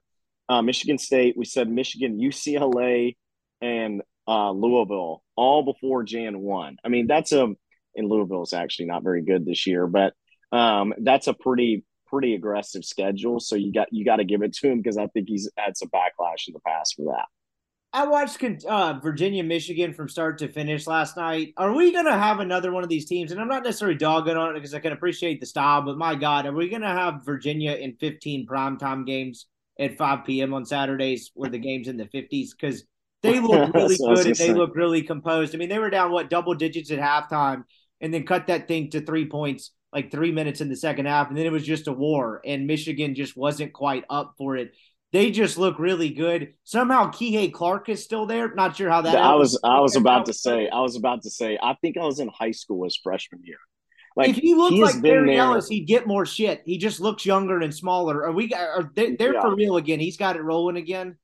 uh, 0.49 0.61
Michigan 0.61 0.97
State, 0.97 1.35
we 1.37 1.45
said 1.45 1.69
Michigan, 1.69 2.19
UCLA, 2.19 3.15
and 3.61 4.01
uh, 4.27 4.51
Louisville 4.51 5.23
all 5.35 5.63
before 5.63 6.03
Jan 6.03 6.39
1. 6.39 6.77
I 6.83 6.89
mean, 6.89 7.07
that's 7.07 7.31
a 7.31 7.53
and 7.93 8.09
Louisville 8.09 8.43
is 8.43 8.53
actually 8.53 8.85
not 8.85 9.03
very 9.03 9.21
good 9.21 9.45
this 9.45 9.67
year, 9.67 9.85
but 9.85 10.13
um, 10.51 10.93
that's 10.99 11.27
a 11.27 11.33
pretty 11.33 11.83
pretty 12.07 12.35
aggressive 12.35 12.83
schedule. 12.83 13.39
So 13.39 13.55
you 13.55 13.71
got 13.71 13.87
you 13.91 14.05
got 14.05 14.17
to 14.17 14.25
give 14.25 14.43
it 14.43 14.53
to 14.53 14.69
him 14.69 14.77
because 14.77 14.97
I 14.97 15.07
think 15.07 15.29
he's 15.29 15.49
had 15.57 15.77
some 15.77 15.89
backlash 15.89 16.47
in 16.47 16.53
the 16.53 16.59
past 16.59 16.95
for 16.95 17.13
that. 17.13 17.25
I 17.93 18.07
watched 18.07 18.41
uh, 18.65 18.99
Virginia, 19.03 19.43
Michigan 19.43 19.93
from 19.93 20.07
start 20.07 20.37
to 20.37 20.47
finish 20.47 20.87
last 20.87 21.17
night. 21.17 21.53
Are 21.57 21.73
we 21.73 21.91
going 21.91 22.05
to 22.05 22.17
have 22.17 22.39
another 22.39 22.71
one 22.71 22.83
of 22.83 22.89
these 22.89 23.05
teams? 23.05 23.31
And 23.31 23.41
I'm 23.41 23.49
not 23.49 23.63
necessarily 23.63 23.97
dogging 23.97 24.37
on 24.37 24.51
it 24.51 24.53
because 24.53 24.73
I 24.73 24.79
can 24.79 24.93
appreciate 24.93 25.41
the 25.41 25.45
style, 25.45 25.81
but 25.81 25.97
my 25.97 26.15
God, 26.15 26.45
are 26.45 26.53
we 26.53 26.69
going 26.69 26.83
to 26.83 26.87
have 26.87 27.25
Virginia 27.25 27.73
in 27.73 27.97
15 27.97 28.47
primetime 28.47 29.05
games 29.05 29.47
at 29.77 29.97
5 29.97 30.25
p.m. 30.25 30.53
on 30.53 30.65
Saturdays 30.65 31.31
where 31.33 31.49
the 31.49 31.59
game's 31.59 31.89
in 31.89 31.97
the 31.97 32.05
50s? 32.05 32.51
Because 32.57 32.85
they 33.23 33.41
look 33.41 33.73
really 33.73 33.97
good 33.97 34.25
and 34.25 34.35
they 34.37 34.53
look 34.53 34.73
really 34.73 35.01
composed. 35.01 35.53
I 35.53 35.57
mean, 35.57 35.67
they 35.67 35.79
were 35.79 35.89
down, 35.89 36.13
what, 36.13 36.29
double 36.29 36.53
digits 36.53 36.91
at 36.91 36.99
halftime 36.99 37.65
and 37.99 38.13
then 38.13 38.25
cut 38.25 38.47
that 38.47 38.69
thing 38.69 38.89
to 38.91 39.01
three 39.01 39.27
points 39.27 39.71
like 39.93 40.11
three 40.11 40.31
minutes 40.31 40.61
in 40.61 40.69
the 40.69 40.75
second 40.75 41.05
half. 41.05 41.29
And 41.29 41.37
then 41.37 41.45
it 41.45 41.51
was 41.51 41.65
just 41.65 41.87
a 41.87 41.93
war, 41.93 42.41
and 42.45 42.67
Michigan 42.67 43.15
just 43.15 43.35
wasn't 43.35 43.73
quite 43.73 44.05
up 44.09 44.35
for 44.37 44.57
it 44.57 44.73
they 45.11 45.31
just 45.31 45.57
look 45.57 45.77
really 45.77 46.09
good. 46.09 46.53
Somehow 46.63 47.11
Kihei 47.11 47.51
Clark 47.51 47.89
is 47.89 48.03
still 48.03 48.25
there. 48.25 48.53
Not 48.53 48.75
sure 48.75 48.89
how 48.89 49.01
that. 49.01 49.17
I 49.17 49.35
was 49.35 49.59
I 49.63 49.79
was 49.79 49.95
about 49.95 50.25
to 50.27 50.33
say 50.33 50.69
I 50.69 50.79
was 50.79 50.95
about 50.95 51.23
to 51.23 51.29
say 51.29 51.57
I 51.61 51.75
think 51.81 51.97
I 51.97 52.05
was 52.05 52.19
in 52.19 52.29
high 52.29 52.51
school 52.51 52.85
as 52.85 52.95
freshman 52.95 53.41
year. 53.43 53.57
Like 54.15 54.29
if 54.29 54.37
he 54.37 54.55
looked 54.55 54.73
he 54.73 54.81
like 54.81 55.01
Barry 55.01 55.37
Ellis, 55.37 55.67
he'd 55.67 55.85
get 55.85 56.07
more 56.07 56.25
shit. 56.25 56.61
He 56.65 56.77
just 56.77 56.99
looks 56.99 57.25
younger 57.25 57.59
and 57.59 57.73
smaller. 57.73 58.25
Are 58.25 58.31
we? 58.31 58.53
Are 58.53 58.89
they, 58.93 59.15
they're 59.15 59.33
yeah. 59.33 59.41
for 59.41 59.55
real 59.55 59.77
again? 59.77 59.99
He's 59.99 60.17
got 60.17 60.35
it 60.35 60.43
rolling 60.43 60.75
again. 60.75 61.17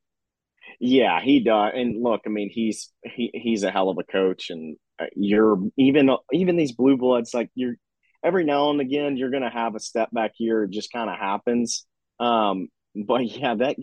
Yeah, 0.79 1.21
he 1.21 1.41
does. 1.41 1.73
And 1.75 2.01
look, 2.01 2.21
I 2.25 2.29
mean, 2.29 2.49
he's 2.49 2.91
he 3.03 3.31
he's 3.33 3.63
a 3.63 3.71
hell 3.71 3.89
of 3.89 3.97
a 3.97 4.03
coach, 4.03 4.49
and 4.49 4.77
uh, 4.99 5.05
you're 5.15 5.59
even 5.77 6.09
even 6.31 6.55
these 6.55 6.73
blue 6.73 6.97
bloods 6.97 7.33
like 7.33 7.49
you're 7.55 7.75
every 8.23 8.43
now 8.43 8.69
and 8.69 8.81
again 8.81 9.17
you're 9.17 9.29
going 9.29 9.43
to 9.43 9.49
have 9.49 9.75
a 9.75 9.79
step 9.79 10.09
back 10.11 10.33
year. 10.37 10.63
It 10.63 10.71
just 10.71 10.91
kind 10.91 11.09
of 11.09 11.17
happens. 11.17 11.85
Um, 12.19 12.69
but 12.95 13.25
yeah, 13.25 13.55
that 13.55 13.77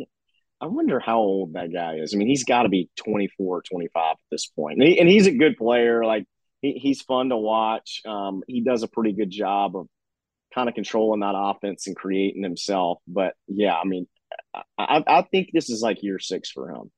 I 0.61 0.67
wonder 0.67 1.01
how 1.01 1.19
old 1.19 1.55
that 1.55 1.73
guy 1.73 1.97
is. 1.97 2.15
I 2.15 2.17
mean, 2.17 2.29
he's 2.29 2.45
got 2.45 2.63
to 2.63 2.69
be 2.69 2.89
24, 2.97 3.63
25 3.63 4.13
at 4.13 4.17
this 4.31 4.47
point. 4.47 4.79
And, 4.79 4.89
he, 4.89 4.99
and 4.99 5.09
he's 5.09 5.27
a 5.27 5.33
good 5.33 5.57
player. 5.57 6.05
Like 6.05 6.25
he, 6.63 6.73
he's 6.73 7.03
fun 7.03 7.29
to 7.29 7.37
watch. 7.37 8.01
Um, 8.07 8.43
he 8.47 8.63
does 8.63 8.83
a 8.83 8.89
pretty 8.89 9.13
good 9.13 9.31
job 9.31 9.77
of 9.77 9.89
kind 10.55 10.69
of 10.69 10.75
controlling 10.75 11.21
that 11.21 11.35
offense 11.37 11.87
and 11.87 11.97
creating 11.97 12.43
himself. 12.43 12.99
But 13.07 13.35
yeah, 13.47 13.75
I 13.75 13.85
mean, 13.85 14.07
I, 14.79 15.03
I 15.07 15.23
think 15.23 15.51
this 15.53 15.69
is 15.69 15.83
like 15.83 16.03
year 16.03 16.19
six 16.19 16.51
for 16.51 16.71
him. 16.71 16.91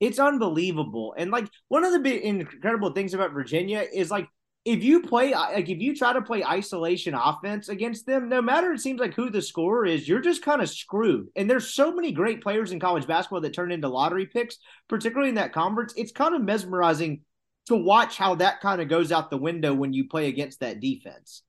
It's 0.00 0.18
unbelievable. 0.18 1.14
And 1.16 1.30
like 1.30 1.46
one 1.68 1.84
of 1.84 1.92
the 1.92 2.00
big 2.00 2.22
incredible 2.22 2.90
things 2.90 3.12
about 3.12 3.32
Virginia 3.32 3.84
is 3.92 4.10
like 4.10 4.28
if 4.64 4.84
you 4.84 5.02
play 5.02 5.32
like 5.32 5.68
if 5.68 5.78
you 5.78 5.96
try 5.96 6.12
to 6.12 6.20
play 6.20 6.44
isolation 6.44 7.14
offense 7.14 7.68
against 7.68 8.06
them, 8.06 8.28
no 8.28 8.42
matter 8.42 8.72
it 8.72 8.80
seems 8.80 9.00
like 9.00 9.14
who 9.14 9.30
the 9.30 9.40
scorer 9.40 9.86
is, 9.86 10.06
you're 10.06 10.20
just 10.20 10.42
kind 10.42 10.60
of 10.60 10.68
screwed. 10.68 11.28
And 11.34 11.48
there's 11.48 11.72
so 11.72 11.92
many 11.92 12.12
great 12.12 12.42
players 12.42 12.72
in 12.72 12.80
college 12.80 13.06
basketball 13.06 13.40
that 13.40 13.54
turn 13.54 13.72
into 13.72 13.88
lottery 13.88 14.26
picks, 14.26 14.58
particularly 14.88 15.30
in 15.30 15.36
that 15.36 15.54
conference. 15.54 15.94
It's 15.96 16.12
kind 16.12 16.34
of 16.34 16.42
mesmerizing 16.42 17.22
to 17.66 17.76
watch 17.76 18.18
how 18.18 18.34
that 18.36 18.60
kind 18.60 18.82
of 18.82 18.88
goes 18.88 19.12
out 19.12 19.30
the 19.30 19.38
window 19.38 19.72
when 19.72 19.92
you 19.92 20.08
play 20.08 20.28
against 20.28 20.60
that 20.60 20.80
defense. 20.80 21.42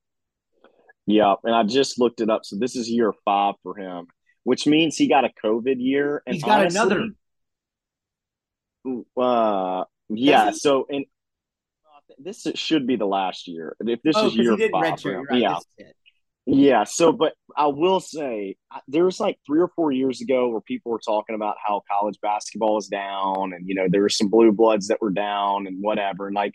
Yeah, 1.06 1.34
and 1.44 1.54
I 1.54 1.64
just 1.64 1.98
looked 1.98 2.20
it 2.20 2.30
up. 2.30 2.44
So 2.44 2.56
this 2.58 2.76
is 2.76 2.88
year 2.88 3.12
five 3.24 3.56
for 3.62 3.76
him, 3.76 4.06
which 4.44 4.66
means 4.66 4.96
he 4.96 5.08
got 5.08 5.24
a 5.24 5.30
COVID 5.44 5.76
year. 5.78 6.22
And 6.26 6.34
He's 6.34 6.44
got 6.44 6.60
honestly, 6.60 7.14
another. 8.84 9.06
Uh, 9.16 9.84
yeah. 10.08 10.52
So 10.52 10.86
and 10.88 11.04
this 12.24 12.46
should 12.54 12.86
be 12.86 12.96
the 12.96 13.06
last 13.06 13.48
year. 13.48 13.76
If 13.80 14.02
this 14.02 14.16
oh, 14.16 14.26
is 14.26 14.36
year 14.36 14.56
five, 14.70 15.04
right. 15.04 15.26
yeah, 15.32 15.58
yeah. 16.46 16.84
So, 16.84 17.12
but 17.12 17.34
I 17.56 17.66
will 17.66 18.00
say 18.00 18.56
there 18.88 19.04
was 19.04 19.20
like 19.20 19.38
three 19.46 19.60
or 19.60 19.68
four 19.68 19.92
years 19.92 20.20
ago 20.20 20.48
where 20.48 20.60
people 20.60 20.92
were 20.92 21.00
talking 21.04 21.34
about 21.34 21.56
how 21.64 21.82
college 21.90 22.18
basketball 22.20 22.78
is 22.78 22.88
down, 22.88 23.52
and 23.52 23.68
you 23.68 23.74
know 23.74 23.86
there 23.88 24.02
were 24.02 24.08
some 24.08 24.28
blue 24.28 24.52
bloods 24.52 24.88
that 24.88 25.00
were 25.00 25.10
down 25.10 25.66
and 25.66 25.82
whatever. 25.82 26.26
And 26.26 26.34
like 26.34 26.54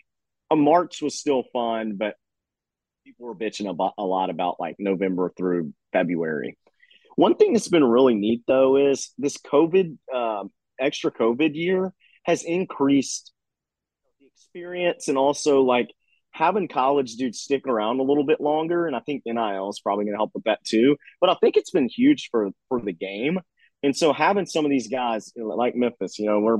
a 0.50 0.56
March 0.56 1.02
was 1.02 1.18
still 1.18 1.44
fun, 1.52 1.96
but 1.96 2.14
people 3.04 3.26
were 3.26 3.34
bitching 3.34 3.68
about 3.68 3.94
a 3.98 4.04
lot 4.04 4.30
about 4.30 4.60
like 4.60 4.76
November 4.78 5.32
through 5.36 5.72
February. 5.92 6.58
One 7.16 7.34
thing 7.34 7.52
that's 7.52 7.68
been 7.68 7.84
really 7.84 8.14
neat 8.14 8.42
though 8.46 8.76
is 8.76 9.10
this 9.18 9.38
COVID 9.38 9.96
um, 10.14 10.50
extra 10.78 11.10
COVID 11.10 11.54
year 11.54 11.92
has 12.24 12.44
increased 12.44 13.32
experience 14.58 15.08
and 15.08 15.18
also 15.18 15.62
like 15.62 15.88
having 16.30 16.68
college 16.68 17.14
dudes 17.14 17.40
stick 17.40 17.66
around 17.66 18.00
a 18.00 18.02
little 18.02 18.24
bit 18.24 18.40
longer. 18.40 18.86
And 18.86 18.94
I 18.94 19.00
think 19.00 19.22
NIL 19.24 19.70
is 19.70 19.80
probably 19.80 20.04
going 20.04 20.14
to 20.14 20.18
help 20.18 20.32
with 20.34 20.44
that 20.44 20.64
too. 20.64 20.96
But 21.20 21.30
I 21.30 21.34
think 21.40 21.56
it's 21.56 21.70
been 21.70 21.88
huge 21.88 22.28
for 22.30 22.50
for 22.68 22.80
the 22.80 22.92
game. 22.92 23.40
And 23.82 23.96
so 23.96 24.12
having 24.12 24.46
some 24.46 24.64
of 24.64 24.70
these 24.70 24.88
guys 24.88 25.32
like 25.36 25.76
Memphis, 25.76 26.18
you 26.18 26.26
know, 26.26 26.40
we're 26.40 26.58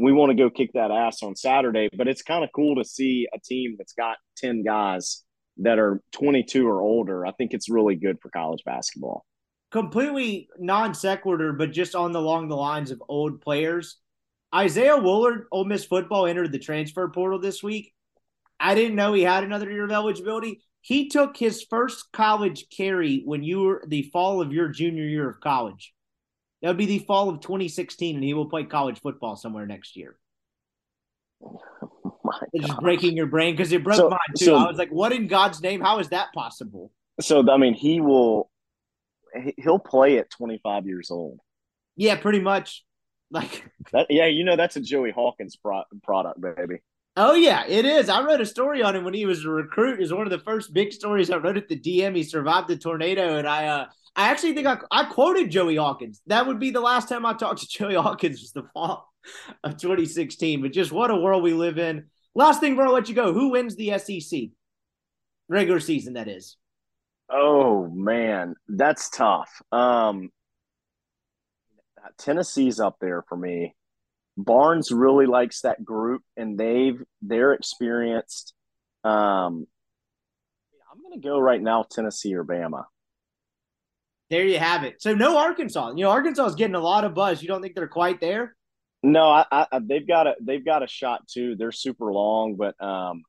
we 0.00 0.12
want 0.12 0.30
to 0.30 0.36
go 0.36 0.48
kick 0.48 0.70
that 0.74 0.90
ass 0.90 1.22
on 1.22 1.34
Saturday, 1.34 1.88
but 1.96 2.06
it's 2.06 2.22
kind 2.22 2.44
of 2.44 2.50
cool 2.54 2.76
to 2.76 2.84
see 2.84 3.26
a 3.34 3.40
team 3.40 3.74
that's 3.76 3.94
got 3.94 4.16
10 4.36 4.62
guys 4.62 5.24
that 5.58 5.80
are 5.80 6.00
22 6.12 6.68
or 6.68 6.80
older. 6.80 7.26
I 7.26 7.32
think 7.32 7.52
it's 7.52 7.68
really 7.68 7.96
good 7.96 8.18
for 8.22 8.30
college 8.30 8.62
basketball. 8.64 9.24
Completely 9.72 10.48
non 10.58 10.94
sequitur, 10.94 11.52
but 11.52 11.72
just 11.72 11.94
on 11.94 12.12
the 12.12 12.20
along 12.20 12.48
the 12.48 12.56
lines 12.56 12.90
of 12.90 13.02
old 13.08 13.40
players. 13.40 13.98
Isaiah 14.54 14.96
Woullard, 14.96 15.46
Ole 15.52 15.64
Miss 15.64 15.84
football, 15.84 16.26
entered 16.26 16.52
the 16.52 16.58
transfer 16.58 17.08
portal 17.08 17.38
this 17.38 17.62
week. 17.62 17.92
I 18.58 18.74
didn't 18.74 18.96
know 18.96 19.12
he 19.12 19.22
had 19.22 19.44
another 19.44 19.70
year 19.70 19.84
of 19.84 19.92
eligibility. 19.92 20.62
He 20.80 21.08
took 21.08 21.36
his 21.36 21.62
first 21.68 22.10
college 22.12 22.66
carry 22.70 23.22
when 23.24 23.42
you 23.42 23.60
were 23.60 23.84
the 23.86 24.02
fall 24.12 24.40
of 24.40 24.52
your 24.52 24.68
junior 24.68 25.04
year 25.04 25.28
of 25.28 25.40
college. 25.40 25.92
That 26.62 26.68
would 26.68 26.76
be 26.76 26.86
the 26.86 26.98
fall 27.00 27.28
of 27.28 27.40
2016, 27.40 28.16
and 28.16 28.24
he 28.24 28.34
will 28.34 28.48
play 28.48 28.64
college 28.64 29.00
football 29.00 29.36
somewhere 29.36 29.66
next 29.66 29.96
year. 29.96 30.18
Oh 32.30 32.30
it's 32.52 32.66
just 32.66 32.80
breaking 32.80 33.16
your 33.16 33.26
brain 33.26 33.54
because 33.54 33.72
it 33.72 33.82
broke 33.82 33.96
so, 33.96 34.10
mine 34.10 34.18
too. 34.36 34.44
So, 34.46 34.56
I 34.56 34.68
was 34.68 34.76
like, 34.76 34.90
"What 34.90 35.12
in 35.12 35.28
God's 35.28 35.62
name? 35.62 35.80
How 35.80 35.98
is 35.98 36.08
that 36.10 36.32
possible?" 36.34 36.92
So, 37.20 37.48
I 37.50 37.56
mean, 37.56 37.74
he 37.74 38.00
will 38.00 38.50
he'll 39.56 39.78
play 39.78 40.18
at 40.18 40.30
25 40.30 40.86
years 40.86 41.10
old. 41.10 41.38
Yeah, 41.96 42.16
pretty 42.16 42.40
much. 42.40 42.84
Like 43.30 43.70
that, 43.92 44.06
yeah, 44.08 44.24
you 44.24 44.42
know 44.42 44.56
that's 44.56 44.76
a 44.76 44.80
Joey 44.80 45.10
Hawkins 45.10 45.54
pro- 45.54 45.84
product, 46.02 46.40
baby. 46.40 46.80
Oh 47.14 47.34
yeah, 47.34 47.66
it 47.66 47.84
is. 47.84 48.08
I 48.08 48.22
wrote 48.22 48.40
a 48.40 48.46
story 48.46 48.82
on 48.82 48.94
him 48.94 49.04
when 49.04 49.12
he 49.12 49.26
was 49.26 49.44
a 49.44 49.50
recruit. 49.50 50.00
Is 50.00 50.12
one 50.12 50.26
of 50.26 50.30
the 50.30 50.38
first 50.38 50.72
big 50.72 50.92
stories 50.92 51.30
I 51.30 51.36
wrote 51.36 51.56
at 51.56 51.68
the 51.68 51.78
DM. 51.78 52.16
He 52.16 52.22
survived 52.22 52.68
the 52.68 52.76
tornado, 52.78 53.36
and 53.36 53.46
I, 53.46 53.66
uh, 53.66 53.86
I 54.16 54.30
actually 54.30 54.54
think 54.54 54.66
I, 54.66 54.78
I 54.90 55.04
quoted 55.04 55.50
Joey 55.50 55.76
Hawkins. 55.76 56.22
That 56.28 56.46
would 56.46 56.58
be 56.58 56.70
the 56.70 56.80
last 56.80 57.08
time 57.08 57.26
I 57.26 57.34
talked 57.34 57.60
to 57.60 57.66
Joey 57.70 57.96
Hawkins 57.96 58.40
was 58.40 58.52
the 58.52 58.62
fall 58.72 59.12
of 59.64 59.76
2016. 59.76 60.62
But 60.62 60.72
just 60.72 60.92
what 60.92 61.10
a 61.10 61.16
world 61.16 61.42
we 61.42 61.54
live 61.54 61.78
in. 61.78 62.06
Last 62.34 62.60
thing, 62.60 62.76
bro, 62.76 62.86
I'll 62.86 62.92
let 62.94 63.08
you 63.08 63.14
go. 63.14 63.32
Who 63.32 63.50
wins 63.50 63.74
the 63.74 63.98
SEC 63.98 64.50
regular 65.48 65.80
season? 65.80 66.14
That 66.14 66.28
is. 66.28 66.56
Oh 67.28 67.88
man, 67.88 68.54
that's 68.68 69.10
tough. 69.10 69.50
Um, 69.72 70.30
Tennessee's 72.16 72.80
up 72.80 72.96
there 73.00 73.22
for 73.28 73.36
me. 73.36 73.74
Barnes 74.36 74.92
really 74.92 75.26
likes 75.26 75.62
that 75.62 75.84
group, 75.84 76.22
and 76.36 76.56
they've 76.56 77.02
they're 77.22 77.52
experienced. 77.52 78.54
Um, 79.04 79.66
I'm 80.92 81.02
going 81.02 81.20
to 81.20 81.28
go 81.28 81.38
right 81.38 81.60
now, 81.60 81.84
Tennessee 81.90 82.34
or 82.34 82.44
Bama. 82.44 82.84
There 84.30 84.44
you 84.44 84.58
have 84.58 84.84
it. 84.84 85.00
So 85.00 85.14
no 85.14 85.38
Arkansas. 85.38 85.90
You 85.90 86.04
know, 86.04 86.10
Arkansas 86.10 86.46
is 86.46 86.54
getting 86.54 86.74
a 86.74 86.80
lot 86.80 87.04
of 87.04 87.14
buzz. 87.14 87.42
You 87.42 87.48
don't 87.48 87.62
think 87.62 87.74
they're 87.74 87.88
quite 87.88 88.20
there? 88.20 88.54
No, 89.02 89.28
I, 89.28 89.44
I, 89.50 89.66
they've 89.80 90.06
got 90.06 90.26
a 90.26 90.34
they've 90.40 90.64
got 90.64 90.82
a 90.82 90.88
shot 90.88 91.26
too. 91.28 91.56
They're 91.56 91.72
super 91.72 92.12
long, 92.12 92.56
but 92.56 92.80
um, 92.82 93.22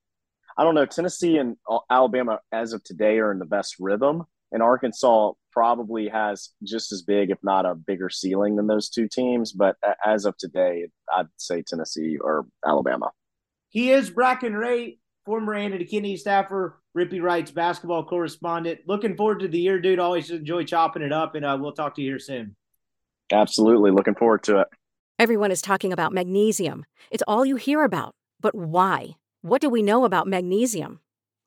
I 0.58 0.64
don't 0.64 0.76
know. 0.76 0.86
Tennessee 0.86 1.38
and 1.38 1.58
Alabama, 1.90 2.40
as 2.52 2.74
of 2.74 2.84
today, 2.84 3.20
are 3.20 3.32
in 3.32 3.40
the 3.40 3.46
best 3.46 3.76
rhythm, 3.80 4.24
and 4.52 4.64
Arkansas 4.64 5.34
probably 5.52 6.08
has 6.10 6.50
just 6.64 6.92
as 6.92 7.02
big, 7.02 7.30
if 7.30 7.38
not 7.44 7.66
a 7.66 7.76
bigger 7.76 8.10
ceiling 8.10 8.56
than 8.56 8.68
those 8.68 8.90
two 8.90 9.08
teams. 9.08 9.52
But 9.52 9.78
as 10.06 10.26
of 10.26 10.38
today, 10.38 10.88
I'd 11.14 11.28
say 11.38 11.64
Tennessee 11.66 12.18
or 12.20 12.46
Alabama. 12.66 13.12
He 13.70 13.92
is 13.92 14.10
Breein 14.10 14.40
Tyree, 14.40 15.00
former 15.26 15.54
Andy 15.54 15.86
Kennedy 15.86 16.18
staffer, 16.18 16.82
Rippy 16.98 17.22
Writes 17.22 17.52
basketball 17.52 18.04
correspondent. 18.04 18.80
Looking 18.88 19.16
forward 19.16 19.42
to 19.42 19.48
the 19.48 19.60
year, 19.60 19.80
dude. 19.80 20.00
Always 20.00 20.32
enjoy 20.32 20.64
chopping 20.64 21.04
it 21.04 21.14
up, 21.14 21.36
and 21.36 21.46
uh, 21.46 21.58
we'll 21.60 21.74
talk 21.74 21.96
to 21.96 22.02
you 22.02 22.12
here 22.12 22.20
soon. 22.20 22.56
Absolutely. 23.32 23.92
Looking 23.92 24.16
forward 24.16 24.44
to 24.44 24.62
it. 24.62 24.68
Everyone 25.20 25.52
is 25.52 25.62
talking 25.62 25.94
about 25.94 26.14
magnesium. 26.14 26.86
It's 27.12 27.24
all 27.28 27.46
you 27.46 27.58
hear 27.58 27.84
about. 27.84 28.16
But 28.42 28.56
why? 28.56 29.18
What 29.42 29.62
do 29.62 29.70
we 29.70 29.84
know 29.84 30.06
about 30.06 30.28
magnesium? 30.28 31.02